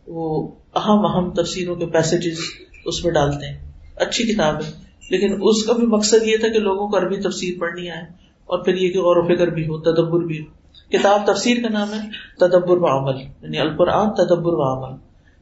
وہ 0.08 0.48
اہم 0.76 1.06
اہم 1.06 1.34
تفسیروں 1.34 1.76
کے 1.76 1.86
پیسجز 1.86 2.40
اس 2.86 3.06
میں 3.06 3.14
ڈالتے 3.14 3.46
ہیں۔ 3.46 3.72
اچھی 3.96 4.24
کتاب 4.24 4.56
ہے۔ 4.56 4.72
لیکن 5.10 5.38
اس 5.42 5.64
کا 5.64 5.74
بھی 5.74 5.88
مقصد 5.88 6.28
یہ 6.28 6.38
تھا 6.38 6.48
کہ 6.48 6.60
لوگوں 6.60 6.88
کو 6.88 6.98
عربی 6.98 7.16
تفسیر 7.16 7.60
پڑھنی 7.60 7.90
آئے۔ 7.90 8.25
اور 8.46 8.64
پھر 8.64 8.76
یہ 8.76 8.90
کہ 8.90 9.00
غور 9.00 9.18
و 9.18 9.36
فکر 9.36 9.48
بھی 9.48 9.64
ہو، 9.64 9.80
تدبر 9.80 10.20
بھی 10.20 10.40
ہو۔ 10.40 10.66
کتاب 10.90 11.22
تفسیر 11.26 11.58
کا 11.62 11.70
نام 11.70 11.94
ہے، 11.94 12.00
تدبر 12.40 12.78
و 12.78 12.86
عمل 12.86 13.22
یعنی 13.42 13.60
القرآن 13.60 14.14
تدبر 14.14 14.54
و 14.54 14.62
عمل۔ 14.62 14.98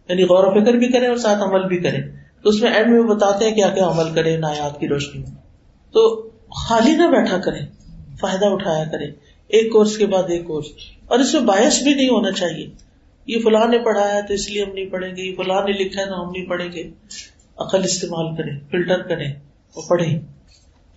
یعنی 0.09 0.23
غور 0.23 0.43
و 0.43 0.63
فکر 0.63 0.73
بھی 0.73 0.87
کرے 0.91 1.07
اور 1.07 1.15
ساتھ 1.15 1.43
عمل 1.43 1.67
بھی 1.67 1.77
کرے 1.77 1.97
تو 2.43 2.49
اس 2.49 2.61
میں 2.61 2.71
اینڈ 2.71 2.89
میں 2.89 3.15
بتاتے 3.15 3.47
ہیں 3.47 3.55
کیا 3.55 3.69
کیا 3.69 3.87
عمل 3.87 4.13
کرے 4.15 4.37
نایات 4.37 4.79
کی 4.79 4.87
روشنی 4.87 5.21
میں۔ 5.21 5.31
تو 5.93 6.29
خالی 6.49 6.91
نہ 6.91 7.03
بیٹھا 7.03 7.37
کرے 7.37 7.59
فائدہ 8.19 8.45
اٹھایا 8.45 8.83
کرے 8.83 9.05
ایک 9.47 9.73
کورس 9.73 9.97
کے 9.97 10.05
بعد 10.05 10.23
ایک 10.23 10.47
کورس۔ 10.47 10.65
اور 11.05 11.19
اس 11.19 11.33
میں 11.33 11.41
باعث 11.41 11.83
بھی 11.83 11.93
نہیں 11.93 12.09
ہونا 12.09 12.31
چاہیے۔ 12.31 12.67
یہ 13.27 13.39
فلاں 13.39 13.67
نے 13.67 13.77
پڑھا 13.79 14.13
ہے 14.13 14.21
تو 14.21 14.33
اس 14.33 14.49
لیے 14.49 14.63
ہم 14.63 14.73
نہیں 14.73 14.85
پڑھیں 14.85 15.15
گے، 15.15 15.21
یہ 15.21 15.35
فلاں 15.35 15.61
نے 15.61 15.71
لکھا 15.71 16.01
ہے 16.01 16.07
تو 16.07 16.23
ہم 16.23 16.31
نہیں 16.31 16.45
پڑھیں 16.45 16.71
گے۔ 16.71 16.91
عقل 17.57 17.83
استعمال 17.83 18.35
کریں، 18.35 18.59
فلٹر 18.71 19.01
کریں 19.01 19.31
اور 19.31 19.89
پڑھیں۔ 19.89 20.19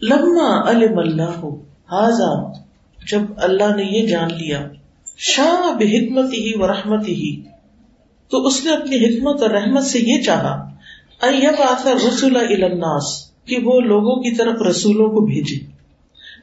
لما 0.03 0.71
علم 0.71 0.99
اللہ 0.99 1.45
حاضا 1.91 2.53
جب 3.11 3.21
اللہ 3.37 3.77
نے 3.77 3.83
یہ 3.83 4.07
جان 4.07 4.29
لیا، 4.39 4.61
شاہ 5.17 5.73
بحکمت 5.73 6.33
ہی 6.33 6.53
و 6.55 6.67
رحمت 6.67 7.09
ہی، 7.09 7.43
تو 8.31 8.47
اس 8.47 8.65
نے 8.65 8.73
اپنی 8.73 8.97
حکمت 8.97 9.43
اور 9.43 9.51
رحمت 9.51 9.85
سے 9.85 9.99
یہ 9.99 10.23
چاہا 10.23 10.55
اب 11.21 11.61
آتا 11.69 11.93
رسول 12.09 12.37
الناس، 12.37 13.05
کہ 13.45 13.59
وہ 13.65 13.81
لوگوں 13.81 14.23
کی 14.23 14.35
طرف 14.37 14.63
رسولوں 14.63 15.09
کو 15.09 15.21
بھیجے۔ 15.21 15.65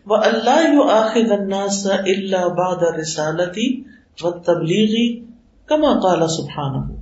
وہ 0.06 0.16
اللہ 0.16 0.92
آخر 0.92 1.32
الناس 1.32 1.88
اللہ 1.88 2.48
باد 2.48 3.00
رسالتی 3.00 3.82
و 4.22 4.32
تبلیغی 4.32 5.20
کما 5.66 5.94
کالا 6.00 6.28
سبحان 6.28 6.76
ہو 6.76 6.96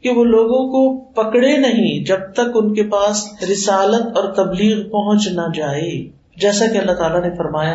کہ 0.00 0.10
وہ 0.10 0.24
لوگوں 0.24 0.62
کو 0.68 0.98
پکڑے 1.12 1.56
نہیں 1.56 2.04
جب 2.04 2.18
تک 2.32 2.50
ان 2.54 2.74
کے 2.74 2.82
پاس 2.82 3.26
رسالت 3.52 4.16
اور 4.16 4.32
تبلیغ 4.32 4.90
پہنچ 4.90 5.28
نہ 5.28 5.52
جائے۔ 5.54 6.19
جیسا 6.36 6.66
کہ 6.72 6.78
اللہ 6.78 6.92
تعالیٰ 6.92 7.22
نے 7.22 7.36
فرمایا، 7.36 7.74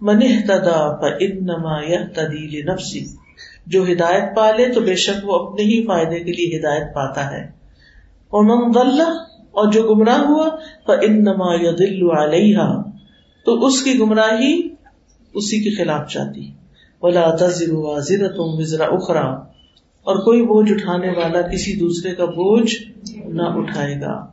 من 0.00 0.20
تدا 0.20 0.80
انما 1.20 1.80
تدیل 2.14 2.66
نفسی 2.66 3.04
جو 3.66 3.84
ہدایت 3.92 4.36
پالے 4.36 4.72
تو 4.72 4.80
بے 4.80 4.94
شک 4.94 5.24
وہ 5.24 5.38
اپنے 5.38 5.62
ہی 5.62 5.86
فائدے 5.86 6.20
کے 6.20 6.32
لیے 6.32 6.58
ہدایت 6.58 6.94
پاتا 6.94 7.30
ہے۔ 7.30 7.56
غلّ 8.74 9.00
اور 9.50 9.72
جو 9.72 9.82
گمراہ 9.82 10.18
ہوا 10.18 10.48
انما 10.88 11.56
دل 11.56 12.10
علیہ 12.10 12.58
تو 13.44 13.66
اس 13.66 13.82
کی 13.82 13.98
گمراہی 13.98 14.68
اسی 15.34 15.60
کے 15.60 15.70
خلاف 15.70 16.08
چاہتی 16.08 16.50
بلا 17.02 17.36
تذر 17.36 17.72
واضر 17.72 18.28
تم 18.28 18.54
وزرا 18.58 18.84
اخرا 18.84 19.26
اور 20.06 20.16
کوئی 20.16 20.42
بوجھ 20.42 20.72
اٹھانے 20.72 21.08
والا 21.08 21.42
کسی 21.42 21.78
دوسرے 21.78 22.14
کا 22.14 22.24
بوجھ 22.24 22.74
نہ 23.18 23.42
اٹھائے 23.42 24.00
گا۔ 24.00 24.26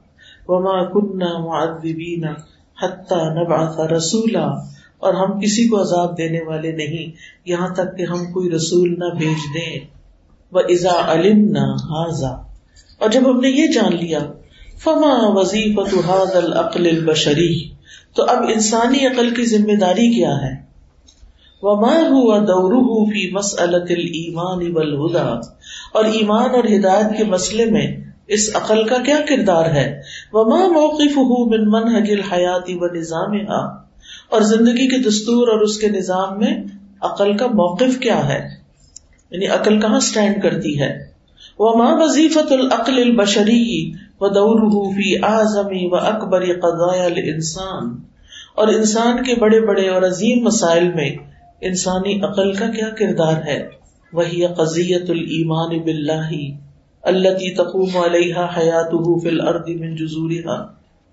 وما 0.47 0.85
کنہ 0.85 1.37
معذبین 1.39 2.25
حتیٰ 2.77 3.23
نبعث 3.35 3.79
رسولا، 3.91 4.45
اور 4.99 5.13
ہم 5.13 5.39
کسی 5.39 5.67
کو 5.67 5.81
عذاب 5.81 6.17
دینے 6.17 6.39
والے 6.47 6.71
نہیں، 6.71 7.11
یہاں 7.45 7.69
تک 7.75 7.97
کہ 7.97 8.03
ہم 8.03 8.25
کوئی 8.33 8.49
رسول 8.51 8.89
نہ 8.99 9.13
بھیج 9.17 9.41
دیں۔ 9.53 9.73
وہ 10.51 10.61
ازا 10.69 10.95
علم 11.13 11.39
نہ 11.51 11.65
اور 13.01 13.09
جب 13.09 13.29
ہم 13.29 13.39
نے 13.39 13.49
یہ 13.49 13.67
جان 13.73 13.95
لیا، 13.95 14.19
فما 14.83 15.13
وظیفت 15.29 15.93
العقل 16.35 16.87
البشری، 16.87 17.53
تو 18.15 18.23
اب 18.27 18.43
انسانی 18.53 19.05
عقل 19.07 19.33
کی 19.35 19.45
ذمہ 19.45 19.75
داری 19.79 20.07
کیا 20.15 20.35
ہے؟ 20.41 20.51
وما 21.63 21.95
ہوا 22.09 22.37
دور 22.39 22.73
فی 23.11 23.29
مسلط 23.31 23.91
المان 23.91 24.71
والہدا، 24.75 25.27
اور 25.93 26.05
ایمان 26.13 26.55
اور 26.55 26.63
ہدایت 26.75 27.17
کے 27.17 27.23
مسئلے 27.23 27.65
میں 27.65 27.87
اس 28.29 28.49
عقل 28.55 28.83
کا 28.87 28.97
کیا 28.97 29.19
کردار 29.29 29.65
ہے؟ 29.65 29.85
وما 30.33 30.59
موقف 30.67 31.17
ہوں 31.17 31.49
من 31.49 31.65
منهج 31.71 32.11
الحیات 32.11 32.69
و 32.69 32.93
نظام 32.95 33.33
اور 34.29 34.41
زندگی 34.41 34.87
کے 34.87 34.99
دستور 34.99 35.47
اور 35.47 35.61
اس 35.61 35.77
کے 35.77 35.89
نظام 35.89 36.39
میں 36.39 36.53
عقل 37.01 37.35
کا 37.37 37.47
موقف 37.53 37.99
کیا 37.99 38.19
ہے؟ 38.27 38.39
یعنی 39.31 39.47
عقل 39.47 39.79
کہاں 39.81 39.97
اسٹینڈ 39.97 40.41
کرتی 40.43 40.79
ہے؟ 40.79 40.89
وما 41.59 41.89
وظیفت 41.95 42.51
العقل 42.51 43.01
البشری 43.01 43.67
و 44.21 44.29
دوره 44.29 44.81
فی 44.95 45.11
اعظم 45.23 45.75
و 45.91 45.95
اکبر 46.05 46.45
قضایا 46.61 47.05
الانسان 47.05 47.93
اور 48.55 48.67
انسان 48.67 49.23
کے 49.23 49.35
بڑے 49.35 49.59
بڑے 49.65 49.87
اور 49.89 50.03
عظیم 50.03 50.43
مسائل 50.43 50.91
میں 50.93 51.09
انسانی 51.61 52.19
عقل 52.23 52.53
کا 52.53 52.67
کیا 52.71 52.89
کردار 52.97 53.41
ہے؟ 53.45 53.61
وہی 54.13 54.45
قضیت 54.55 55.09
الایمان 55.09 55.79
باللہ 55.81 56.31
اللہ 57.03 57.39
تقوم 57.57 57.97
علیہ 57.97 58.35
حیات 58.57 59.23
فل 59.23 59.47
اردی 59.47 59.75
من 59.75 59.95
جزورها، 59.95 60.61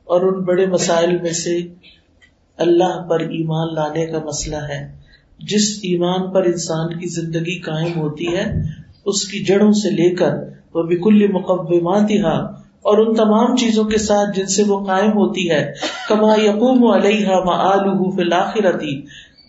اور 0.04 0.20
ان 0.20 0.44
بڑے 0.44 0.66
مسائل 0.66 1.16
میں 1.22 1.32
سے 1.32 1.58
اللہ 2.58 3.00
پر 3.10 3.20
ایمان 3.20 3.74
لانے 3.74 4.06
کا 4.06 4.18
مسئلہ 4.18 4.56
ہے۔ 4.56 5.00
جس 5.38 5.78
ایمان 5.82 6.30
پر 6.30 6.44
انسان 6.44 6.98
کی 6.98 7.06
زندگی 7.06 7.58
قائم 7.58 8.00
ہوتی 8.00 8.26
ہے، 8.26 8.44
اس 9.06 9.28
کی 9.28 9.44
جڑوں 9.44 9.72
سے 9.72 9.90
لے 9.90 10.14
کر 10.14 10.32
وہ 10.74 10.82
بکل 10.82 11.26
مقبمات 11.32 12.10
اور 12.82 12.98
ان 12.98 13.14
تمام 13.14 13.56
چیزوں 13.56 13.84
کے 13.84 13.98
ساتھ 13.98 14.38
جن 14.38 14.46
سے 14.46 14.62
وہ 14.62 14.84
قائم 14.84 15.10
ہوتی 15.10 15.50
ہے، 15.50 15.72
کما 16.08 16.34
یقوم 16.42 16.90
علیہ 16.90 17.28
معلوم 17.28 18.10
فی 18.10 18.22
الآخرتی 18.22 19.00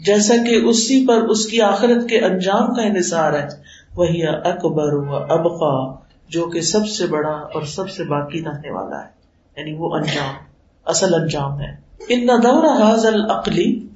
جیسا 0.05 0.35
کہ 0.49 0.55
اسی 0.55 1.07
پر 1.07 1.17
اس 1.17 1.45
کی 1.45 1.61
آخرت 1.61 2.09
کے 2.09 2.19
انجام 2.19 2.75
کا 2.75 2.81
انحصار 2.81 3.33
ہے۔ 3.33 3.47
وہی 3.95 4.27
اکبر 4.27 4.93
و 4.93 5.15
ابقا۔ 5.15 6.00
جو 6.31 6.45
کہ 6.45 6.61
سب 6.61 6.87
سے 6.87 7.07
بڑا 7.07 7.31
اور 7.31 7.61
سب 7.61 7.89
سے 7.89 8.03
باقی 8.03 8.43
رہنے 8.43 8.71
والا 8.71 9.03
ہے۔ 9.03 9.09
یعنی 9.57 9.73
وہ 9.73 9.95
انجام، 9.95 10.33
اصل 10.85 11.13
انجام 11.13 11.59
ہے۔ 11.59 11.91
ان 12.09 12.27
دور 12.27 12.81
حاضل 12.81 13.31
عقلی 13.31 13.87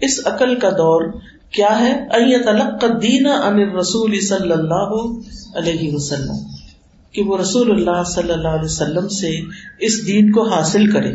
اس 0.00 0.20
عقل 0.24 0.54
کا 0.58 0.70
دور 0.70 1.12
کیا 1.50 1.78
ہے؟ 1.78 2.06
دین 3.00 3.26
ان 3.26 3.76
رسول 3.76 4.20
صلی 4.20 4.52
اللہ 4.52 4.94
علیہ 5.56 5.94
وسلم، 5.94 6.36
کہ 7.12 7.22
وہ 7.22 7.38
رسول 7.38 7.70
اللہ 7.70 8.02
صلی 8.02 8.32
اللہ 8.32 8.48
علیہ 8.48 8.64
وسلم 8.64 9.08
سے 9.08 9.40
اس 9.78 10.06
دین 10.06 10.32
کو 10.32 10.48
حاصل 10.48 10.90
کرے۔ 10.90 11.12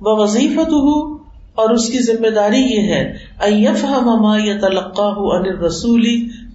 وہ 0.00 0.22
وظیفت 0.22 0.68
ہو 0.68 1.14
اور 1.54 1.70
اس 1.70 1.88
کی 1.88 1.98
ذمہ 1.98 2.28
داری 2.28 2.60
یہ 2.60 2.94
ہے 2.94 3.16
ایف 3.38 3.84
ہما 3.84 4.36
یا 4.44 4.58
تلقہ 4.60 5.14
ان 5.16 5.46
رسول 5.46 6.06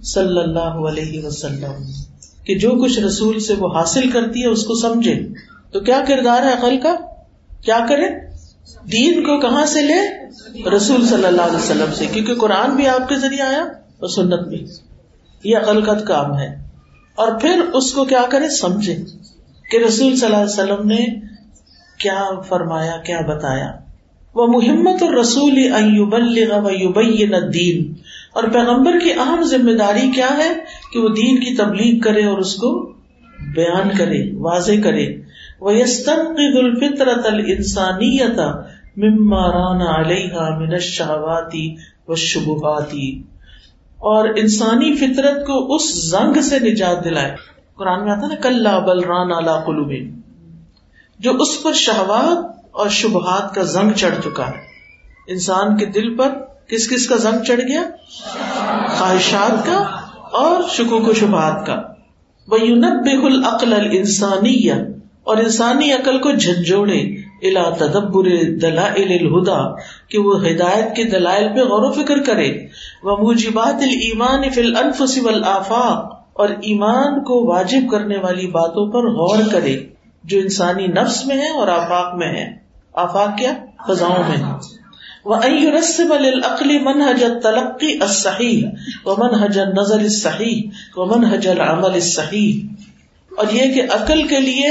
صلی 0.02 0.38
اللہ 0.38 0.88
علیہ 0.88 1.26
وسلم۔ 1.26 2.07
کہ 2.48 2.58
جو 2.58 2.70
کچھ 2.70 3.00
رسول 3.00 3.40
سے 3.40 3.54
وہ 3.54 3.78
حاصل 3.78 4.10
کرتی 4.10 4.42
ہے 4.42 4.46
اس 4.46 4.64
کو 4.64 4.74
سمجھے۔ 4.74 5.28
تو 5.72 5.80
کیا 5.80 6.00
کردار 6.08 6.42
ہے 6.42 6.52
عقل 6.52 6.76
کا؟ 6.80 6.94
کیا 7.64 7.78
کرے؟ 7.88 8.10
دین 8.92 9.22
کو 9.22 9.40
کہاں 9.40 9.66
سے 9.66 9.80
لے؟ 9.80 10.26
رسول 10.70 11.06
صلی 11.06 11.24
اللہ 11.24 11.42
علیہ 11.42 11.56
وسلم 11.56 11.94
سے، 11.94 12.06
کیونکہ 12.06 12.34
قرآن 12.34 12.76
بھی 12.76 12.88
آپ 12.88 13.08
کے 13.08 13.14
ذریعے 13.14 13.42
آیا 13.42 13.62
اور 13.62 14.08
سنت 14.08 14.48
بھی۔ 14.48 14.66
یہ 15.44 15.56
عقل 15.56 15.82
کا 15.82 15.94
کام 15.94 16.38
ہے۔ 16.38 16.68
اور 17.14 17.32
پھر 17.40 17.60
اس 17.74 17.92
کو 17.92 18.04
کیا 18.04 18.22
کرے؟ 18.30 18.48
سمجھے 18.48 18.96
کہ 19.70 19.76
رسول 19.76 20.16
صلی 20.16 20.26
اللہ 20.26 20.36
علیہ 20.36 20.52
وسلم 20.52 20.88
نے 20.88 21.06
کیا 22.00 22.40
فرمایا، 22.40 22.96
کیا 22.96 23.20
بتایا۔ 23.20 23.72
وہ 24.34 24.46
محمد 24.46 25.02
اور 25.02 25.12
رسول 25.12 25.56
دین 27.54 27.94
اور 28.32 28.44
پیغمبر 28.44 28.98
کی 28.98 29.12
اہم 29.12 29.42
ذمہ 29.42 29.72
داری 29.72 30.10
کیا 30.10 30.36
ہے؟ 30.38 30.52
کہ 30.92 31.00
وہ 31.00 31.08
دین 31.08 31.36
کی 31.36 31.56
تبلیغ 31.56 32.00
کرے 32.00 32.24
اور 32.24 32.38
اس 32.38 32.54
کو 32.54 32.92
بیان 33.54 33.90
کرے، 33.98 34.36
واضح 34.36 34.72
کرے۔ 34.84 35.06
وہ 35.60 35.70
الفطرت 35.70 37.26
السانیت 37.26 38.38
مما 38.96 39.46
رانا 39.46 40.00
علیہ 40.00 40.34
من 40.34 40.72
الشہواتی 40.72 41.74
و 42.08 42.14
شبہاتی 42.14 43.22
اور 43.96 44.28
انسانی 44.36 44.94
فطرت 44.94 45.46
کو 45.46 45.74
اس 45.74 46.10
زنگ 46.10 46.40
سے 46.40 46.58
نجات 46.58 47.04
دلائے۔ 47.04 47.36
قرآن 47.76 48.04
میں 48.04 48.12
آتا 48.12 48.26
نا 48.26 48.34
کل 48.34 48.66
بل 48.86 49.04
ران 49.04 49.32
اعلی 49.32 49.64
قلوب 49.66 49.92
جو 51.18 51.30
اس 51.30 51.62
پر 51.62 51.72
شہوات 51.72 52.68
اور 52.70 52.88
شبہات 52.88 53.54
کا 53.54 53.62
زنگ 53.62 53.90
چڑھ 53.90 54.14
چکا 54.24 54.46
ہے۔ 54.46 54.58
انسان 55.28 55.76
کے 55.76 55.86
دل 55.86 56.16
پر 56.16 56.28
کس 56.68 56.90
کس 56.90 57.08
کا 57.08 57.16
زنگ 57.16 57.44
چڑھ 57.44 57.60
گیا؟ 57.60 57.82
خواہشات 58.98 59.66
کا 59.66 59.97
اور 60.32 60.62
شکوک 60.68 61.08
و 61.08 61.12
شبہات 61.12 61.66
کا۔ 61.66 61.76
وہ 62.48 62.60
یونب 62.60 63.24
العقل 63.24 63.72
انسانی 63.92 64.70
اور 65.24 65.36
انسانی 65.36 65.92
عقل 65.92 66.18
کو 66.18 66.30
جھنجھوڑے۔ 66.32 67.00
الا 67.42 67.62
تدبر 67.78 68.28
دلائل 68.62 69.10
الہدا 69.12 69.74
کہ 70.08 70.18
وہ 70.18 70.46
ہدایت 70.46 70.96
کے 70.96 71.04
دلائل 71.04 71.48
پہ 71.48 71.60
غور 71.60 71.88
و 71.88 71.92
فکر 71.92 72.18
کرے۔ 72.18 72.48
وہ 73.02 73.16
موجبات 73.16 73.82
الایمان 73.82 74.50
فی 74.50 74.60
الانفس 74.60 75.18
والآفاق، 75.22 76.18
اور 76.32 76.48
ایمان 76.48 77.24
کو 77.24 77.44
واجب 77.46 77.90
کرنے 77.90 78.18
والی 78.18 78.46
باتوں 78.46 78.86
پر 78.92 79.10
غور 79.10 79.38
کرے۔ 79.52 79.76
جو 80.24 80.38
انسانی 80.38 80.86
نفس 80.86 81.26
میں 81.26 81.36
ہے 81.36 81.50
اور 81.50 81.68
آفاق 81.68 82.14
میں 82.14 82.28
ہے 82.28 82.46
آفاق 82.94 83.38
کیا؟ 83.38 83.52
فضاؤں 83.88 84.22
میں 84.28 84.77
وہ 85.28 85.36
رسم 85.78 86.12
العقلی 86.12 86.78
منحج 86.78 87.24
تلقی 87.42 87.98
الصحیح 88.00 88.66
و 89.04 89.14
منحج 89.18 89.58
نظر 89.58 89.98
الصحیح 89.98 90.62
و 90.96 91.12
العمل 91.12 91.84
الصحیح 91.84 92.66
اور 93.36 93.46
یہ 93.52 93.74
کہ 93.74 93.82
عقل 93.90 94.26
کے 94.26 94.40
لیے 94.40 94.68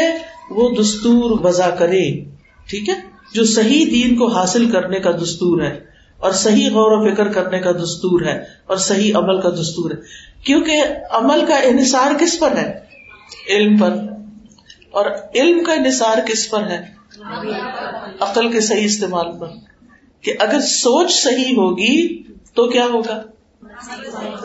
وہ 0.49 0.75
دستور 0.81 1.45
وضع 1.45 1.69
کرے، 1.69 2.23
ٹھیک 2.69 2.89
ہے؟ 2.89 2.93
جو 3.33 3.45
صحیح 3.45 3.85
دین 3.85 4.15
کو 4.15 4.27
حاصل 4.27 4.71
کرنے 4.71 4.99
کا 4.99 5.11
دستور 5.11 5.61
ہے 5.61 5.79
اور 6.17 6.31
صحیح 6.31 6.69
غور 6.69 6.91
و 6.91 7.13
فکر 7.13 7.27
کرنے 7.27 7.59
کا 7.59 7.71
دستور 7.71 8.21
ہے 8.21 8.43
اور 8.67 8.77
صحیح 8.77 9.13
عمل 9.15 9.41
کا 9.41 9.49
دستور 9.49 9.91
ہے۔ 9.91 9.95
کیونکہ 10.43 10.81
عمل 11.09 11.45
کا 11.47 11.55
انحصار 11.55 12.19
کس 12.19 12.39
پر 12.39 12.57
ہے؟ 12.57 12.79
علم 13.49 13.77
پر۔ 13.77 13.93
اور 14.91 15.05
علم 15.35 15.63
کا 15.63 15.73
انحصار 15.73 16.17
کس 16.27 16.49
پر 16.49 16.63
ہے؟ 16.67 16.85
عقل 18.19 18.51
کے 18.51 18.59
صحیح 18.59 18.85
استعمال 18.85 19.27
پر۔ 19.39 19.47
کہ 20.27 20.33
اگر 20.39 20.59
سوچ 20.59 21.11
صحیح 21.11 21.55
ہوگی 21.55 22.23
تو 22.53 22.69
کیا 22.69 22.85
ہوگا؟ 22.85 23.21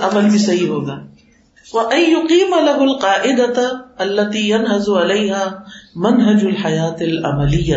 عمل 0.01 0.31
بھی 0.31 0.39
صحیح 0.39 0.69
ہوگا۔ 0.69 0.99
وہ 1.75 1.83
یقین 1.95 2.53
الگ 2.53 2.81
القاعدت 2.81 3.59
اللہ 3.99 4.91
علیہ 4.91 5.35
منحج 5.97 6.47
الحیات 6.47 7.03
العملی 7.03 7.73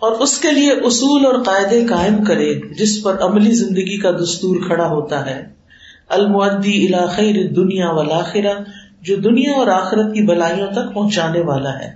اور 0.00 0.12
اس 0.12 0.38
کے 0.38 0.50
لیے 0.50 0.72
اصول 0.72 1.26
اور 1.26 1.42
قاعدے 1.42 1.86
قائم 1.86 2.24
کرے 2.24 2.74
جس 2.74 3.02
پر 3.02 3.20
عملی 3.20 3.50
زندگی 3.50 3.98
کا 3.98 4.10
دستور 4.10 4.56
کھڑا 4.66 4.86
ہوتا 4.86 5.26
ہے۔ 5.26 5.46
المعدی 6.08 6.92
خیر 7.10 7.52
دنیا 7.52 7.90
ولاخرہ 7.90 8.54
جو 9.00 9.16
دنیا 9.16 9.52
اور 9.56 9.66
آخرت 9.66 10.14
کی 10.14 10.26
بلائیوں 10.26 10.66
تک 10.66 10.94
پہنچانے 10.94 11.40
والا 11.40 11.78
ہے۔ 11.78 11.90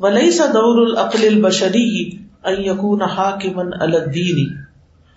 ولی 0.00 0.30
سا 0.30 0.46
دور 0.46 0.86
العقل 0.86 1.26
البشری 1.26 2.22
یقون 2.50 3.02
حاکمن 3.02 3.70
الدینی 3.80 4.46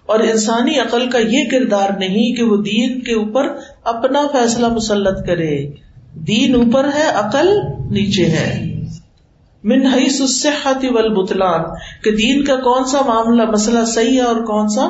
اور 0.05 0.19
انسانی 0.19 0.80
عقل 0.80 1.09
کا 1.09 1.19
یہ 1.19 1.43
کردار 1.51 1.89
نہیں 1.97 2.36
کہ 2.36 2.43
وہ 2.43 2.57
دین 2.57 2.99
کے 2.99 3.13
اوپر 3.13 3.43
اپنا 3.84 4.28
فیصلہ 4.32 4.67
مسلط 4.67 5.28
کرے۔ 5.28 5.67
دین 6.15 6.55
اوپر 6.55 6.86
ہے، 6.95 7.09
عقل 7.13 7.49
نیچے 7.89 8.26
ہے۔ 8.26 8.76
من 9.63 9.86
حیث 9.86 10.21
الصحت 10.21 10.86
والبطلان۔ 10.91 11.61
کہ 12.03 12.11
دین 12.11 12.43
کا 12.43 12.55
کون 12.55 12.86
سا 12.86 13.01
معاملہ، 13.01 13.45
مسئلہ 13.45 13.86
صحیح 13.86 14.15
ہے 14.15 14.26
اور 14.26 14.36
کون 14.36 14.67
سا 14.67 14.89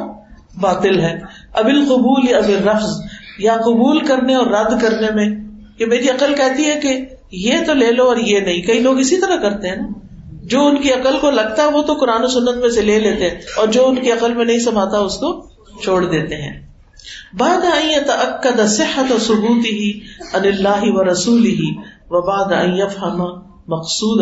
باطل 0.61 0.99
ہے۔ 0.99 1.19
ابل 1.53 1.85
قبول 1.85 2.29
یا 2.29 2.37
ابل 2.37 2.69
رفظ 2.69 3.01
یا 3.39 3.55
قبول 3.55 3.99
کرنے 3.99 4.35
اور 4.35 4.47
رد 4.47 4.81
کرنے 4.81 5.07
میں۔ 5.15 5.43
کہ 5.77 5.85
میری 5.85 6.09
عقل 6.09 6.35
کہتی 6.35 6.65
ہے 6.65 6.75
کہ 6.75 7.05
یہ 7.31 7.53
تو 7.67 7.73
لے 7.73 7.91
لو 7.91 8.07
اور 8.07 8.17
یہ 8.17 8.39
نہیں۔ 8.39 8.61
کئی 8.61 8.79
لوگ 8.79 8.99
اسی 8.99 9.21
طرح 9.21 9.35
کرتے 9.35 9.67
ہیں 9.67 9.75
نا۔ 9.75 10.04
جو 10.49 10.65
ان 10.65 10.81
کی 10.81 10.93
عقل 10.93 11.17
کو 11.21 11.31
لگتا 11.31 11.63
ہے 11.63 11.67
وہ 11.67 11.81
تو 11.81 11.93
قرآن 11.93 12.23
و 12.23 12.27
سنت 12.27 12.55
میں 12.55 12.69
سے 12.69 12.81
لے 12.81 12.99
لیتے 12.99 13.29
ہیں 13.29 13.37
اور 13.57 13.67
جو 13.67 13.87
ان 13.87 13.95
کی 13.95 14.11
عقل 14.11 14.33
میں 14.33 14.45
نہیں 14.45 14.59
سماتا 14.59 14.97
اس 14.97 15.17
کو 15.17 15.47
چھوڑ 15.83 16.05
دیتے 16.05 16.35
ہیں۔ 16.35 16.67
بعد 17.33 17.65
آئی 17.65 17.93
تعقد 18.07 18.67
صحت 18.67 19.11
و 19.11 19.19
ثبوت 19.19 19.65
ہی 19.65 19.99
ان 20.33 20.45
اللہ 20.45 20.83
و 20.83 21.11
رسول 21.11 21.45
ہی 21.45 21.75
و 22.09 22.21
بعد 22.21 22.51
مقصود 23.67 24.21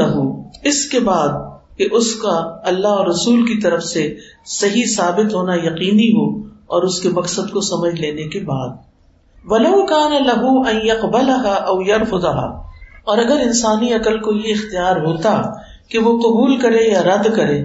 اس 0.63 0.89
کے 0.89 0.99
بعد 0.99 1.29
کہ 1.77 1.87
اس 1.91 2.15
کا 2.15 2.61
اللہ 2.65 2.87
اور 2.87 3.07
رسول 3.07 3.45
کی 3.45 3.61
طرف 3.61 3.83
سے 3.83 4.15
صحیح 4.45 4.85
ثابت 4.85 5.33
ہونا 5.33 5.55
یقینی 5.55 6.09
ہو 6.09 6.47
اور 6.65 6.83
اس 6.83 6.99
کے 6.99 7.09
مقصد 7.09 7.51
کو 7.51 7.61
سمجھ 7.61 8.01
لینے 8.01 8.23
کے 8.23 8.39
بعد۔ 8.39 8.69
ولو 9.45 9.85
کان 9.85 10.11
لہو 10.11 10.61
اقبل 10.61 11.29
او 11.45 11.81
یرفضہ 11.81 12.59
اور 13.05 13.17
اگر 13.17 13.39
انسانی 13.39 13.93
عقل 13.93 14.19
کو 14.19 14.33
یہ 14.33 14.53
اختیار 14.53 14.95
ہوتا 14.95 15.41
کہ 15.93 15.99
وہ 15.99 16.19
قبول 16.19 16.57
کرے 16.57 16.91
یا 16.91 17.03
رد 17.03 17.35
کرے، 17.35 17.63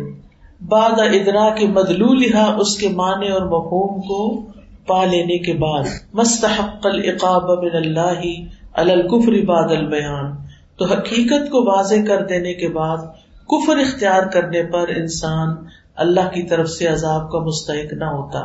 بعد 0.69 0.91
ادرا 0.91 1.55
کے 1.55 1.67
بدلو 1.67 2.15
لہا 2.15 2.57
اس 2.61 2.77
کے 2.77 2.89
معنی 2.89 3.29
اور 3.29 3.43
مفہوم 3.43 4.01
کو 4.01 4.47
پا 4.87 5.05
لینے 5.05 5.39
کے 5.39 5.53
بعد، 5.53 5.83
مستحق 6.13 6.87
العقاب 6.87 7.65
من 7.65 7.77
اللہ 7.77 8.21
الکفر 8.73 9.45
بعد 9.45 9.71
البیان۔ 9.71 10.33
تو 10.79 10.85
حقیقت 10.85 11.51
کو 11.51 11.77
واضح 11.77 11.95
کر 12.07 12.23
دینے 12.23 12.55
کے 12.55 12.69
بعد، 12.69 12.97
کفر 13.49 13.79
اختیار 13.79 14.23
کرنے 14.23 14.63
پر 14.63 14.89
انسان 14.89 15.49
اللہ 15.97 16.29
کی 16.35 16.43
طرف 16.43 16.69
سے 16.69 16.87
عذاب 16.87 17.31
کا 17.31 17.39
مستحق 17.39 17.93
نہ 17.93 18.05
ہوتا۔ 18.05 18.39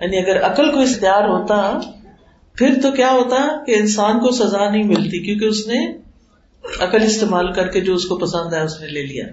یعنی 0.00 0.18
اگر 0.18 0.52
عقل 0.52 0.72
کو 0.72 0.80
اختیار 0.80 1.28
ہوتا، 1.28 1.78
پھر 2.54 2.74
تو 2.82 2.90
کیا 2.90 3.10
ہوتا 3.10 3.64
کہ 3.64 3.74
انسان 3.78 4.20
کو 4.20 4.30
سزا 4.30 4.70
نہیں 4.70 4.84
ملتی 4.84 5.24
کیونکہ 5.24 5.44
اس 5.44 5.66
نے 5.66 6.05
عقل 6.80 7.02
استعمال 7.02 7.52
کر 7.52 7.68
کے 7.68 7.80
جو 7.80 7.94
اس 7.94 8.04
کو 8.04 8.16
پسند 8.16 8.52
ہے 8.52 8.60
اس 8.60 8.80
نے 8.80 8.86
لے 8.86 9.02
لیا۔ 9.02 9.24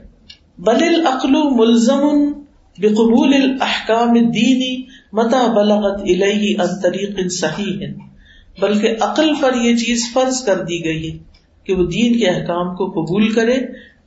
بل 0.58 0.84
العقل 0.84 1.32
ملزم 1.32 2.32
بقبول 2.78 3.34
الحکام 3.34 4.14
دینی 4.14 4.82
متا 5.14 5.54
بلغت 5.54 6.02
الہی 6.02 6.54
ان 6.54 6.82
طریق 6.82 7.32
صحیح 7.32 7.86
ہے 7.86 7.94
بلکہ 8.62 8.96
عقل 9.02 9.34
پر 9.42 9.54
یہ 9.56 9.76
چیز 9.76 10.14
فرض 10.14 10.46
کر 10.46 10.64
دی 10.64 10.86
گئی 10.86 11.12
ہے 11.12 11.18
کہ 11.64 11.74
وہ 11.74 11.86
دین 11.86 12.20
کے 12.20 12.28
احکام 12.28 12.76
کو 12.76 12.86
قبول 12.86 13.34
کرے 13.34 13.58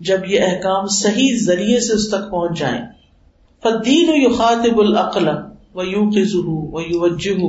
جب 0.01 0.19
یہ 0.29 0.41
احکام 0.41 0.87
صحیح 0.87 1.37
ذریعے 1.43 1.81
سے 1.81 1.93
اس 1.93 2.09
تک 2.09 2.31
پہنچ 2.31 2.59
جائیں۔ 2.59 2.83
فدین 3.63 4.09
و 4.09 4.17
یو 4.17 4.81
العقل 4.81 5.29
و 5.75 5.83
یو 5.83 6.11
و 6.73 6.81
یو 6.81 7.01
وجہ 7.01 7.45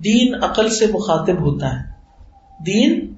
دین 0.00 0.34
عقل 0.42 0.68
سے 0.68 0.86
مخاطب 0.86 1.40
ہوتا 1.40 1.72
ہے۔ 1.72 1.84
دین 2.66 3.14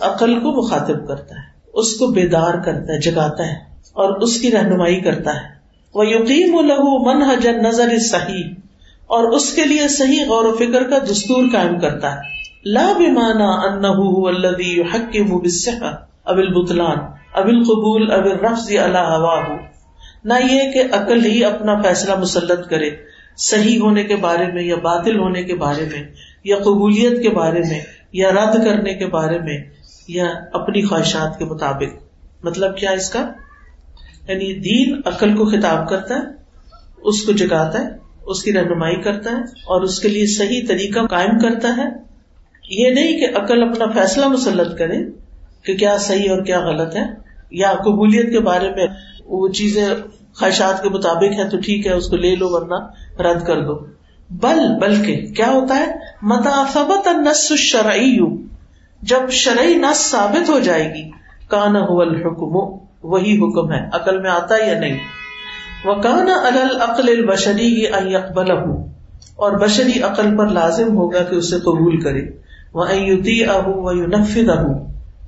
عقل 0.00 0.40
کو 0.40 0.52
مخاطب 0.52 1.08
کرتا 1.08 1.34
ہے، 1.34 1.70
اس 1.74 1.96
کو 1.96 2.06
بیدار 2.06 2.54
کرتا 2.54 2.92
ہے، 2.92 3.00
جگاتا 3.00 3.46
ہے 3.46 3.54
اور 3.92 4.20
اس 4.20 4.40
کی 4.40 4.50
رہنمائی 4.50 5.00
کرتا 5.00 5.34
ہے۔ 5.34 5.54
وہ 5.94 6.06
یقین 6.06 6.54
و 6.54 6.62
لہو 6.62 7.04
من 7.04 7.30
حجر 7.30 7.52
نظر 7.52 7.98
صحیح 7.98 8.44
اور 9.06 9.24
اس 9.24 9.52
کے 9.52 9.64
لیے 9.64 9.88
صحیح 9.88 10.24
غور 10.28 10.44
و 10.44 10.52
فکر 10.52 10.82
کا 10.82 10.98
دستور 10.98 11.44
قائم 11.52 11.78
کرتا 11.78 12.14
ہے۔ 12.14 12.20
لا 12.64 12.92
بمانا 12.98 13.50
ان 13.50 13.84
الذي 14.36 14.80
يحكم 14.80 15.38
اب 16.24 16.36
البطلان 16.38 16.98
اب 17.34 17.46
القبول 17.46 18.12
اب 18.12 18.24
الرفض 18.24 18.70
على 18.70 18.98
هواه۔ 18.98 19.56
نہ 20.24 20.34
یہ 20.52 20.72
کہ 20.72 20.82
عقل 20.92 21.24
ہی 21.24 21.44
اپنا 21.44 21.82
فیصلہ 21.82 22.14
مسلط 22.14 22.68
کرے، 22.70 22.90
صحیح 23.36 23.78
ہونے 23.78 24.04
کے 24.04 24.16
بارے 24.16 24.52
میں 24.52 24.62
یا 24.62 24.76
باطل 24.76 25.18
ہونے 25.18 25.42
کے 25.42 25.54
بارے 25.54 25.84
میں 25.92 26.02
یا 26.44 26.56
قبولیت 26.58 27.22
کے 27.22 27.30
بارے 27.30 27.58
میں 27.58 27.80
یا 28.12 28.30
رد 28.30 28.64
کرنے 28.64 28.94
کے 28.94 29.06
بارے 29.06 29.38
میں۔ 29.38 29.73
یا 30.08 30.26
اپنی 30.52 30.82
خواہشات 30.82 31.38
کے 31.38 31.44
مطابق۔ 31.44 32.02
مطلب 32.44 32.76
کیا 32.76 32.90
اس 32.90 33.10
کا؟ 33.10 33.32
یعنی 34.28 34.60
دین 34.60 35.00
عقل 35.04 35.36
کو 35.36 35.44
خطاب 35.44 35.88
کرتا 35.88 36.14
ہے، 36.14 36.20
اس 37.02 37.22
کو 37.22 37.32
جگاتا 37.32 37.80
ہے، 37.80 37.88
اس 38.26 38.42
کی 38.42 38.52
رہنمائی 38.52 39.02
کرتا 39.02 39.30
ہے 39.30 39.36
اور 39.36 39.82
اس 39.82 40.00
کے 40.00 40.08
لیے 40.08 40.26
صحیح 40.26 40.62
طریقہ 40.68 41.06
قائم 41.06 41.38
کرتا 41.38 41.76
ہے۔ 41.76 41.84
یہ 42.70 42.90
نہیں 42.90 43.20
کہ 43.20 43.26
عقل 43.36 43.62
اپنا 43.62 43.86
فیصلہ 43.86 44.28
مسلط 44.28 44.78
کرے 44.78 44.96
کہ 45.62 45.76
کیا 45.76 45.98
صحیح 45.98 46.30
اور 46.30 46.44
کیا 46.44 46.60
غلط 46.60 46.96
ہے، 46.96 47.04
یا 47.50 47.74
قبولیت 47.74 48.32
کے 48.32 48.40
بارے 48.40 48.70
میں 48.70 48.86
وہ 49.24 49.48
چیزیں 49.48 49.88
خواہشات 50.34 50.82
کے 50.82 50.88
مطابق 50.88 51.38
ہے 51.38 51.48
تو 51.48 51.56
ٹھیک 51.58 51.86
ہے، 51.86 51.92
اس 51.92 52.08
کو 52.08 52.16
لے 52.16 52.36
لو 52.36 52.50
ورنہ 52.50 52.74
رد 53.22 53.46
کر 53.46 53.60
دو۔ 53.60 53.86
بل، 54.30 54.78
بلکہ 54.80 55.26
کیا 55.26 55.50
ہوتا 55.50 55.76
ہے؟ 55.76 55.86
متافبت 56.22 57.08
نس 57.08 57.52
شرعی 57.56 58.18
جب 59.08 59.30
شرعی 59.30 59.74
نس 59.74 60.10
ثابت 60.10 60.48
ہو 60.48 60.58
جائے 60.58 60.94
گی 60.94 61.10
کانا 61.48 61.80
الحکم، 61.80 62.56
وہی 63.02 63.36
حکم 63.38 63.72
ہے، 63.72 63.80
عقل 63.92 64.20
میں 64.20 64.30
آتا 64.30 64.64
یا 64.64 64.78
نہیں؟ 64.80 64.98
وہ 65.84 65.94
کانا 65.94 66.34
العقل 66.46 67.08
البشری 67.08 67.86
اکبل 67.86 68.50
اور 69.36 69.52
بشری 69.52 70.02
عقل 70.02 70.36
پر 70.36 70.48
لازم 70.48 70.96
ہوگا 70.96 71.22
کہ 71.22 71.34
اسے 71.34 71.56
قبول 71.56 72.00
کرے 72.00 72.20
وہ 72.74 72.84
ایوتی 72.84 73.44
اہ 73.44 73.66
و 73.66 73.92
نفید 73.92 74.48
اہ 74.48 74.66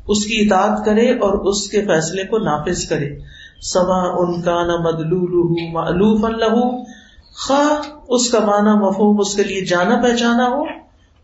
اس 0.08 0.24
کی 0.24 0.40
اطاعت 0.40 0.84
کرے 0.84 1.10
اور 1.10 1.46
اس 1.46 1.70
کے 1.70 1.82
فیصلے 1.84 2.24
کو 2.24 2.38
نافذ 2.38 2.84
کرے۔ 2.88 3.08
سما 3.62 4.00
ان 4.18 4.42
کا 4.42 4.62
نہ 4.62 4.76
مدلو 4.80 5.72
معلوف 5.72 6.24
اللہ 6.24 6.60
خواہ 7.46 7.88
اس 8.08 8.30
کا 8.30 8.38
معنی 8.38 8.78
مفہوم 8.78 9.20
اس 9.20 9.34
کے 9.34 9.44
لیے 9.44 9.64
جانا 9.64 10.00
پہچانا 10.02 10.46
ہو، 10.46 10.62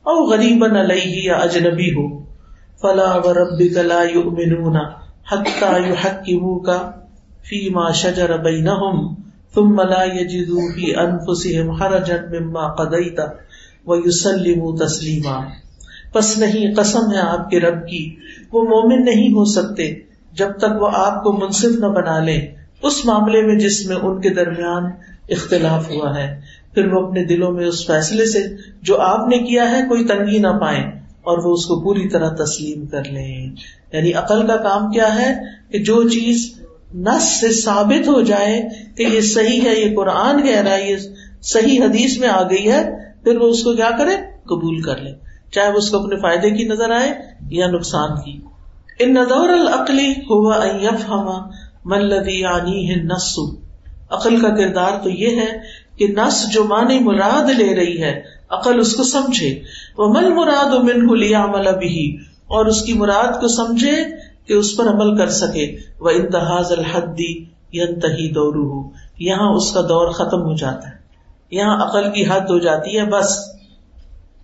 او 0.06 0.24
غریب 0.24 0.66
نہ 0.66 0.78
لئی 0.78 1.24
یا 1.24 1.36
اجنبی 1.36 1.90
ہو۔ 1.90 2.31
فلا 2.82 3.16
و 3.16 3.34
ربی 3.34 3.68
کلا 3.68 4.02
یؤمنون 4.14 4.76
حتی 5.32 5.90
یحکمو 5.90 6.60
کا 6.60 6.90
فی 7.48 7.68
شجر 7.94 8.36
بینہم 8.38 9.14
ثم 9.54 9.80
لا 9.80 10.04
یجدو 10.04 10.58
فی 10.74 10.96
انفسهم 10.96 11.82
حرجا 11.82 12.16
مما 12.32 12.74
قضیتا 12.74 13.22
ویسلمو 13.86 14.76
تسلیما۔ 14.76 15.40
پس 16.12 16.38
نہیں، 16.38 16.74
قسم 16.74 17.12
ہے 17.12 17.18
آپ 17.18 17.50
کے 17.50 17.60
رب 17.60 17.86
کی، 17.86 18.16
وہ 18.52 18.62
مومن 18.62 19.04
نہیں 19.04 19.28
ہو 19.28 19.44
سکتے 19.44 19.94
جب 20.32 20.48
تک 20.58 20.82
وہ 20.82 20.88
آپ 20.94 21.24
کو 21.24 21.32
منصف 21.32 21.78
نہ 21.78 21.86
بنا 21.86 22.18
لے۔ 22.18 22.38
اس 22.82 23.04
معاملے 23.04 23.42
میں 23.42 23.58
جس 23.58 23.86
میں 23.86 23.96
ان 23.96 24.20
کے 24.20 24.28
درمیان 24.28 24.84
اختلاف 25.28 25.90
ہوا 25.90 26.18
ہے۔ 26.18 26.40
پھر 26.74 26.92
وہ 26.92 27.06
اپنے 27.06 27.24
دلوں 27.24 27.52
میں 27.52 27.66
اس 27.66 27.86
فیصلے 27.86 28.26
سے 28.26 28.42
جو 28.82 29.00
آپ 29.00 29.28
نے 29.28 29.38
کیا 29.38 29.70
ہے 29.70 29.82
کوئی 29.88 30.04
تنگی 30.04 30.38
نہ 30.38 30.48
پائے 30.48 31.01
اور 31.22 31.38
وہ 31.38 31.52
اس 31.52 31.66
کو 31.66 31.80
پوری 31.80 32.08
طرح 32.08 32.28
تسلیم 32.28 32.86
کر 32.86 33.04
لیں۔ 33.04 33.50
یعنی 33.92 34.12
عقل 34.12 34.46
کا 34.46 34.56
کام 34.56 34.90
کیا 34.90 35.14
ہے 35.14 35.34
کہ 35.70 35.78
جو 35.78 36.08
چیز 36.08 36.60
نس 36.94 37.40
سے 37.40 37.52
ثابت 37.52 38.08
ہو 38.08 38.20
جائے 38.20 38.62
کہ 38.96 39.02
یہ 39.02 39.20
صحیح 39.20 39.60
ہے، 39.60 39.74
یہ 39.74 39.96
قرآن 39.96 40.42
کہہ 40.42 40.60
رہا 40.60 40.74
ہے، 40.74 40.90
یہ 40.90 40.96
صحیح 41.42 41.82
حدیث 41.84 42.18
میں 42.18 42.28
آ 42.28 42.42
گئی 42.42 42.72
ہے، 42.72 42.90
پھر 43.24 43.36
وہ 43.36 43.46
اس 43.46 43.62
کو 43.62 43.72
کیا 43.72 43.90
کرے؟ 43.98 44.16
قبول 44.42 44.82
کر 44.82 44.96
لے۔ 44.96 45.10
چاہے 45.52 45.68
وہ 45.68 45.78
اس 45.78 45.90
کو 45.90 45.98
اپنے 45.98 46.16
فائدے 46.16 46.50
کی 46.50 46.64
نظر 46.64 46.90
آئے 46.90 47.12
یا 47.50 47.66
نقصان 47.66 48.22
کی۔ 48.24 48.40
ان 48.98 49.10
ندور 49.10 49.48
العقلی 49.48 50.12
ہوا 50.12 50.66
ہوا 51.08 51.48
ملدی 51.84 52.44
ہے 52.44 53.02
نسو 53.02 53.56
عقل 54.10 54.40
کا 54.40 54.48
کردار 54.48 54.92
تو 55.02 55.10
یہ 55.10 55.40
ہے 55.40 55.58
کہ 55.96 56.06
نس 56.08 56.52
جو 56.52 56.64
معنی 56.64 56.98
مراد 56.98 57.50
لے 57.58 57.74
رہی 57.76 58.02
ہے 58.02 58.22
عقل 58.52 58.80
اس 58.80 58.96
کو 58.96 59.02
سمجھے۔ 59.02 59.60
وہ 59.98 60.12
مل 60.12 60.34
مراد 60.34 60.74
من 60.74 61.18
لیا 61.18 61.44
عمل 61.44 61.78
بھی 61.78 62.16
اور 62.46 62.66
اس 62.66 62.82
کی 62.82 62.92
مراد 62.92 63.40
کو 63.40 63.48
سمجھے 63.48 64.04
کہ 64.46 64.52
اس 64.52 64.76
پر 64.76 64.84
عمل 64.84 65.18
کر 65.18 65.30
سکے۔ 65.30 65.76
وہ 66.00 66.10
انتہاز 66.10 66.72
الحدی 66.72 67.44
ینتہی 67.72 68.32
دورو 68.32 68.90
یہاں 69.18 69.52
اس 69.52 69.72
کا 69.72 69.80
دور 69.80 70.10
ختم 70.10 70.42
ہو 70.42 70.56
جاتا 70.56 70.88
ہے۔ 70.88 70.94
یہاں 71.50 71.88
عقل 71.88 72.10
کی 72.10 72.24
حد 72.26 72.50
ہو 72.50 72.58
جاتی 72.58 72.98
ہے، 72.98 73.04
بس۔ 73.04 73.38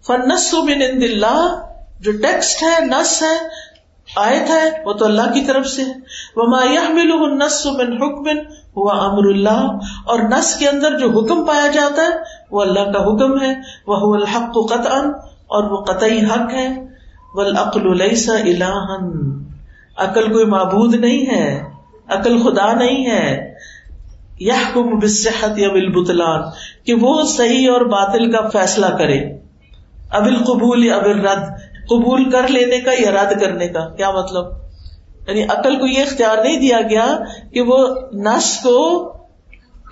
فنس 0.06 0.54
من 0.54 0.82
عند 0.82 1.02
اللہ 1.02 1.62
جو 2.00 2.12
ٹیکسٹ 2.12 2.62
ہے 2.62 2.84
نس 2.84 3.22
ہے، 3.22 3.68
آیت 4.16 4.50
ہے، 4.50 4.82
وہ 4.84 4.92
تو 4.92 5.04
اللہ 5.04 5.22
کی 5.22 5.46
طرف 5.46 5.66
سے 5.66 5.82
وہ 6.36 6.64
يحمل 6.64 7.12
النس 7.12 7.66
من 7.66 7.92
حکم 7.92 8.38
ہوا 8.76 8.94
امر 8.94 9.26
اللہ 9.26 9.78
اور 10.04 10.18
نس 10.18 10.56
کے 10.56 10.68
اندر 10.68 10.98
جو 10.98 11.10
حکم 11.10 11.44
پایا 11.44 11.66
جاتا 11.66 12.02
ہے 12.02 12.37
وہ 12.50 12.62
اللہ 12.62 12.92
کا 12.92 13.02
حکم 13.02 13.40
ہے 13.42 13.54
وہ 13.86 14.14
الحق 14.14 14.56
قطعا، 14.70 15.00
اور 15.46 15.70
وہ 15.70 15.84
قطعی 15.84 16.18
حق 16.24 16.52
ہے۔ 16.54 16.68
والعقل 17.34 17.96
ليس 17.98 18.28
الہا 18.30 18.96
عقل 19.96 20.32
کوئی 20.32 20.44
معبود 20.44 20.94
نہیں 20.94 21.26
ہے، 21.26 21.62
عقل 22.08 22.38
خدا 22.42 22.72
نہیں 22.72 23.06
ہے۔ 23.06 23.54
یحکم 24.40 24.98
بالصحت 24.98 25.58
یا 25.58 25.68
بالبطلان 25.68 26.42
کہ 26.84 26.94
وہ 26.94 27.22
صحیح 27.22 27.70
اور 27.72 27.80
باطل 27.80 28.30
کا 28.32 28.48
فیصلہ 28.48 28.86
کرے۔ 28.86 29.20
ابل 30.10 30.36
قبول 30.36 30.84
یا 30.84 30.96
ابل 30.96 31.20
رد 31.20 31.44
قبول 31.88 32.30
کر 32.30 32.48
لینے 32.48 32.80
کا 32.80 32.92
یا 32.98 33.10
رد 33.10 33.40
کرنے 33.40 33.68
کا، 33.68 33.88
کیا 33.88 34.10
مطلب؟ 34.10 34.44
یعنی 35.28 35.42
عقل 35.44 35.76
کو 35.76 35.86
یہ 35.86 36.02
اختیار 36.02 36.42
نہیں 36.44 36.60
دیا 36.60 36.80
گیا 36.90 37.06
کہ 37.52 37.60
وہ 37.60 37.78
نس 38.12 38.58
کو 38.62 38.76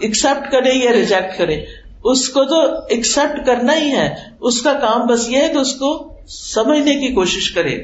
ایکسپٹ 0.01 0.53
کرے 0.53 0.73
یا 0.75 0.93
ریجیکٹ 0.93 1.39
کرے۔ 1.39 1.57
اس 2.11 2.29
کو 2.29 2.45
تو 2.45 2.61
ایکسپٹ 2.91 3.47
کرنا 3.47 3.77
ہی 3.77 3.91
ہے۔ 3.93 4.15
اس 4.41 4.63
کا 4.63 4.73
کام 4.73 5.07
بس 5.07 5.29
یہ 5.29 5.37
ہے 5.37 5.49
کہ 5.49 5.59
اس 5.59 5.75
کو 5.75 6.17
سمجھنے 6.29 6.95
کی 6.95 7.15
کوشش 7.15 7.51
کرے۔ 7.51 7.79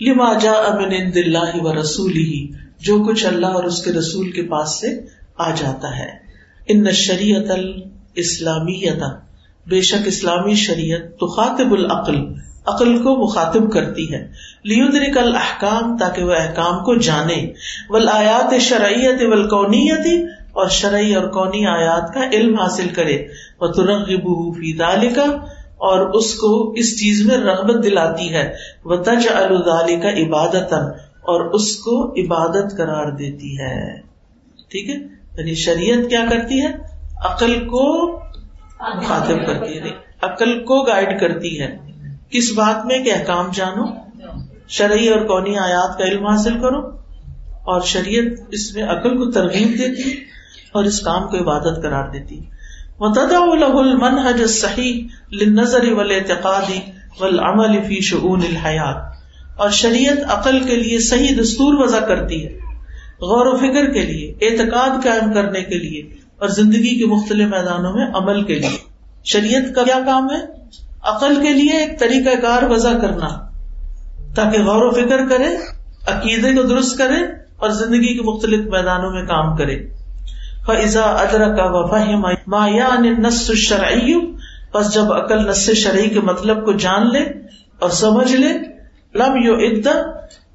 لما 0.00 0.38
جا 0.38 0.52
امن 0.52 1.14
دلہ 1.14 1.38
و 1.54 1.80
رسول 1.80 2.12
ہی 2.12 2.52
جو 2.80 3.04
کچھ 3.04 3.26
اللہ 3.26 3.46
اور 3.46 3.64
اس 3.64 3.84
کے 3.84 3.92
رسول 3.92 4.30
کے 4.30 4.42
پاس 4.42 4.80
سے 4.80 5.00
آ 5.38 5.50
جاتا 5.50 5.98
ہے۔ 5.98 6.10
ان 6.68 6.92
شریعت 6.92 7.50
الاسلامیت 7.50 9.02
بے 9.68 9.80
شک 9.80 10.06
اسلامی 10.06 10.54
شریعت 10.54 11.00
تو 11.00 11.26
خاطب 11.26 11.72
العقل، 11.72 12.16
عقل 12.66 12.98
کو 12.98 13.24
مخاطب 13.24 13.72
کرتی 13.72 14.14
ہے۔ 14.14 14.28
لیندر 14.64 15.12
کل 15.14 15.36
احکام 15.36 15.98
تاکہ 15.98 16.24
وہ 16.24 16.32
احکام 16.32 16.84
کو 16.84 16.94
جانے۔ 16.94 17.52
ول 17.90 18.08
آیات 18.08 18.60
شرعیت 18.60 19.22
ول 19.22 19.48
اور 20.58 20.68
شرعی 20.68 21.14
اور 21.14 21.28
کونی 21.28 21.66
آیات 21.66 22.14
کا 22.14 22.28
علم 22.32 22.60
حاصل 22.60 22.88
کرے۔ 22.88 23.26
وہ 23.60 23.66
ترغب 23.66 24.54
فی 24.56 24.72
کا 25.08 25.24
اور 25.76 26.08
اس 26.08 26.34
کو 26.34 26.72
اس 26.72 27.00
چیز 27.00 27.26
میں 27.26 27.36
رغبت 27.36 27.84
دلاتی 27.84 28.34
ہے۔ 28.34 28.54
وہ 28.84 28.96
تج 28.96 29.28
الدال 29.34 30.00
کا 30.00 30.08
عبادت 30.08 30.72
اور 31.02 31.40
اس 31.40 31.76
کو 31.76 32.12
عبادت 32.12 32.76
قرار 32.76 33.12
دیتی 33.16 33.58
ہے۔ 33.58 34.00
ٹھیک 34.68 34.90
ہے؟ 34.90 34.94
یعنی 35.38 35.54
شریعت 35.54 36.10
کیا 36.10 36.24
کرتی 36.30 36.62
ہے؟ 36.62 36.68
عقل 37.24 37.68
کو 37.68 38.16
مخاطب 38.80 39.46
کرتی 39.46 39.78
ہے۔ 39.78 39.90
عقل 40.22 40.64
کو 40.64 40.82
گائڈ 40.82 41.20
کرتی 41.20 41.60
ہے۔ 41.60 41.76
کس 42.30 42.52
بات 42.56 42.86
میں 42.86 43.04
کہ 43.04 43.12
احکام 43.12 43.50
جانو؟ 43.54 43.84
شرعی 44.68 45.08
اور 45.08 45.20
کونی 45.20 45.58
آیات 45.58 45.98
کا 45.98 46.04
علم 46.04 46.26
حاصل 46.26 46.54
کرو۔ 46.60 46.98
اور 47.58 47.80
شریعت 47.80 48.40
اس 48.50 48.74
میں 48.74 48.82
عقل 48.82 49.18
کو 49.18 49.30
ترغیب 49.30 49.68
دیتی 49.68 50.10
ہے۔ 50.10 50.37
اور 50.72 50.84
اس 50.84 51.00
کام 51.00 51.28
کو 51.28 51.38
عبادت 51.38 51.82
قرار 51.82 52.08
دیتی۔ 52.08 52.40
متدا 53.00 53.38
المن 53.38 54.18
حج 54.18 54.46
صحیح 54.46 55.08
نظر 55.32 55.92
والاعتقادی 55.92 56.80
والعمل 57.20 57.82
فی 57.82 58.00
شعون 58.00 58.42
الحیات 58.48 58.96
اور 59.56 59.70
شریعت 59.70 60.30
عقل 60.30 60.60
کے 60.60 60.76
لیے 60.76 60.98
صحیح 60.98 61.34
دستور 61.40 61.84
وضع 61.84 62.00
کرتی 62.00 62.46
ہے۔ 62.46 62.52
غور 63.20 63.46
و 63.46 63.56
فکر 63.56 63.92
کے 63.92 64.02
لیے، 64.02 64.34
اعتقاد 64.40 65.04
قائم 65.04 65.32
کرنے 65.32 65.60
کے 65.60 65.78
لیے 65.78 66.02
اور 66.38 66.48
زندگی 66.48 66.98
کے 66.98 67.06
مختلف 67.06 67.48
میدانوں 67.48 67.92
میں 67.92 68.06
عمل 68.14 68.42
کے 68.42 68.54
لیے۔ 68.54 68.76
شریعت 69.24 69.74
کا 69.74 69.82
کیا 69.82 69.98
کام 70.06 70.30
ہے؟ 70.30 70.38
عقل 71.02 71.34
کے 71.42 71.52
لیے 71.52 71.72
ایک 71.72 71.98
طریقہ 71.98 72.40
کار 72.42 72.62
وضع 72.62 72.92
کرنا۔ 73.02 73.28
تاکہ 74.34 74.62
غور 74.62 74.82
و 74.82 74.90
فکر 74.90 75.28
کرے، 75.28 75.56
عقیدے 76.06 76.52
کو 76.52 76.62
درست 76.62 76.98
کرے 76.98 77.24
اور 77.56 77.70
زندگی 77.70 78.16
کے 78.16 78.22
مختلف 78.22 78.64
میدانوں 78.64 79.10
میں 79.10 79.22
کام 79.22 79.56
کرے۔ 79.56 79.97
فضا 80.68 81.02
ادر 81.02 81.56
کا 81.56 81.64
وفا 81.64 82.66
یا 82.68 82.88
نس 83.00 83.52
شرعی 83.52 84.14
بس 84.74 84.94
جب 84.94 85.12
عقل 85.12 85.48
نس 85.48 85.70
شرعی 85.70 86.08
کے 86.08 86.20
مطلب 86.20 86.64
کو 86.64 86.72
جان 86.72 87.12
لے 87.12 87.20
اور 87.78 87.90
سمجھ 87.90 88.32
لے، 88.32 88.48
لم 89.14 89.36
یو 89.36 89.54
عد 89.54 89.86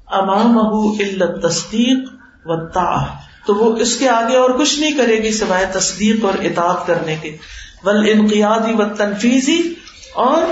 امام 0.06 0.58
علت 0.58 1.42
تصدیق 1.42 2.08
و 2.44 2.68
تاح 2.68 3.04
تو 3.46 3.54
وہ 3.54 3.76
اس 3.76 3.96
کے 3.96 4.08
آگے 4.08 4.36
اور 4.36 4.50
کچھ 4.50 4.78
نہیں 4.80 4.92
کرے 4.92 5.16
گی 5.22 5.32
سوائے 5.32 5.66
تصدیق 5.72 6.24
اور 6.24 6.34
اطاعت 6.44 6.86
کرنے 6.86 7.16
کے۔ 7.22 7.36
بل 7.84 7.96
انقیادی 8.12 8.72
و 8.72 8.84
تنفیزی 8.96 9.74
اور 10.14 10.42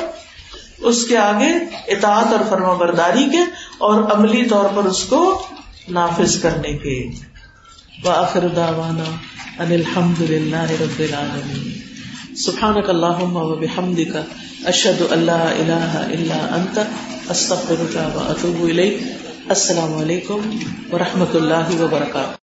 اس 0.78 1.06
کے 1.06 1.18
آگے 1.18 1.52
اطاعت 1.88 2.32
اور 2.32 2.40
فرما 2.48 2.74
برداری 2.74 3.28
کے 3.32 3.40
اور 3.78 4.02
عملی 4.02 4.44
طور 4.44 4.64
پر 4.74 4.84
اس 4.84 5.04
کو 5.04 5.42
نافذ 5.88 6.40
کرنے 6.42 6.72
کے۔ 6.72 7.32
وآخر 8.05 8.47
دعوانا 8.57 9.11
ان 9.59 9.72
الحمد 9.72 10.20
للہ 10.20 10.70
رب 10.80 10.99
العالمین. 10.99 11.72
سبحانک 12.36 12.90
اللہم 12.90 13.36
و 13.36 13.55
بحمدک، 13.55 14.16
اشہد 14.64 15.12
لا 15.12 15.43
الہ 15.43 15.90
الا 15.95 16.40
انت، 16.55 16.78
استغفرک 17.30 18.16
و 18.16 18.20
اتوب 18.28 18.64
الیک. 18.64 19.03
السلام 19.49 19.99
علیکم 19.99 20.40
ورحمۃ 20.93 21.34
اللہ 21.34 21.80
وبرکاتہ. 21.80 22.41